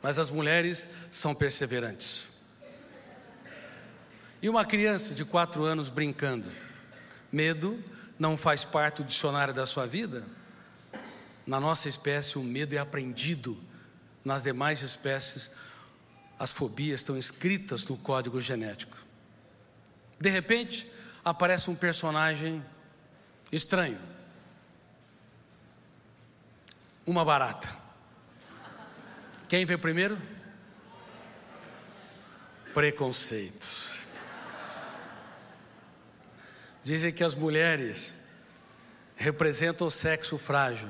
Mas 0.00 0.18
as 0.20 0.30
mulheres 0.30 0.88
são 1.10 1.34
perseverantes. 1.34 2.30
E 4.40 4.48
uma 4.48 4.64
criança 4.64 5.12
de 5.12 5.24
quatro 5.24 5.64
anos 5.64 5.90
brincando. 5.90 6.48
Medo 7.32 7.82
não 8.20 8.36
faz 8.36 8.66
parte 8.66 9.02
do 9.02 9.04
dicionário 9.06 9.54
da 9.54 9.64
sua 9.64 9.86
vida? 9.86 10.22
Na 11.46 11.58
nossa 11.58 11.88
espécie, 11.88 12.38
o 12.38 12.44
medo 12.44 12.74
é 12.74 12.78
aprendido. 12.78 13.58
Nas 14.22 14.42
demais 14.42 14.82
espécies, 14.82 15.50
as 16.38 16.52
fobias 16.52 17.00
estão 17.00 17.16
escritas 17.16 17.86
no 17.86 17.96
código 17.96 18.38
genético. 18.38 18.94
De 20.20 20.28
repente, 20.28 20.86
aparece 21.24 21.70
um 21.70 21.74
personagem 21.74 22.62
estranho. 23.50 23.98
Uma 27.06 27.24
barata. 27.24 27.68
Quem 29.48 29.64
veio 29.64 29.78
primeiro? 29.78 30.20
Preconceitos. 32.74 33.99
Dizem 36.90 37.12
que 37.12 37.22
as 37.22 37.36
mulheres 37.36 38.16
representam 39.14 39.86
o 39.86 39.90
sexo 39.92 40.36
frágil, 40.36 40.88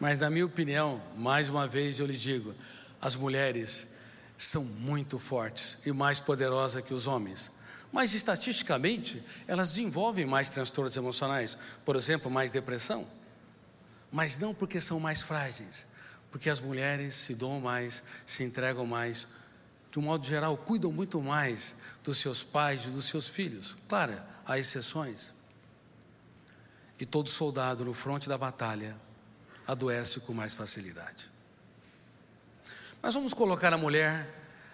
mas, 0.00 0.20
na 0.20 0.30
minha 0.30 0.46
opinião, 0.46 1.02
mais 1.18 1.50
uma 1.50 1.68
vez 1.68 1.98
eu 1.98 2.06
lhe 2.06 2.16
digo: 2.16 2.54
as 2.98 3.14
mulheres 3.14 3.88
são 4.38 4.64
muito 4.64 5.18
fortes 5.18 5.76
e 5.84 5.92
mais 5.92 6.18
poderosas 6.18 6.82
que 6.82 6.94
os 6.94 7.06
homens. 7.06 7.52
Mas 7.92 8.14
estatisticamente, 8.14 9.22
elas 9.46 9.68
desenvolvem 9.68 10.24
mais 10.24 10.48
transtornos 10.48 10.96
emocionais, 10.96 11.58
por 11.84 11.94
exemplo, 11.94 12.30
mais 12.30 12.50
depressão. 12.50 13.06
Mas 14.10 14.38
não 14.38 14.54
porque 14.54 14.80
são 14.80 14.98
mais 14.98 15.20
frágeis, 15.20 15.86
porque 16.30 16.48
as 16.48 16.58
mulheres 16.58 17.12
se 17.12 17.34
doam 17.34 17.60
mais, 17.60 18.02
se 18.24 18.44
entregam 18.44 18.86
mais, 18.86 19.28
de 19.92 19.98
um 19.98 20.02
modo 20.04 20.24
geral, 20.24 20.56
cuidam 20.56 20.90
muito 20.90 21.20
mais 21.20 21.76
dos 22.02 22.16
seus 22.16 22.42
pais 22.42 22.86
e 22.86 22.90
dos 22.92 23.04
seus 23.04 23.28
filhos. 23.28 23.76
Claro, 23.86 24.18
há 24.46 24.58
exceções. 24.58 25.33
E 26.98 27.04
todo 27.04 27.28
soldado 27.28 27.84
no 27.84 27.92
fronte 27.92 28.28
da 28.28 28.38
batalha 28.38 28.96
adoece 29.66 30.20
com 30.20 30.32
mais 30.32 30.54
facilidade. 30.54 31.30
Mas 33.02 33.14
vamos 33.14 33.34
colocar 33.34 33.72
a 33.72 33.78
mulher, 33.78 34.28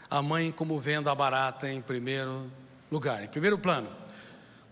a 0.09 0.23
mãe, 0.23 0.53
como 0.53 0.79
vendo 0.79 1.09
a 1.09 1.15
barata 1.15 1.69
em 1.69 1.81
primeiro 1.81 2.51
lugar, 2.91 3.25
em 3.25 3.29
primeiro 3.29 3.59
plano. 3.59 3.91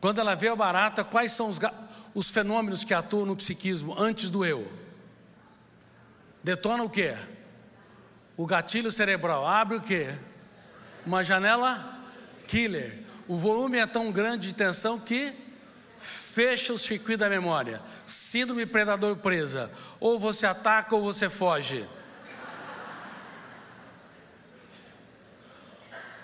Quando 0.01 0.21
ela 0.21 0.35
vê 0.35 0.49
a 0.49 0.57
barata, 0.57 1.03
quais 1.03 1.33
são 1.33 1.49
os, 1.49 1.59
os 2.15 2.31
fenômenos 2.31 2.85
que 2.85 2.95
atuam 2.95 3.27
no 3.27 3.35
psiquismo 3.35 3.99
antes 3.99 4.31
do 4.31 4.45
eu? 4.45 4.71
Detona 6.43 6.85
o 6.85 6.91
quê? 6.91 7.17
O 8.37 8.47
gatilho 8.47 8.93
cerebral. 8.93 9.47
Abre 9.47 9.77
o 9.77 9.81
quê? 9.81 10.15
Uma 11.05 11.25
janela 11.25 11.99
killer. 12.47 13.03
O 13.27 13.37
volume 13.37 13.79
é 13.79 13.87
tão 13.87 14.13
grande 14.13 14.49
de 14.49 14.55
tensão 14.55 14.99
que 14.99 15.33
fecha 16.39 16.73
o 16.73 16.79
circuito 16.79 17.19
da 17.19 17.29
memória. 17.29 17.83
Síndrome 18.07 18.65
predador 18.65 19.17
presa. 19.17 19.69
Ou 19.99 20.21
você 20.21 20.47
ataca 20.47 20.95
ou 20.95 21.03
você 21.03 21.29
foge. 21.29 21.85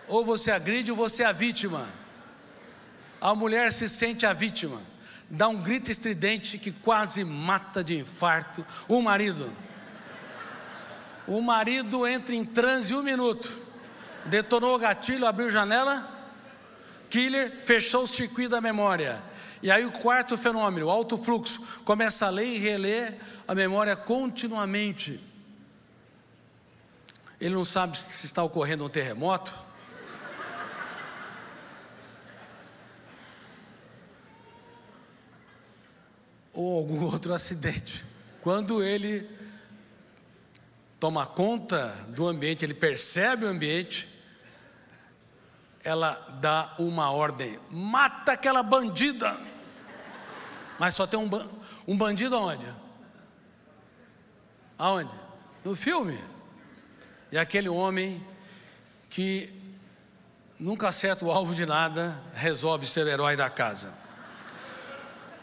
Ou 0.07 0.25
você 0.25 0.53
agride 0.53 0.93
ou 0.93 0.97
você 0.97 1.25
é 1.25 1.27
a 1.27 1.33
vítima. 1.33 1.85
A 3.21 3.35
mulher 3.35 3.73
se 3.73 3.89
sente 3.89 4.25
a 4.25 4.33
vítima, 4.33 4.81
dá 5.31 5.49
um 5.49 5.61
grito 5.61 5.91
estridente 5.91 6.59
que 6.59 6.71
quase 6.71 7.25
mata 7.25 7.83
de 7.83 7.99
infarto 7.99 8.65
o 8.87 9.03
marido. 9.03 9.51
O 11.27 11.41
marido 11.41 12.07
entra 12.07 12.35
em 12.37 12.45
transe 12.45 12.95
um 12.95 13.03
minuto, 13.03 13.51
detonou 14.27 14.77
o 14.77 14.79
gatilho, 14.79 15.27
abriu 15.27 15.51
janela, 15.51 16.24
killer, 17.15 17.53
fechou 17.65 18.03
o 18.03 18.09
circuito 18.09 18.51
da 18.51 18.61
memória. 18.61 19.23
E 19.63 19.71
aí 19.71 19.85
o 19.85 19.93
quarto 19.93 20.37
fenômeno, 20.37 20.87
o 20.87 20.91
alto 20.91 21.17
fluxo, 21.17 21.63
começa 21.85 22.27
a 22.27 22.31
ler 22.31 22.57
e 22.57 22.59
reler 22.59 23.17
a 23.47 23.55
memória 23.55 23.95
continuamente. 23.95 25.21
Ele 27.41 27.55
não 27.55 27.65
sabe 27.65 27.97
se 27.97 28.27
está 28.27 28.43
ocorrendo 28.43 28.85
um 28.85 28.89
terremoto, 28.89 29.53
ou 36.53 36.79
algum 36.79 37.05
outro 37.07 37.33
acidente. 37.33 38.05
Quando 38.41 38.83
ele 38.83 39.29
toma 40.99 41.27
conta 41.27 41.95
do 42.09 42.27
ambiente, 42.27 42.65
ele 42.65 42.75
percebe 42.75 43.45
o 43.45 43.49
ambiente, 43.49 44.09
ela 45.85 46.15
dá 46.41 46.75
uma 46.79 47.11
ordem: 47.11 47.59
mata 47.71 48.33
aquela 48.33 48.63
bandida. 48.63 49.37
Mas 50.79 50.95
só 50.95 51.07
tem 51.07 51.21
um, 51.21 51.31
um 51.87 51.97
bandido 51.97 52.35
aonde? 52.35 52.67
Aonde? 54.77 55.13
No 55.65 55.77
filme. 55.77 56.19
E 57.31 57.39
aquele 57.39 57.69
homem 57.69 58.25
que 59.09 59.53
nunca 60.59 60.89
acerta 60.89 61.25
o 61.25 61.31
alvo 61.31 61.55
de 61.55 61.67
nada, 61.67 62.21
resolve 62.35 62.87
ser 62.87 63.07
o 63.07 63.09
herói 63.09 63.37
da 63.37 63.51
casa. 63.51 63.93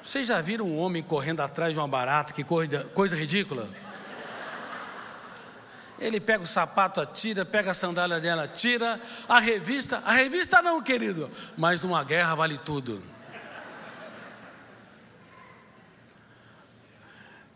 Vocês 0.03 0.27
já 0.27 0.41
viram 0.41 0.65
um 0.65 0.79
homem 0.79 1.03
correndo 1.03 1.41
atrás 1.41 1.73
de 1.73 1.79
uma 1.79 1.87
barata, 1.87 2.33
que 2.33 2.43
coisa, 2.43 2.83
coisa 2.93 3.15
ridícula? 3.15 3.69
Ele 6.01 6.19
pega 6.19 6.43
o 6.43 6.47
sapato, 6.47 6.99
atira, 6.99 7.45
pega 7.45 7.69
a 7.69 7.73
sandália 7.75 8.19
dela, 8.19 8.47
tira, 8.47 8.99
a 9.29 9.39
revista, 9.39 10.01
a 10.03 10.11
revista 10.11 10.59
não, 10.59 10.81
querido, 10.81 11.29
mas 11.55 11.79
numa 11.81 12.03
guerra 12.03 12.33
vale 12.33 12.57
tudo. 12.57 13.03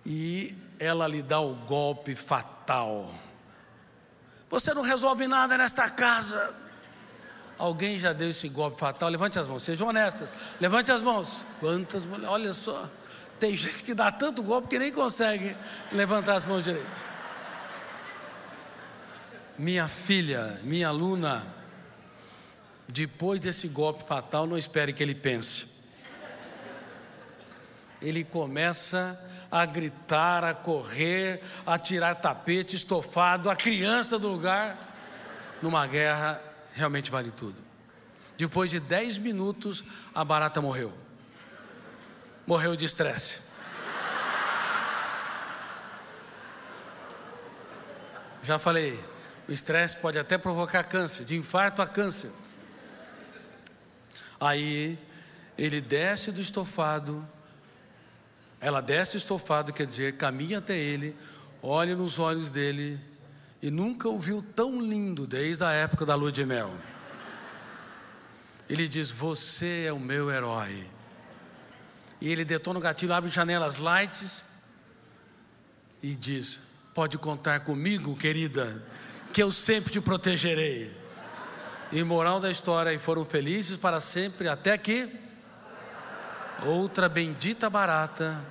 E 0.06 0.56
ela 0.78 1.08
lhe 1.08 1.24
dá 1.24 1.40
o 1.40 1.56
golpe 1.56 2.14
fatal. 2.16 3.12
Você 4.48 4.76
não 4.76 4.84
resolve 4.84 5.26
nada 5.28 5.58
nesta 5.58 5.90
casa. 5.90 6.54
Alguém 7.58 7.98
já 7.98 8.14
deu 8.14 8.30
esse 8.30 8.48
golpe 8.48 8.80
fatal? 8.80 9.10
Levante 9.10 9.40
as 9.40 9.48
mãos, 9.48 9.64
sejam 9.64 9.88
honestas. 9.88 10.32
Levante 10.62 10.92
as 10.92 11.02
mãos. 11.02 11.44
Quantas 11.60 12.06
mulheres? 12.06 12.30
Olha 12.30 12.54
só. 12.54 12.88
Tem 13.40 13.56
gente 13.56 13.84
que 13.84 13.96
dá 13.96 14.12
tanto 14.12 14.44
golpe 14.44 14.68
que 14.68 14.78
nem 14.78 14.92
consegue 14.92 15.58
levantar 15.92 16.36
as 16.36 16.46
mãos 16.46 16.64
direitas. 16.64 17.10
Minha 19.58 19.88
filha, 19.88 20.60
minha 20.64 20.90
aluna, 20.90 21.46
depois 22.88 23.40
desse 23.40 23.70
golpe 23.70 24.04
fatal, 24.04 24.46
não 24.46 24.58
espere 24.58 24.92
que 24.92 25.02
ele 25.02 25.16
pense. 25.16 25.76
Ele 28.02 28.24
começa 28.24 29.20
a 29.50 29.66
gritar, 29.66 30.44
a 30.44 30.54
correr, 30.54 31.42
a 31.66 31.80
tirar 31.80 32.16
tapete, 32.16 32.76
estofado, 32.76 33.50
a 33.50 33.56
criança 33.56 34.20
do 34.20 34.28
lugar, 34.28 34.78
numa 35.62 35.88
guerra 35.88 36.42
realmente 36.74 37.10
vale 37.10 37.32
tudo. 37.32 37.56
Depois 38.38 38.70
de 38.70 38.82
10 38.82 39.20
minutos, 39.20 39.84
a 40.14 40.26
barata 40.26 40.62
morreu. 40.62 40.94
Morreu 42.46 42.76
de 42.76 42.84
estresse. 42.84 43.40
Já 48.44 48.60
falei, 48.60 49.04
o 49.48 49.52
estresse 49.52 49.98
pode 49.98 50.18
até 50.18 50.38
provocar 50.38 50.84
câncer, 50.84 51.24
de 51.24 51.36
infarto 51.36 51.82
a 51.82 51.88
câncer. 51.88 52.32
Aí 54.40 54.98
ele 55.58 55.82
desce 55.82 56.32
do 56.32 56.42
estofado, 56.42 57.28
ela 58.60 58.82
desce 58.82 59.12
do 59.12 59.18
estofado, 59.18 59.72
quer 59.72 59.86
dizer, 59.86 60.18
caminha 60.18 60.58
até 60.58 60.78
ele, 60.78 61.16
olha 61.62 61.96
nos 61.96 62.20
olhos 62.20 62.50
dele 62.50 63.00
e 63.62 63.72
nunca 63.72 64.10
o 64.10 64.20
viu 64.20 64.42
tão 64.42 64.82
lindo 64.82 65.26
desde 65.26 65.64
a 65.64 65.72
época 65.72 66.06
da 66.06 66.16
lua 66.16 66.32
de 66.32 66.46
mel. 66.46 66.74
Ele 68.70 68.88
diz: 68.88 69.12
Você 69.12 69.86
é 69.88 69.94
o 69.94 70.00
meu 70.00 70.32
herói. 70.32 70.88
E 72.20 72.32
ele 72.32 72.46
detona 72.46 72.80
o 72.80 72.82
gatilho, 72.82 73.14
abre 73.14 73.30
janelas 73.30 73.78
lights 73.78 74.44
e 76.02 76.16
diz: 76.16 76.62
Pode 76.94 77.18
contar 77.18 77.62
comigo, 77.62 78.16
querida, 78.16 78.84
que 79.36 79.44
eu 79.44 79.52
sempre 79.52 79.92
te 79.92 80.00
protegerei. 80.00 80.96
E 81.92 82.02
moral 82.06 82.40
da 82.40 82.50
história, 82.50 82.94
e 82.94 82.98
foram 82.98 83.26
felizes 83.26 83.76
para 83.76 84.00
sempre, 84.00 84.48
até 84.48 84.78
que 84.78 85.10
outra 86.66 87.10
bendita 87.10 87.70
barata 87.70 88.42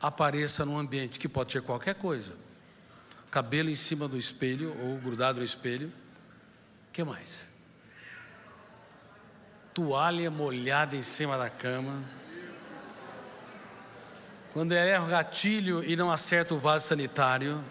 apareça 0.00 0.64
num 0.64 0.78
ambiente 0.78 1.18
que 1.18 1.28
pode 1.28 1.52
ser 1.52 1.60
qualquer 1.60 1.94
coisa 1.96 2.34
cabelo 3.30 3.70
em 3.70 3.76
cima 3.76 4.08
do 4.08 4.18
espelho 4.18 4.76
ou 4.82 4.98
grudado 4.98 5.38
no 5.38 5.44
espelho. 5.44 5.92
Que 6.92 7.04
mais? 7.04 7.48
Toalha 9.72 10.30
molhada 10.30 10.96
em 10.96 11.02
cima 11.02 11.38
da 11.38 11.48
cama. 11.48 12.02
Quando 14.52 14.72
erra 14.72 15.04
o 15.04 15.08
gatilho 15.08 15.84
e 15.84 15.94
não 15.94 16.10
acerta 16.10 16.54
o 16.54 16.58
vaso 16.58 16.88
sanitário. 16.88 17.62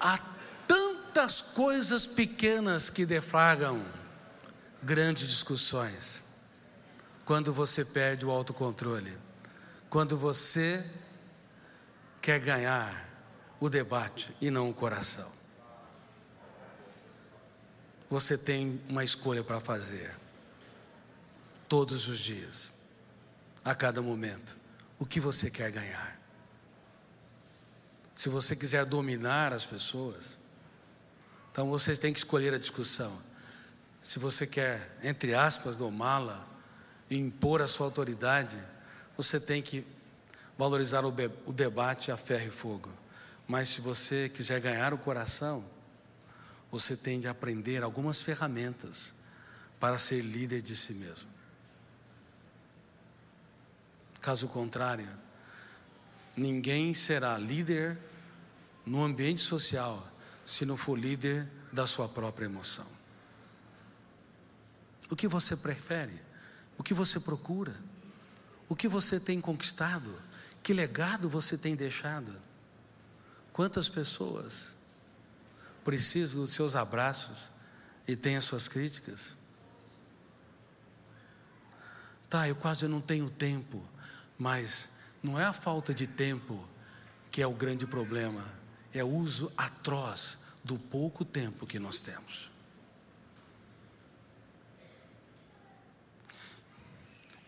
Há 0.00 0.18
tantas 1.32 1.40
coisas 1.40 2.04
pequenas 2.04 2.90
que 2.90 3.06
defragam 3.06 3.82
grandes 4.82 5.26
discussões. 5.26 6.22
Quando 7.24 7.52
você 7.54 7.84
perde 7.84 8.26
o 8.26 8.30
autocontrole, 8.30 9.16
quando 9.88 10.18
você 10.18 10.84
quer 12.20 12.38
ganhar 12.38 13.08
o 13.58 13.70
debate 13.70 14.34
e 14.40 14.50
não 14.50 14.68
o 14.68 14.74
coração. 14.74 15.30
Você 18.10 18.36
tem 18.36 18.80
uma 18.88 19.02
escolha 19.02 19.42
para 19.42 19.60
fazer 19.60 20.14
todos 21.66 22.08
os 22.08 22.18
dias, 22.18 22.70
a 23.64 23.74
cada 23.74 24.02
momento. 24.02 24.58
O 24.98 25.06
que 25.06 25.18
você 25.18 25.50
quer 25.50 25.70
ganhar? 25.70 26.20
Se 28.14 28.28
você 28.28 28.54
quiser 28.54 28.84
dominar 28.84 29.54
as 29.54 29.64
pessoas, 29.64 30.41
então 31.52 31.68
vocês 31.68 31.98
têm 31.98 32.14
que 32.14 32.18
escolher 32.18 32.54
a 32.54 32.58
discussão. 32.58 33.12
Se 34.00 34.18
você 34.18 34.46
quer, 34.46 34.98
entre 35.02 35.34
aspas, 35.34 35.76
domá-la 35.76 36.44
e 37.10 37.18
impor 37.18 37.60
a 37.60 37.68
sua 37.68 37.86
autoridade, 37.86 38.56
você 39.16 39.38
tem 39.38 39.62
que 39.62 39.86
valorizar 40.56 41.04
o, 41.04 41.14
o 41.44 41.52
debate 41.52 42.10
a 42.10 42.16
ferro 42.16 42.48
e 42.48 42.50
fogo. 42.50 42.90
Mas 43.46 43.68
se 43.68 43.82
você 43.82 44.30
quiser 44.30 44.60
ganhar 44.60 44.94
o 44.94 44.98
coração, 44.98 45.62
você 46.70 46.96
tem 46.96 47.20
de 47.20 47.28
aprender 47.28 47.82
algumas 47.82 48.22
ferramentas 48.22 49.14
para 49.78 49.98
ser 49.98 50.22
líder 50.22 50.62
de 50.62 50.74
si 50.74 50.94
mesmo. 50.94 51.28
Caso 54.22 54.48
contrário, 54.48 55.08
ninguém 56.34 56.94
será 56.94 57.36
líder 57.36 57.98
no 58.86 59.02
ambiente 59.04 59.42
social 59.42 60.11
se 60.52 60.66
não 60.66 60.76
for 60.76 60.98
líder 60.98 61.48
da 61.72 61.86
sua 61.86 62.06
própria 62.06 62.44
emoção. 62.44 62.86
O 65.10 65.16
que 65.16 65.26
você 65.26 65.56
prefere? 65.56 66.20
O 66.76 66.82
que 66.82 66.92
você 66.92 67.18
procura? 67.18 67.74
O 68.68 68.76
que 68.76 68.86
você 68.86 69.18
tem 69.18 69.40
conquistado? 69.40 70.14
Que 70.62 70.74
legado 70.74 71.26
você 71.26 71.56
tem 71.56 71.74
deixado? 71.74 72.36
Quantas 73.50 73.88
pessoas 73.88 74.74
precisam 75.82 76.42
dos 76.42 76.52
seus 76.52 76.76
abraços 76.76 77.50
e 78.06 78.14
têm 78.14 78.36
as 78.36 78.44
suas 78.44 78.68
críticas? 78.68 79.34
Tá, 82.28 82.46
eu 82.46 82.56
quase 82.56 82.86
não 82.86 83.00
tenho 83.00 83.30
tempo, 83.30 83.82
mas 84.38 84.90
não 85.22 85.40
é 85.40 85.44
a 85.46 85.52
falta 85.54 85.94
de 85.94 86.06
tempo 86.06 86.68
que 87.30 87.40
é 87.40 87.46
o 87.46 87.54
grande 87.54 87.86
problema 87.86 88.44
é 88.92 89.02
o 89.02 89.08
uso 89.08 89.50
atroz 89.56 90.38
do 90.64 90.78
pouco 90.78 91.24
tempo 91.24 91.66
que 91.66 91.78
nós 91.78 92.00
temos. 92.00 92.50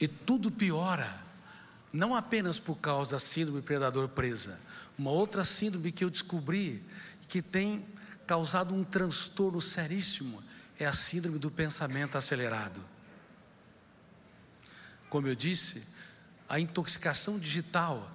E 0.00 0.08
tudo 0.08 0.50
piora, 0.50 1.22
não 1.92 2.14
apenas 2.14 2.58
por 2.58 2.76
causa 2.76 3.12
da 3.12 3.18
síndrome 3.18 3.62
predador 3.62 4.08
presa, 4.08 4.58
uma 4.98 5.10
outra 5.10 5.44
síndrome 5.44 5.92
que 5.92 6.04
eu 6.04 6.10
descobri 6.10 6.82
que 7.28 7.40
tem 7.40 7.84
causado 8.26 8.74
um 8.74 8.84
transtorno 8.84 9.60
seríssimo 9.60 10.42
é 10.78 10.84
a 10.84 10.92
síndrome 10.92 11.38
do 11.38 11.50
pensamento 11.50 12.18
acelerado. 12.18 12.80
Como 15.08 15.28
eu 15.28 15.34
disse, 15.34 15.84
a 16.48 16.58
intoxicação 16.58 17.38
digital 17.38 18.12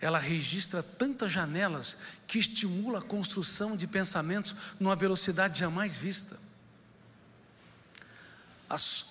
ela 0.00 0.18
registra 0.18 0.82
tantas 0.82 1.30
janelas 1.30 1.96
que 2.26 2.38
estimula 2.38 3.00
a 3.00 3.02
construção 3.02 3.76
de 3.76 3.86
pensamentos 3.86 4.56
numa 4.78 4.96
velocidade 4.96 5.60
jamais 5.60 5.96
vista. 5.96 6.38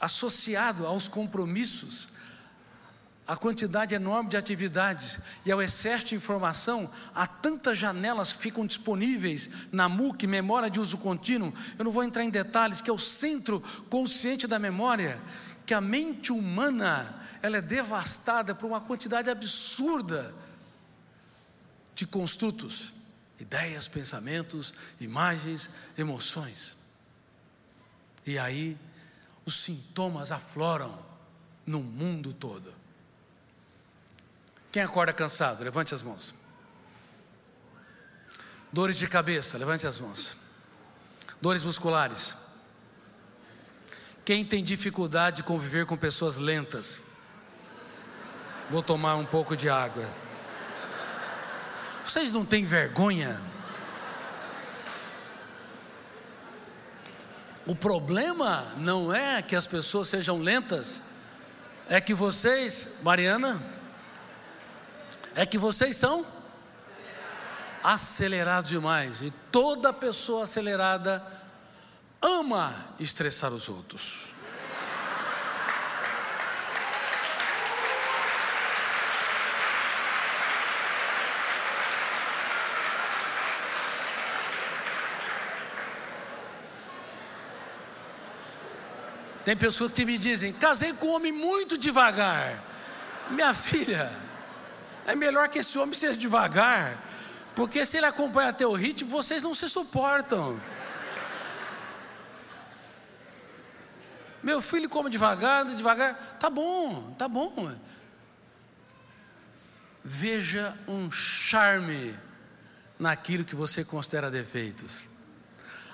Associado 0.02 0.88
aos 0.88 1.08
compromissos, 1.08 2.08
a 3.28 3.36
quantidade 3.36 3.94
enorme 3.94 4.30
de 4.32 4.38
atividades 4.38 5.20
e 5.46 5.52
ao 5.52 5.62
excesso 5.62 6.06
de 6.06 6.16
informação, 6.16 6.90
há 7.14 7.28
tantas 7.28 7.78
janelas 7.78 8.32
que 8.32 8.40
ficam 8.40 8.66
disponíveis 8.66 9.48
na 9.72 9.88
MUC, 9.88 10.26
memória 10.26 10.72
de 10.72 10.80
uso 10.80 10.98
contínuo. 10.98 11.54
Eu 11.78 11.86
não 11.86 11.92
vou 11.92 12.04
entrar 12.04 12.24
em 12.24 12.32
detalhes, 12.32 12.82
que 12.82 12.90
é 12.90 12.94
o 12.94 12.98
centro 12.98 13.62
consciente 13.88 14.48
da 14.48 14.58
memória, 14.58 15.22
que 15.68 15.76
a 15.76 15.82
mente 15.82 16.32
humana 16.32 17.22
ela 17.44 17.58
é 17.58 17.62
devastada 17.62 18.56
por 18.56 18.66
uma 18.66 18.82
quantidade 18.82 19.30
absurda 19.30 20.34
de 22.00 22.08
construtos, 22.08 22.94
ideias, 23.38 23.90
pensamentos, 23.90 24.74
imagens, 25.02 25.70
emoções. 25.98 26.78
E 28.26 28.40
aí 28.40 28.78
os 29.46 29.54
sintomas 29.54 30.32
afloram 30.32 30.98
no 31.66 31.82
mundo 31.82 32.32
todo. 32.32 32.74
Quem 34.72 34.82
acorda 34.82 35.12
cansado? 35.12 35.62
Levante 35.62 35.94
as 35.94 36.02
mãos. 36.02 36.34
Dores 38.72 38.98
de 38.98 39.06
cabeça, 39.06 39.58
levante 39.58 39.86
as 39.86 40.00
mãos. 40.00 40.38
Dores 41.42 41.66
musculares. 41.66 42.34
Quem 44.24 44.46
tem 44.46 44.64
dificuldade 44.64 45.38
de 45.38 45.44
conviver 45.44 45.86
com 45.86 45.98
pessoas 45.98 46.38
lentas? 46.38 47.02
Vou 48.70 48.82
tomar 48.82 49.18
um 49.18 49.26
pouco 49.26 49.54
de 49.54 49.68
água. 49.70 50.29
Vocês 52.10 52.32
não 52.32 52.44
têm 52.44 52.66
vergonha? 52.66 53.40
O 57.68 57.76
problema 57.76 58.66
não 58.78 59.14
é 59.14 59.44
que 59.44 59.56
as 59.56 59.68
pessoas 59.68 60.08
sejam 60.10 60.42
lentas, 60.42 61.04
é 61.88 62.02
que 62.02 62.16
vocês, 62.16 62.90
Mariana, 63.04 63.62
é 65.36 65.46
que 65.46 65.60
vocês 65.60 65.98
são 65.98 66.26
acelerados 67.84 68.72
demais. 68.72 69.22
E 69.22 69.30
toda 69.52 69.94
pessoa 69.94 70.46
acelerada 70.46 71.24
ama 72.20 72.74
estressar 73.00 73.54
os 73.54 73.70
outros. 73.70 74.30
Tem 89.50 89.58
pessoas 89.58 89.92
que 89.92 90.06
me 90.06 90.16
dizem: 90.16 90.54
casei 90.54 90.94
com 90.94 91.08
um 91.08 91.14
homem 91.16 91.32
muito 91.32 91.76
devagar. 91.76 92.64
Minha 93.32 93.52
filha, 93.52 94.12
é 95.08 95.16
melhor 95.16 95.50
que 95.50 95.58
esse 95.58 95.76
homem 95.80 95.96
seja 95.96 96.16
devagar, 96.16 97.04
porque 97.56 97.84
se 97.84 97.98
ele 97.98 98.06
acompanha 98.06 98.54
teu 98.54 98.72
ritmo, 98.74 99.10
vocês 99.10 99.42
não 99.42 99.56
se 99.56 99.68
suportam. 99.68 100.62
Meu 104.44 104.62
filho 104.62 104.88
come 104.88 105.10
devagar, 105.10 105.66
devagar, 105.66 106.38
tá 106.40 106.48
bom, 106.48 107.16
tá 107.18 107.28
bom. 107.28 107.76
Veja 110.04 110.78
um 110.88 111.10
charme 111.10 112.16
naquilo 113.00 113.44
que 113.44 113.56
você 113.56 113.84
considera 113.84 114.30
defeitos. 114.30 115.06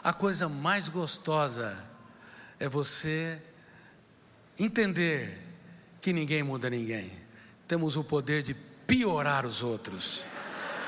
A 0.03 0.11
coisa 0.11 0.49
mais 0.49 0.89
gostosa 0.89 1.94
é 2.59 2.69
você 2.69 3.39
entender 4.57 5.41
que 6.01 6.13
ninguém 6.13 6.43
muda 6.43 6.69
ninguém. 6.69 7.11
Temos 7.67 7.97
o 7.97 8.03
poder 8.03 8.43
de 8.43 8.53
piorar 8.53 9.45
os 9.45 9.63
outros 9.63 10.23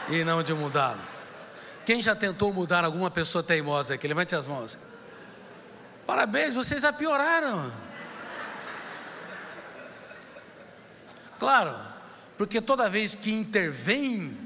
e 0.09 0.24
não 0.24 0.43
de 0.43 0.53
mudá-los. 0.53 1.09
Quem 1.86 2.01
já 2.01 2.15
tentou 2.15 2.53
mudar 2.53 2.84
alguma 2.84 3.09
pessoa 3.09 3.43
teimosa 3.43 3.93
aqui? 3.95 4.07
Levante 4.07 4.36
as 4.36 4.45
mãos. 4.45 4.78
Parabéns, 6.05 6.53
vocês 6.53 6.84
a 6.84 6.93
pioraram. 6.93 7.72
Claro, 11.39 11.76
porque 12.38 12.61
toda 12.61 12.89
vez 12.89 13.15
que 13.15 13.32
intervém 13.32 14.38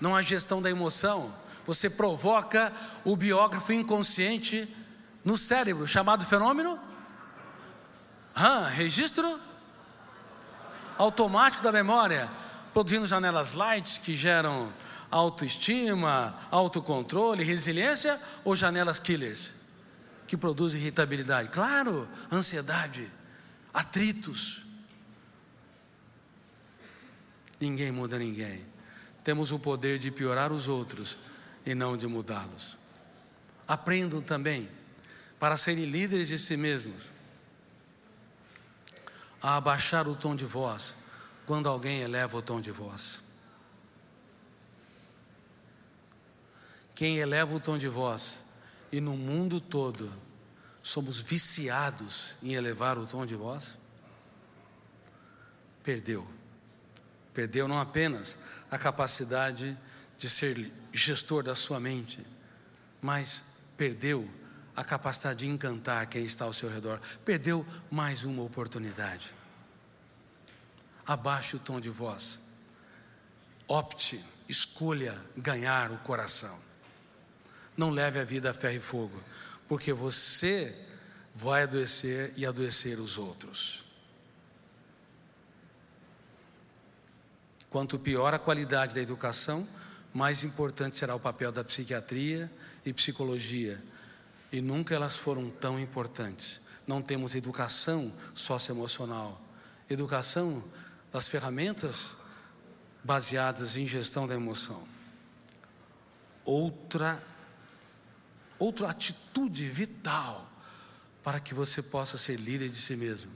numa 0.00 0.22
gestão 0.22 0.60
da 0.60 0.70
emoção, 0.70 1.34
você 1.66 1.88
provoca 1.88 2.72
o 3.04 3.16
biógrafo 3.16 3.72
inconsciente 3.72 4.68
no 5.24 5.36
cérebro, 5.36 5.86
chamado 5.88 6.24
fenômeno 6.26 6.78
registro 8.74 9.40
automático 10.98 11.62
da 11.62 11.72
memória. 11.72 12.28
produzindo 12.72 13.06
janelas 13.06 13.52
light 13.52 14.00
que 14.00 14.16
geram 14.16 14.72
autoestima, 15.10 16.36
autocontrole, 16.50 17.44
resiliência 17.44 18.20
ou 18.42 18.56
janelas 18.56 18.98
killers 18.98 19.54
que 20.26 20.36
produzem 20.36 20.80
irritabilidade? 20.80 21.50
Claro, 21.50 22.08
ansiedade, 22.32 23.08
atritos. 23.72 24.64
Ninguém 27.60 27.92
muda 27.92 28.18
ninguém. 28.18 28.64
Temos 29.22 29.52
o 29.52 29.58
poder 29.58 29.98
de 29.98 30.10
piorar 30.10 30.52
os 30.52 30.66
outros 30.66 31.16
e 31.64 31.74
não 31.74 31.96
de 31.96 32.06
mudá-los. 32.06 32.76
Aprendam 33.66 34.20
também, 34.20 34.68
para 35.44 35.58
serem 35.58 35.84
líderes 35.84 36.28
de 36.28 36.38
si 36.38 36.56
mesmos, 36.56 37.02
a 39.42 39.56
abaixar 39.56 40.08
o 40.08 40.16
tom 40.16 40.34
de 40.34 40.46
voz 40.46 40.96
quando 41.44 41.68
alguém 41.68 42.00
eleva 42.00 42.38
o 42.38 42.40
tom 42.40 42.62
de 42.62 42.70
voz. 42.70 43.20
Quem 46.94 47.18
eleva 47.18 47.54
o 47.54 47.60
tom 47.60 47.76
de 47.76 47.88
voz, 47.88 48.46
e 48.90 49.02
no 49.02 49.18
mundo 49.18 49.60
todo 49.60 50.10
somos 50.82 51.20
viciados 51.20 52.38
em 52.42 52.54
elevar 52.54 52.96
o 52.96 53.04
tom 53.04 53.26
de 53.26 53.34
voz, 53.34 53.76
perdeu. 55.82 56.26
Perdeu 57.34 57.68
não 57.68 57.78
apenas 57.78 58.38
a 58.70 58.78
capacidade 58.78 59.78
de 60.16 60.30
ser 60.30 60.72
gestor 60.90 61.42
da 61.42 61.54
sua 61.54 61.78
mente, 61.78 62.26
mas 63.02 63.44
perdeu 63.76 64.26
a 64.76 64.82
capacidade 64.82 65.40
de 65.40 65.48
encantar 65.48 66.06
quem 66.06 66.24
está 66.24 66.44
ao 66.44 66.52
seu 66.52 66.68
redor. 66.68 67.00
Perdeu 67.24 67.64
mais 67.90 68.24
uma 68.24 68.42
oportunidade. 68.42 69.32
Abaixe 71.06 71.56
o 71.56 71.58
tom 71.60 71.80
de 71.80 71.90
voz. 71.90 72.40
Opte, 73.68 74.22
escolha 74.48 75.20
ganhar 75.36 75.90
o 75.92 75.98
coração. 75.98 76.58
Não 77.76 77.90
leve 77.90 78.18
a 78.18 78.24
vida 78.24 78.50
a 78.50 78.54
ferro 78.54 78.76
e 78.76 78.80
fogo, 78.80 79.22
porque 79.68 79.92
você 79.92 80.74
vai 81.34 81.64
adoecer 81.64 82.32
e 82.36 82.46
adoecer 82.46 82.98
os 83.00 83.18
outros. 83.18 83.84
Quanto 87.68 87.98
pior 87.98 88.32
a 88.32 88.38
qualidade 88.38 88.94
da 88.94 89.00
educação, 89.00 89.66
mais 90.12 90.44
importante 90.44 90.96
será 90.96 91.14
o 91.14 91.20
papel 91.20 91.50
da 91.50 91.64
psiquiatria 91.64 92.50
e 92.86 92.92
psicologia. 92.92 93.82
E 94.54 94.60
nunca 94.60 94.94
elas 94.94 95.16
foram 95.16 95.50
tão 95.50 95.80
importantes. 95.80 96.60
Não 96.86 97.02
temos 97.02 97.34
educação 97.34 98.12
socioemocional, 98.36 99.42
educação 99.90 100.62
das 101.12 101.26
ferramentas 101.26 102.14
baseadas 103.02 103.74
em 103.76 103.84
gestão 103.84 104.28
da 104.28 104.34
emoção. 104.36 104.86
Outra 106.44 107.20
outra 108.56 108.90
atitude 108.90 109.68
vital 109.68 110.48
para 111.20 111.40
que 111.40 111.52
você 111.52 111.82
possa 111.82 112.16
ser 112.16 112.36
líder 112.36 112.68
de 112.68 112.76
si 112.76 112.94
mesmo. 112.94 113.32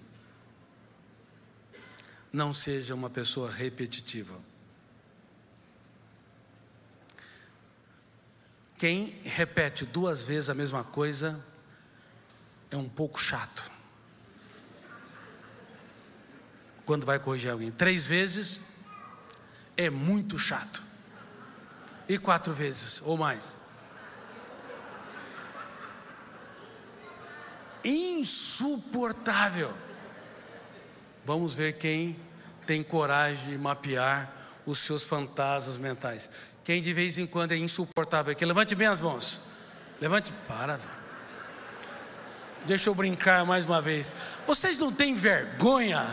Não 2.32 2.52
seja 2.52 2.94
uma 2.94 3.10
pessoa 3.10 3.50
repetitiva. 3.50 4.38
Quem 8.78 9.20
repete 9.24 9.84
duas 9.84 10.22
vezes 10.22 10.48
a 10.48 10.54
mesma 10.54 10.84
coisa 10.84 11.44
é 12.70 12.76
um 12.76 12.88
pouco 12.88 13.20
chato. 13.20 13.68
Quando 16.86 17.04
vai 17.04 17.18
corrigir 17.18 17.50
alguém, 17.50 17.72
três 17.72 18.06
vezes 18.06 18.60
é 19.76 19.90
muito 19.90 20.38
chato. 20.38 20.82
E 22.08 22.16
quatro 22.16 22.54
vezes 22.54 23.02
ou 23.02 23.18
mais 23.18 23.58
insuportável. 27.84 29.72
Vamos 31.24 31.54
ver 31.54 31.78
quem 31.78 32.16
tem 32.66 32.82
coragem 32.82 33.50
de 33.50 33.58
mapear 33.58 34.37
os 34.70 34.80
seus 34.80 35.04
fantasmas 35.04 35.78
mentais. 35.78 36.28
Quem 36.62 36.82
de 36.82 36.92
vez 36.92 37.16
em 37.16 37.26
quando 37.26 37.52
é 37.52 37.56
insuportável 37.56 38.32
aqui, 38.32 38.44
levante 38.44 38.74
bem 38.74 38.86
as 38.86 39.00
mãos. 39.00 39.40
Levante, 39.98 40.30
para. 40.46 40.78
Deixa 42.66 42.90
eu 42.90 42.94
brincar 42.94 43.46
mais 43.46 43.64
uma 43.64 43.80
vez. 43.80 44.12
Vocês 44.46 44.78
não 44.78 44.92
têm 44.92 45.14
vergonha? 45.14 46.06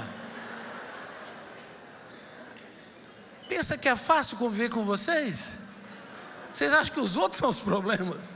Pensa 3.50 3.78
que 3.78 3.90
é 3.90 3.96
fácil 3.98 4.38
conviver 4.38 4.70
com 4.70 4.86
vocês? 4.86 5.58
Vocês 6.54 6.74
acham 6.74 6.94
que 6.94 7.02
os 7.02 7.18
outros 7.18 7.40
são 7.40 7.50
os 7.50 7.60
problemas? 7.60 8.34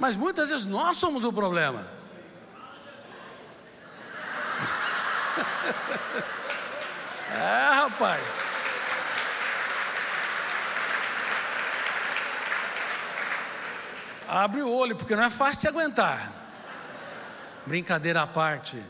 Mas 0.00 0.16
muitas 0.16 0.48
vezes 0.48 0.66
nós 0.66 0.96
somos 0.96 1.22
o 1.22 1.32
problema. 1.32 1.86
é, 7.32 7.70
rapaz. 7.72 8.49
Abre 14.30 14.62
o 14.62 14.72
olho, 14.72 14.94
porque 14.94 15.16
não 15.16 15.24
é 15.24 15.28
fácil 15.28 15.62
te 15.62 15.66
aguentar. 15.66 16.32
Brincadeira 17.66 18.22
à 18.22 18.28
parte, 18.28 18.80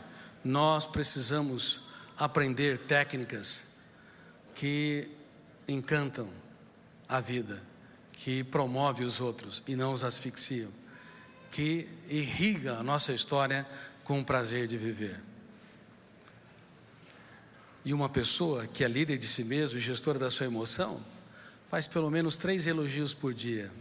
nós 0.45 0.85
precisamos 0.85 1.81
aprender 2.15 2.77
técnicas 2.77 3.65
que 4.53 5.09
encantam 5.67 6.29
a 7.09 7.19
vida, 7.19 7.59
que 8.13 8.43
promove 8.43 9.03
os 9.03 9.19
outros 9.19 9.63
e 9.67 9.75
não 9.75 9.93
os 9.93 10.03
asfixiam, 10.03 10.69
que 11.49 11.89
irriga 12.07 12.77
a 12.77 12.83
nossa 12.83 13.11
história 13.11 13.67
com 14.03 14.19
o 14.19 14.23
prazer 14.23 14.67
de 14.67 14.77
viver. 14.77 15.19
E 17.83 17.95
uma 17.95 18.09
pessoa 18.09 18.67
que 18.67 18.83
é 18.83 18.87
líder 18.87 19.17
de 19.17 19.25
si 19.25 19.43
mesmo, 19.43 19.79
gestora 19.79 20.19
da 20.19 20.29
sua 20.29 20.45
emoção, 20.45 21.01
faz 21.67 21.87
pelo 21.87 22.11
menos 22.11 22.37
três 22.37 22.67
elogios 22.67 23.15
por 23.15 23.33
dia. 23.33 23.71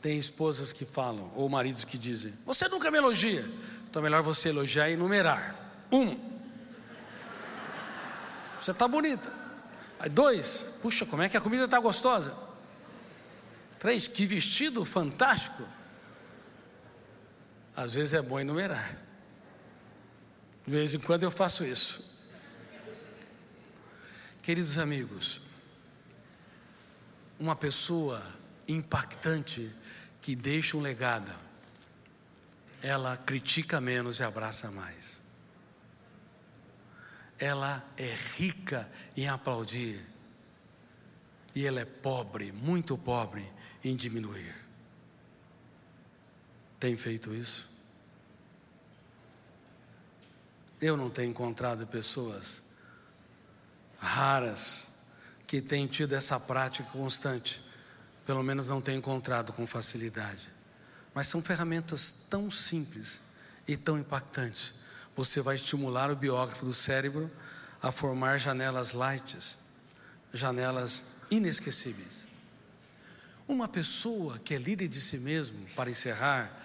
Tem 0.00 0.18
esposas 0.18 0.72
que 0.72 0.84
falam, 0.84 1.30
ou 1.34 1.48
maridos 1.48 1.84
que 1.84 1.98
dizem: 1.98 2.32
Você 2.46 2.68
nunca 2.68 2.90
me 2.90 2.98
elogia. 2.98 3.44
Então 3.88 4.00
é 4.00 4.02
melhor 4.04 4.22
você 4.22 4.48
elogiar 4.48 4.88
e 4.88 4.94
enumerar. 4.94 5.54
Um, 5.90 6.16
você 8.58 8.70
está 8.70 8.86
bonita. 8.86 9.32
Aí 9.98 10.08
dois, 10.08 10.68
puxa, 10.80 11.04
como 11.04 11.22
é 11.22 11.28
que 11.28 11.36
a 11.36 11.40
comida 11.40 11.64
está 11.64 11.78
gostosa. 11.78 12.34
Três, 13.78 14.06
que 14.06 14.26
vestido 14.26 14.84
fantástico. 14.84 15.66
Às 17.76 17.94
vezes 17.94 18.14
é 18.14 18.22
bom 18.22 18.38
enumerar. 18.38 18.94
De 20.66 20.72
vez 20.72 20.94
em 20.94 20.98
quando 20.98 21.24
eu 21.24 21.30
faço 21.30 21.64
isso. 21.64 22.10
Queridos 24.42 24.78
amigos, 24.78 25.40
uma 27.38 27.56
pessoa 27.56 28.22
impactante 28.68 29.70
que 30.20 30.36
deixa 30.36 30.76
um 30.76 30.80
legado, 30.80 31.32
ela 32.82 33.16
critica 33.16 33.80
menos 33.80 34.20
e 34.20 34.24
abraça 34.24 34.70
mais. 34.70 35.18
Ela 37.38 37.84
é 37.96 38.14
rica 38.36 38.90
em 39.16 39.28
aplaudir 39.28 40.04
e 41.54 41.66
ela 41.66 41.80
é 41.80 41.84
pobre, 41.84 42.52
muito 42.52 42.96
pobre 42.96 43.50
em 43.82 43.96
diminuir. 43.96 44.54
Tem 46.78 46.96
feito 46.96 47.34
isso? 47.34 47.68
Eu 50.80 50.96
não 50.96 51.10
tenho 51.10 51.30
encontrado 51.30 51.86
pessoas 51.86 52.62
raras 53.98 54.88
que 55.46 55.60
têm 55.60 55.86
tido 55.86 56.14
essa 56.14 56.40
prática 56.40 56.88
constante. 56.90 57.62
Pelo 58.30 58.44
menos 58.44 58.68
não 58.68 58.80
tenho 58.80 58.98
encontrado 58.98 59.52
com 59.52 59.66
facilidade. 59.66 60.48
Mas 61.12 61.26
são 61.26 61.42
ferramentas 61.42 62.12
tão 62.30 62.48
simples 62.48 63.20
e 63.66 63.76
tão 63.76 63.98
impactantes. 63.98 64.72
Você 65.16 65.40
vai 65.40 65.56
estimular 65.56 66.12
o 66.12 66.14
biógrafo 66.14 66.64
do 66.64 66.72
cérebro 66.72 67.28
a 67.82 67.90
formar 67.90 68.38
janelas 68.38 68.92
lights, 68.92 69.58
janelas 70.32 71.06
inesquecíveis. 71.28 72.28
Uma 73.48 73.66
pessoa 73.66 74.38
que 74.38 74.54
é 74.54 74.58
líder 74.58 74.86
de 74.86 75.00
si 75.00 75.18
mesmo, 75.18 75.66
para 75.74 75.90
encerrar 75.90 76.56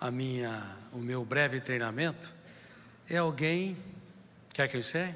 a 0.00 0.10
minha, 0.10 0.74
o 0.90 1.00
meu 1.00 1.22
breve 1.22 1.60
treinamento, 1.60 2.32
é 3.10 3.18
alguém. 3.18 3.76
Quer 4.54 4.68
que 4.68 4.76
eu 4.78 4.80
encerre? 4.80 5.14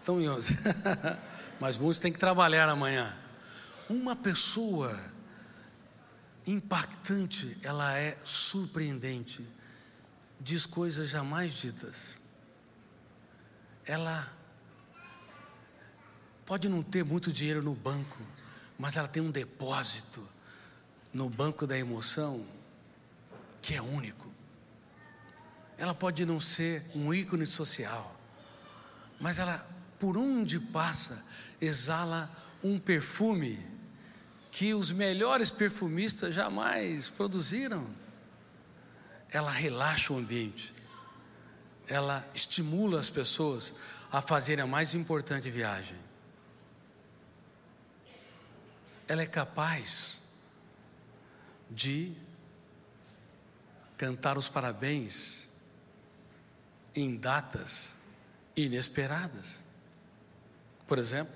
Estão 0.00 0.18
em 0.18 0.30
11. 0.30 0.54
Mas 1.60 1.76
muitos 1.76 1.98
têm 1.98 2.10
que 2.10 2.18
trabalhar 2.18 2.70
amanhã. 2.70 3.14
Uma 3.86 4.16
pessoa 4.16 4.98
impactante, 6.46 7.58
ela 7.62 7.98
é 7.98 8.18
surpreendente. 8.24 9.46
diz 10.40 10.64
coisas 10.64 11.10
jamais 11.10 11.52
ditas. 11.52 12.16
Ela 13.84 14.26
pode 16.46 16.66
não 16.66 16.82
ter 16.82 17.04
muito 17.04 17.30
dinheiro 17.30 17.62
no 17.62 17.74
banco, 17.74 18.22
mas 18.78 18.96
ela 18.96 19.06
tem 19.06 19.22
um 19.22 19.30
depósito 19.30 20.26
no 21.12 21.28
banco 21.28 21.66
da 21.66 21.78
emoção 21.78 22.46
que 23.60 23.74
é 23.74 23.82
único. 23.82 24.32
Ela 25.76 25.94
pode 25.94 26.24
não 26.24 26.40
ser 26.40 26.86
um 26.94 27.12
ícone 27.12 27.46
social, 27.46 28.16
mas 29.20 29.38
ela, 29.38 29.68
por 30.00 30.16
onde 30.16 30.58
passa, 30.58 31.22
exala 31.60 32.28
um 32.64 32.78
perfume 32.78 33.64
que 34.50 34.74
os 34.74 34.90
melhores 34.90 35.52
perfumistas 35.52 36.34
jamais 36.34 37.10
produziram. 37.10 37.86
Ela 39.30 39.50
relaxa 39.50 40.12
o 40.12 40.18
ambiente, 40.18 40.74
ela 41.86 42.28
estimula 42.34 42.98
as 42.98 43.10
pessoas 43.10 43.74
a 44.10 44.20
fazerem 44.20 44.64
a 44.64 44.66
mais 44.66 44.94
importante 44.94 45.50
viagem. 45.50 45.96
Ela 49.06 49.22
é 49.22 49.26
capaz 49.26 50.20
de 51.70 52.12
cantar 53.96 54.38
os 54.38 54.48
parabéns 54.48 55.48
em 56.94 57.16
datas 57.16 57.96
inesperadas. 58.56 59.60
Por 60.90 60.98
exemplo, 60.98 61.32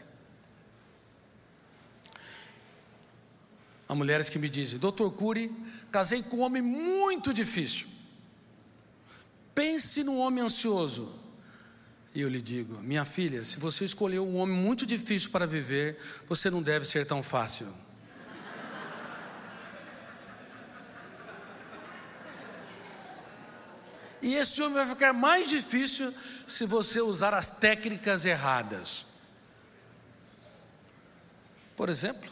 há 3.89 3.95
mulheres 3.95 4.29
que 4.29 4.37
me 4.37 4.49
dizem: 4.49 4.81
Doutor 4.81 5.13
Cury, 5.13 5.49
casei 5.93 6.25
com 6.25 6.39
um 6.39 6.41
homem 6.41 6.61
muito 6.61 7.33
difícil. 7.33 7.87
Pense 9.55 10.03
num 10.03 10.19
homem 10.19 10.43
ansioso. 10.43 11.21
E 12.13 12.21
eu 12.21 12.29
lhe 12.29 12.43
digo: 12.43 12.83
Minha 12.83 13.05
filha, 13.05 13.45
se 13.45 13.61
você 13.61 13.85
escolheu 13.85 14.27
um 14.27 14.39
homem 14.39 14.57
muito 14.57 14.85
difícil 14.85 15.31
para 15.31 15.47
viver, 15.47 16.01
você 16.27 16.51
não 16.51 16.61
deve 16.61 16.85
ser 16.85 17.07
tão 17.07 17.23
fácil. 17.23 17.73
E 24.21 24.35
esse 24.35 24.61
homem 24.61 24.75
vai 24.75 24.87
ficar 24.87 25.13
mais 25.13 25.49
difícil 25.49 26.13
se 26.45 26.67
você 26.67 27.01
usar 27.01 27.33
as 27.35 27.53
técnicas 27.53 28.25
erradas. 28.25 29.14
Por 31.77 31.89
exemplo, 31.89 32.31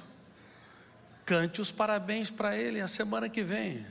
cante 1.25 1.61
os 1.61 1.73
parabéns 1.73 2.31
para 2.31 2.57
ele 2.57 2.81
a 2.81 2.89
semana 2.89 3.29
que 3.29 3.43
vem. 3.43 3.85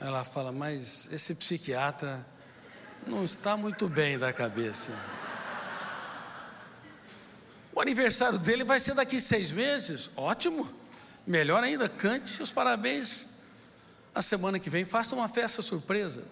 Ela 0.00 0.24
fala, 0.24 0.50
mas 0.50 1.08
esse 1.12 1.34
psiquiatra 1.34 2.26
não 3.06 3.24
está 3.24 3.56
muito 3.56 3.88
bem 3.88 4.18
da 4.18 4.32
cabeça. 4.32 4.92
O 7.72 7.80
aniversário 7.80 8.38
dele 8.38 8.64
vai 8.64 8.80
ser 8.80 8.94
daqui 8.94 9.20
seis 9.20 9.52
meses. 9.52 10.10
Ótimo. 10.16 10.70
Melhor 11.26 11.62
ainda, 11.62 11.88
cante 11.88 12.42
os 12.42 12.50
parabéns 12.50 13.26
a 14.14 14.20
semana 14.20 14.58
que 14.58 14.68
vem. 14.68 14.84
Faça 14.84 15.14
uma 15.14 15.28
festa 15.28 15.62
surpresa. 15.62 16.24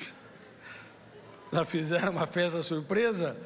Já 1.52 1.64
fizeram 1.64 2.12
uma 2.12 2.26
festa 2.26 2.62
surpresa? 2.62 3.36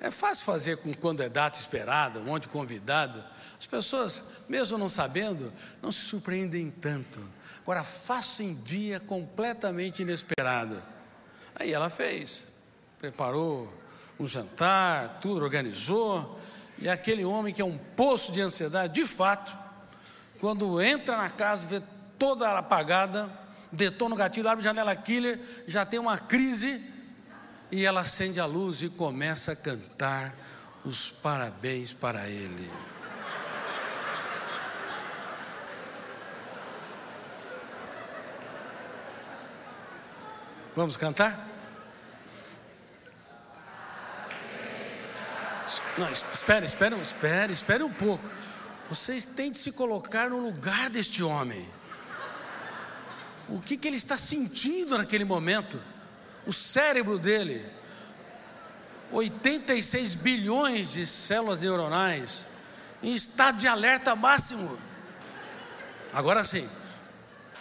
É 0.00 0.10
fácil 0.12 0.44
fazer 0.44 0.76
com 0.76 0.94
quando 0.94 1.22
é 1.22 1.28
data 1.28 1.58
esperada, 1.58 2.20
um 2.20 2.24
monte 2.24 2.44
de 2.44 2.48
convidado. 2.50 3.24
As 3.58 3.66
pessoas, 3.66 4.22
mesmo 4.48 4.78
não 4.78 4.88
sabendo, 4.88 5.52
não 5.82 5.90
se 5.90 6.00
surpreendem 6.02 6.70
tanto. 6.70 7.20
Agora, 7.62 7.82
faça 7.82 8.42
em 8.42 8.54
dia 8.54 9.00
completamente 9.00 10.02
inesperado. 10.02 10.80
Aí 11.54 11.72
ela 11.72 11.90
fez, 11.90 12.46
preparou 12.98 13.72
um 14.18 14.26
jantar, 14.26 15.18
tudo, 15.20 15.42
organizou. 15.44 16.40
E 16.78 16.88
aquele 16.88 17.24
homem 17.24 17.52
que 17.52 17.60
é 17.60 17.64
um 17.64 17.76
poço 17.76 18.30
de 18.30 18.40
ansiedade, 18.40 18.94
de 18.94 19.04
fato, 19.04 19.56
quando 20.40 20.80
entra 20.80 21.16
na 21.16 21.28
casa, 21.28 21.66
vê 21.66 21.82
toda 22.16 22.56
apagada, 22.56 23.28
detona 23.72 24.14
o 24.14 24.18
gatilho, 24.18 24.48
abre 24.48 24.62
a 24.62 24.68
janela 24.68 24.94
killer, 24.94 25.40
já 25.66 25.84
tem 25.84 25.98
uma 25.98 26.16
crise 26.16 26.80
e 27.70 27.84
ela 27.84 28.00
acende 28.00 28.40
a 28.40 28.46
luz 28.46 28.82
e 28.82 28.88
começa 28.88 29.52
a 29.52 29.56
cantar 29.56 30.34
os 30.84 31.10
parabéns 31.10 31.92
para 31.92 32.28
ele. 32.28 32.70
Vamos 40.74 40.96
cantar? 40.96 41.46
Não, 45.98 46.10
espere, 46.10 46.64
espere, 46.64 46.94
espere, 47.00 47.52
espere 47.52 47.82
um 47.82 47.92
pouco. 47.92 48.24
Vocês 48.88 49.26
têm 49.26 49.50
de 49.50 49.58
se 49.58 49.72
colocar 49.72 50.30
no 50.30 50.38
lugar 50.38 50.88
deste 50.88 51.22
homem. 51.22 51.68
O 53.48 53.60
que, 53.60 53.76
que 53.76 53.88
ele 53.88 53.96
está 53.96 54.16
sentindo 54.16 54.96
naquele 54.96 55.24
momento? 55.24 55.82
O 56.48 56.52
cérebro 56.52 57.18
dele, 57.18 57.62
86 59.12 60.14
bilhões 60.14 60.94
de 60.94 61.06
células 61.06 61.60
neuronais, 61.60 62.46
em 63.02 63.12
estado 63.12 63.58
de 63.58 63.68
alerta 63.68 64.16
máximo. 64.16 64.78
Agora 66.12 66.42
sim. 66.44 66.66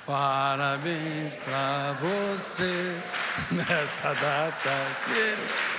Parabéns 0.05 1.35
para 1.35 1.97
você 1.99 3.01
nesta 3.51 4.13
data 4.13 4.71
querido. 5.05 5.77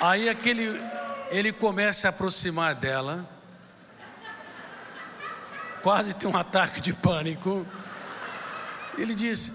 Aí 0.00 0.30
aquele 0.30 0.82
ele 1.30 1.52
começa 1.52 2.08
a 2.08 2.10
aproximar 2.10 2.74
dela 2.74 3.28
quase 5.82 6.14
tem 6.14 6.30
um 6.30 6.36
ataque 6.36 6.80
de 6.80 6.92
pânico. 6.92 7.66
Ele 8.96 9.14
disse: 9.14 9.52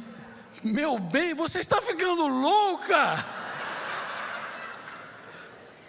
Meu 0.64 1.00
bem, 1.00 1.34
você 1.34 1.60
está 1.60 1.82
ficando 1.82 2.28
louca. 2.28 3.26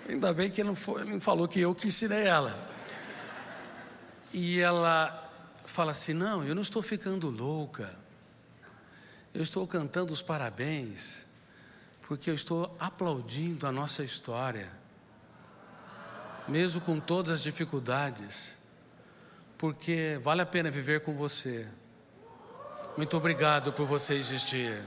Ainda 0.09 0.33
bem 0.33 0.51
que 0.51 0.63
ele 0.63 0.69
não, 0.69 0.77
foi, 0.77 1.03
ele 1.03 1.13
não 1.13 1.21
falou 1.21 1.47
que 1.47 1.61
eu 1.61 1.75
que 1.75 1.89
ensinei 1.89 2.27
ela. 2.27 2.59
E 4.33 4.61
ela 4.61 5.31
fala 5.65 5.93
assim: 5.93 6.15
Não, 6.15 6.45
eu 6.45 6.55
não 6.55 6.63
estou 6.63 6.83
ficando 6.83 7.29
louca. 7.29 7.95
Eu 9.35 9.43
estou 9.43 9.67
cantando 9.67 10.13
os 10.13 10.23
parabéns, 10.23 11.27
porque 12.03 12.31
eu 12.31 12.35
estou 12.35 12.75
aplaudindo 12.81 13.67
a 13.67 13.73
nossa 13.73 14.03
história, 14.03 14.69
mesmo 16.49 16.81
com 16.81 16.99
todas 16.99 17.33
as 17.33 17.43
dificuldades 17.43 18.58
porque 19.59 20.21
vale 20.23 20.41
a 20.41 20.47
pena 20.47 20.71
viver 20.71 21.01
com 21.01 21.13
você. 21.15 21.67
Muito 22.97 23.17
obrigado 23.17 23.73
por 23.73 23.87
você 23.87 24.15
existir. 24.15 24.81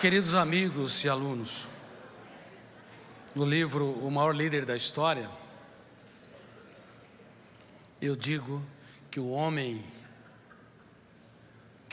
Queridos 0.00 0.34
amigos 0.34 1.04
e 1.04 1.08
alunos, 1.08 1.66
no 3.34 3.44
livro 3.44 3.84
O 3.84 4.10
Maior 4.10 4.34
Líder 4.34 4.64
da 4.64 4.76
História, 4.76 5.28
eu 8.00 8.14
digo 8.14 8.64
que 9.10 9.18
o 9.18 9.30
homem 9.30 9.82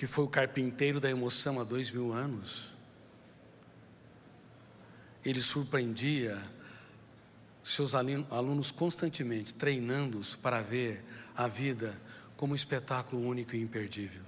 que 0.05 0.11
foi 0.11 0.25
o 0.25 0.27
carpinteiro 0.27 0.99
da 0.99 1.09
emoção 1.09 1.59
há 1.59 1.63
dois 1.63 1.89
mil 1.89 2.13
anos, 2.13 2.75
ele 5.25 5.41
surpreendia 5.41 6.39
seus 7.63 7.95
alunos 7.95 8.69
constantemente, 8.69 9.55
treinando-os 9.55 10.35
para 10.35 10.61
ver 10.61 11.03
a 11.35 11.47
vida 11.47 11.99
como 12.37 12.53
um 12.53 12.55
espetáculo 12.55 13.27
único 13.27 13.55
e 13.55 13.61
imperdível, 13.63 14.21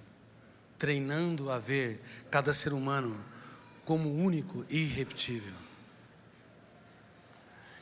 treinando 0.80 1.52
a 1.52 1.60
ver 1.60 2.02
cada 2.32 2.56
ser 2.56 2.74
humano 2.74 3.24
como 3.86 4.12
único 4.16 4.66
e 4.68 4.80
irrepetível. 4.80 5.54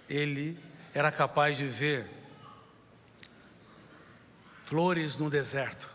Ele 0.09 0.59
era 0.93 1.13
capaz 1.13 1.57
de 1.57 1.65
ver 1.65 2.11
flores 4.65 5.17
no 5.17 5.29
deserto, 5.29 5.94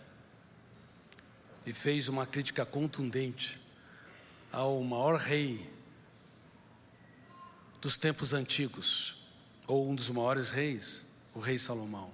e 1.67 1.73
fez 1.73 2.09
uma 2.09 2.27
crítica 2.27 2.65
contundente 2.65 3.61
ao 4.53 4.83
maior 4.83 5.17
rei 5.17 5.71
dos 7.81 7.97
tempos 7.97 8.35
antigos, 8.35 9.17
ou 9.67 9.91
um 9.91 9.95
dos 9.95 10.11
maiores 10.11 10.51
reis, 10.51 11.07
o 11.35 11.41
rei 11.41 11.59
Salomão. 11.59 12.13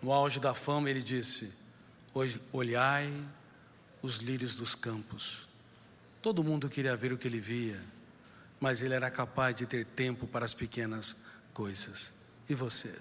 No 0.00 0.12
auge 0.12 0.38
da 0.38 0.54
fama, 0.54 0.88
ele 0.88 1.02
disse: 1.02 1.52
Olhai 2.52 3.12
os 4.02 4.16
lírios 4.16 4.56
dos 4.56 4.74
campos. 4.74 5.48
Todo 6.22 6.44
mundo 6.44 6.68
queria 6.68 6.96
ver 6.96 7.12
o 7.12 7.18
que 7.18 7.26
ele 7.26 7.40
via, 7.40 7.80
mas 8.58 8.82
ele 8.82 8.94
era 8.94 9.10
capaz 9.10 9.54
de 9.54 9.66
ter 9.66 9.84
tempo 9.84 10.26
para 10.26 10.44
as 10.44 10.54
pequenas 10.54 11.16
coisas. 11.52 12.12
E 12.48 12.54
você? 12.54 12.94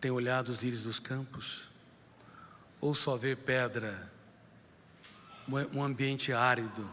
Tem 0.00 0.10
olhado 0.10 0.48
os 0.48 0.62
lírios 0.62 0.84
dos 0.84 0.98
campos? 0.98 1.70
Ou 2.80 2.94
só 2.94 3.16
ver 3.16 3.36
pedra, 3.38 4.10
um 5.72 5.82
ambiente 5.82 6.32
árido 6.32 6.88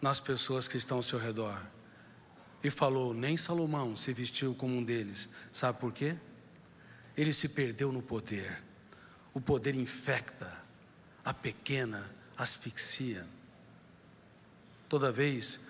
nas 0.00 0.20
pessoas 0.20 0.68
que 0.68 0.76
estão 0.76 0.98
ao 0.98 1.02
seu 1.02 1.18
redor? 1.18 1.60
E 2.62 2.70
falou: 2.70 3.12
Nem 3.12 3.36
Salomão 3.36 3.96
se 3.96 4.12
vestiu 4.12 4.54
como 4.54 4.76
um 4.76 4.84
deles. 4.84 5.28
Sabe 5.52 5.78
por 5.78 5.92
quê? 5.92 6.16
Ele 7.16 7.32
se 7.32 7.50
perdeu 7.50 7.92
no 7.92 8.02
poder. 8.02 8.62
O 9.32 9.40
poder 9.40 9.74
infecta, 9.74 10.50
a 11.24 11.34
pequena 11.34 12.10
asfixia. 12.36 13.26
Toda 14.88 15.12
vez 15.12 15.60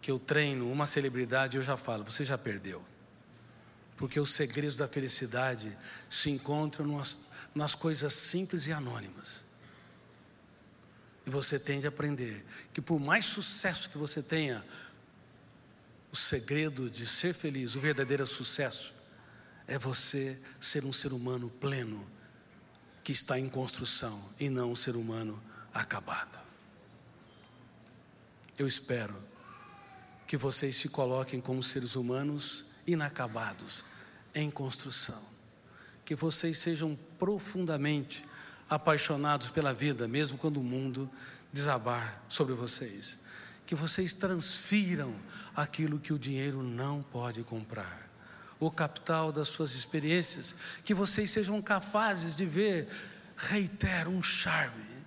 que 0.00 0.10
eu 0.10 0.18
treino 0.18 0.70
uma 0.70 0.86
celebridade, 0.86 1.56
eu 1.56 1.62
já 1.62 1.76
falo: 1.76 2.04
Você 2.04 2.24
já 2.24 2.38
perdeu. 2.38 2.82
Porque 3.96 4.18
os 4.18 4.32
segredos 4.32 4.76
da 4.76 4.88
felicidade 4.88 5.76
se 6.08 6.30
encontram 6.30 6.86
nas 7.54 7.74
coisas 7.74 8.12
simples 8.12 8.66
e 8.66 8.72
anônimas. 8.72 9.44
E 11.26 11.30
você 11.30 11.58
tende 11.58 11.86
a 11.86 11.88
aprender 11.88 12.44
que, 12.72 12.80
por 12.80 12.98
mais 12.98 13.24
sucesso 13.24 13.88
que 13.88 13.98
você 13.98 14.22
tenha, 14.22 14.64
o 16.10 16.16
segredo 16.16 16.90
de 16.90 17.06
ser 17.06 17.32
feliz, 17.32 17.74
o 17.74 17.80
verdadeiro 17.80 18.26
sucesso, 18.26 18.92
é 19.66 19.78
você 19.78 20.38
ser 20.60 20.84
um 20.84 20.92
ser 20.92 21.12
humano 21.12 21.48
pleno, 21.48 22.06
que 23.04 23.12
está 23.12 23.38
em 23.38 23.48
construção, 23.48 24.32
e 24.38 24.48
não 24.48 24.72
um 24.72 24.76
ser 24.76 24.96
humano 24.96 25.42
acabado. 25.72 26.38
Eu 28.58 28.66
espero 28.66 29.16
que 30.26 30.36
vocês 30.36 30.76
se 30.76 30.88
coloquem 30.88 31.40
como 31.40 31.62
seres 31.62 31.96
humanos 31.96 32.66
inacabados, 32.86 33.84
em 34.34 34.50
construção. 34.50 35.22
Que 36.04 36.14
vocês 36.14 36.58
sejam 36.58 36.98
profundamente 37.18 38.24
apaixonados 38.68 39.50
pela 39.50 39.74
vida, 39.74 40.08
mesmo 40.08 40.38
quando 40.38 40.58
o 40.58 40.64
mundo 40.64 41.10
desabar 41.52 42.22
sobre 42.28 42.54
vocês. 42.54 43.18
Que 43.66 43.74
vocês 43.74 44.14
transfiram 44.14 45.14
aquilo 45.54 46.00
que 46.00 46.12
o 46.12 46.18
dinheiro 46.18 46.62
não 46.62 47.02
pode 47.02 47.42
comprar, 47.42 48.10
o 48.58 48.70
capital 48.70 49.30
das 49.30 49.48
suas 49.48 49.74
experiências. 49.74 50.54
Que 50.84 50.94
vocês 50.94 51.30
sejam 51.30 51.60
capazes 51.60 52.34
de 52.34 52.46
ver, 52.46 52.88
reitero, 53.36 54.10
um 54.10 54.22
charme 54.22 55.02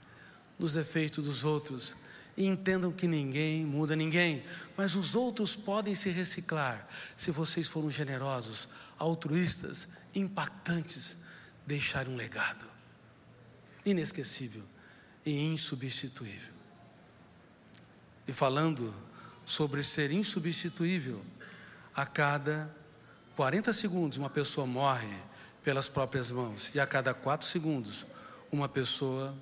nos 0.57 0.73
defeitos 0.73 1.25
dos 1.25 1.43
outros 1.43 1.95
e 2.37 2.45
entendam 2.47 2.91
que 2.91 3.07
ninguém 3.07 3.65
muda 3.65 3.95
ninguém, 3.95 4.43
mas 4.75 4.95
os 4.95 5.15
outros 5.15 5.55
podem 5.55 5.95
se 5.95 6.09
reciclar 6.09 6.87
se 7.15 7.31
vocês 7.31 7.69
forem 7.69 7.89
generosos, 7.89 8.67
altruístas, 8.97 9.87
impactantes, 10.15 11.17
deixarem 11.65 12.13
um 12.13 12.15
legado 12.15 12.65
inesquecível 13.85 14.63
e 15.25 15.45
insubstituível. 15.45 16.53
E 18.27 18.33
falando 18.33 18.93
sobre 19.45 19.83
ser 19.83 20.11
insubstituível, 20.11 21.23
a 21.95 22.05
cada 22.05 22.73
40 23.35 23.71
segundos 23.73 24.17
uma 24.17 24.29
pessoa 24.29 24.65
morre 24.65 25.13
pelas 25.63 25.87
próprias 25.87 26.31
mãos, 26.31 26.71
e 26.73 26.79
a 26.79 26.87
cada 26.87 27.13
4 27.13 27.45
segundos 27.45 28.05
uma 28.51 28.67
pessoa 28.67 29.35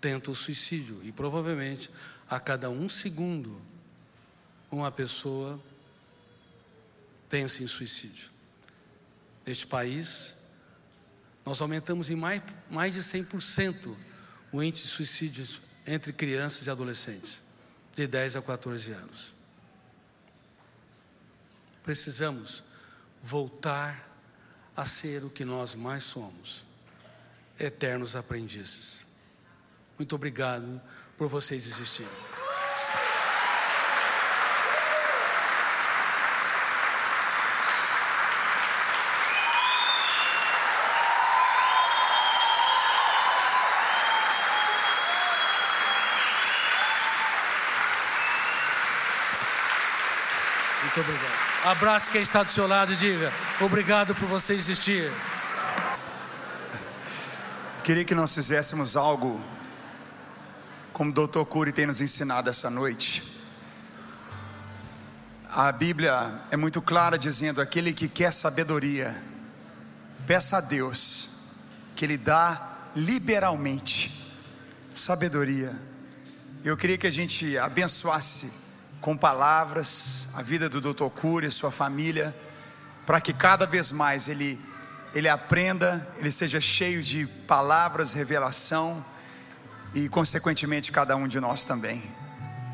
tenta 0.00 0.30
o 0.30 0.34
suicídio, 0.34 1.00
e 1.02 1.12
provavelmente 1.12 1.90
a 2.28 2.38
cada 2.38 2.68
um 2.68 2.88
segundo, 2.88 3.60
uma 4.70 4.92
pessoa 4.92 5.58
pensa 7.28 7.62
em 7.62 7.66
suicídio. 7.66 8.37
Neste 9.48 9.66
país, 9.66 10.34
nós 11.42 11.62
aumentamos 11.62 12.10
em 12.10 12.14
mais, 12.14 12.42
mais 12.70 12.92
de 12.92 13.00
100% 13.00 13.96
o 14.52 14.62
índice 14.62 14.84
de 14.84 14.90
suicídios 14.90 15.62
entre 15.86 16.12
crianças 16.12 16.66
e 16.66 16.70
adolescentes, 16.70 17.42
de 17.96 18.06
10 18.06 18.36
a 18.36 18.42
14 18.42 18.92
anos. 18.92 19.34
Precisamos 21.82 22.62
voltar 23.22 24.06
a 24.76 24.84
ser 24.84 25.24
o 25.24 25.30
que 25.30 25.46
nós 25.46 25.74
mais 25.74 26.04
somos, 26.04 26.66
eternos 27.58 28.14
aprendizes. 28.16 29.06
Muito 29.98 30.14
obrigado 30.14 30.78
por 31.16 31.26
vocês 31.26 31.66
existirem. 31.66 32.12
Muito 50.98 51.10
obrigado. 51.10 51.38
Abraço 51.64 52.10
quem 52.10 52.22
está 52.22 52.42
do 52.42 52.50
seu 52.50 52.66
lado 52.66 52.92
e 52.92 52.96
diga: 52.96 53.32
obrigado 53.60 54.16
por 54.16 54.26
você 54.26 54.54
existir. 54.54 55.12
Queria 57.84 58.04
que 58.04 58.16
nós 58.16 58.34
fizéssemos 58.34 58.96
algo 58.96 59.40
como 60.92 61.10
o 61.10 61.14
doutor 61.14 61.46
Cury 61.46 61.70
tem 61.70 61.86
nos 61.86 62.00
ensinado 62.00 62.50
essa 62.50 62.68
noite. 62.68 63.22
A 65.48 65.70
Bíblia 65.70 66.42
é 66.50 66.56
muito 66.56 66.82
clara 66.82 67.16
dizendo: 67.16 67.60
aquele 67.60 67.92
que 67.92 68.08
quer 68.08 68.32
sabedoria, 68.32 69.22
peça 70.26 70.56
a 70.56 70.60
Deus, 70.60 71.30
que 71.94 72.04
Ele 72.04 72.16
dá 72.16 72.76
liberalmente 72.96 74.34
sabedoria. 74.96 75.80
Eu 76.64 76.76
queria 76.76 76.98
que 76.98 77.06
a 77.06 77.12
gente 77.12 77.56
abençoasse 77.56 78.67
com 79.00 79.16
palavras 79.16 80.28
a 80.34 80.42
vida 80.42 80.68
do 80.68 80.80
doutor 80.80 81.10
Cury 81.10 81.46
e 81.46 81.50
sua 81.50 81.70
família, 81.70 82.34
para 83.06 83.20
que 83.20 83.32
cada 83.32 83.66
vez 83.66 83.92
mais 83.92 84.28
ele, 84.28 84.60
ele 85.14 85.28
aprenda, 85.28 86.06
ele 86.18 86.30
seja 86.30 86.60
cheio 86.60 87.02
de 87.02 87.26
palavras, 87.46 88.12
revelação 88.12 89.04
e, 89.94 90.08
consequentemente, 90.08 90.92
cada 90.92 91.16
um 91.16 91.26
de 91.26 91.40
nós 91.40 91.64
também. 91.64 92.02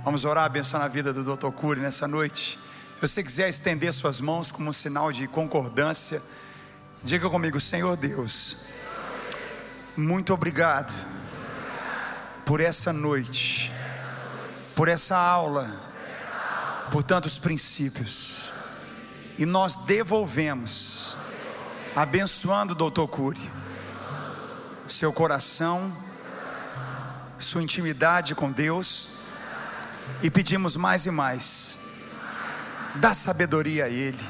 Vamos 0.03 0.25
orar, 0.25 0.45
abençoar 0.45 0.83
a 0.83 0.89
vida 0.89 1.13
do 1.13 1.37
Dr. 1.37 1.51
Cury 1.51 1.81
nessa 1.81 2.09
noite. 2.09 2.59
Se 2.95 3.01
você 3.01 3.23
quiser 3.23 3.49
estender 3.49 3.93
suas 3.93 4.21
mãos 4.21 4.51
como 4.51 4.71
um 4.71 4.73
sinal 4.73 5.13
de 5.13 5.27
concordância, 5.29 6.23
diga 7.03 7.29
comigo, 7.29 7.61
Senhor 7.61 7.97
Deus, 7.97 8.67
muito 9.97 10.33
obrigado 10.33 10.93
por 12.45 12.61
essa 12.61 12.93
noite, 12.93 13.73
por 14.75 14.89
essa 14.89 15.17
aula, 15.17 15.94
por 16.91 17.03
tantos 17.03 17.39
princípios. 17.39 18.53
E 19.39 19.45
nós 19.45 19.77
devolvemos, 19.77 21.17
abençoando 21.95 22.73
o 22.73 22.91
Dr. 22.91 23.07
Cury, 23.07 23.51
seu 24.89 25.13
coração 25.13 25.93
sua 27.45 27.63
intimidade 27.63 28.35
com 28.35 28.51
Deus 28.51 29.09
e 30.23 30.31
pedimos 30.31 30.77
mais 30.77 31.07
e 31.07 31.11
mais. 31.11 31.79
Dá 32.97 33.13
sabedoria 33.13 33.85
a 33.85 33.89
Ele, 33.89 34.25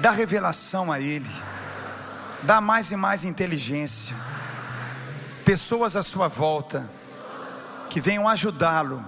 dá 0.00 0.10
revelação 0.10 0.90
a 0.90 1.00
Ele, 1.00 1.30
dá 2.42 2.60
mais 2.60 2.90
e 2.90 2.96
mais 2.96 3.24
inteligência, 3.24 4.16
pessoas 5.44 5.96
à 5.96 6.02
sua 6.02 6.28
volta 6.28 6.88
que 7.90 8.00
venham 8.00 8.28
ajudá-lo 8.28 9.04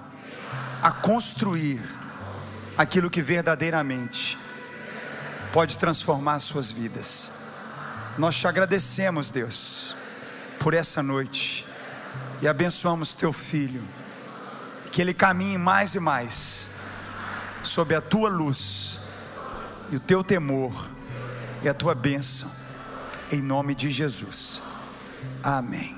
a 0.82 0.90
construir 0.90 1.82
aquilo 2.76 3.10
que 3.10 3.22
verdadeiramente 3.22 4.38
pode 5.52 5.78
transformar 5.78 6.40
suas 6.40 6.70
vidas. 6.70 7.32
Nós 8.18 8.36
te 8.36 8.46
agradecemos, 8.46 9.30
Deus, 9.30 9.96
por 10.58 10.74
essa 10.74 11.02
noite 11.02 11.66
e 12.40 12.48
abençoamos 12.48 13.14
teu 13.14 13.32
filho, 13.32 13.82
que 14.92 15.00
ele 15.00 15.14
caminhe 15.14 15.58
mais 15.58 15.94
e 15.94 16.00
mais 16.00 16.70
sob 17.62 17.94
a 17.94 18.00
tua 18.00 18.28
luz 18.28 19.00
e 19.90 19.96
o 19.96 20.00
teu 20.00 20.22
temor 20.22 20.90
e 21.62 21.68
a 21.68 21.74
tua 21.74 21.94
bênção, 21.94 22.50
em 23.30 23.42
nome 23.42 23.74
de 23.74 23.90
Jesus. 23.90 24.62
Amém. 25.42 25.95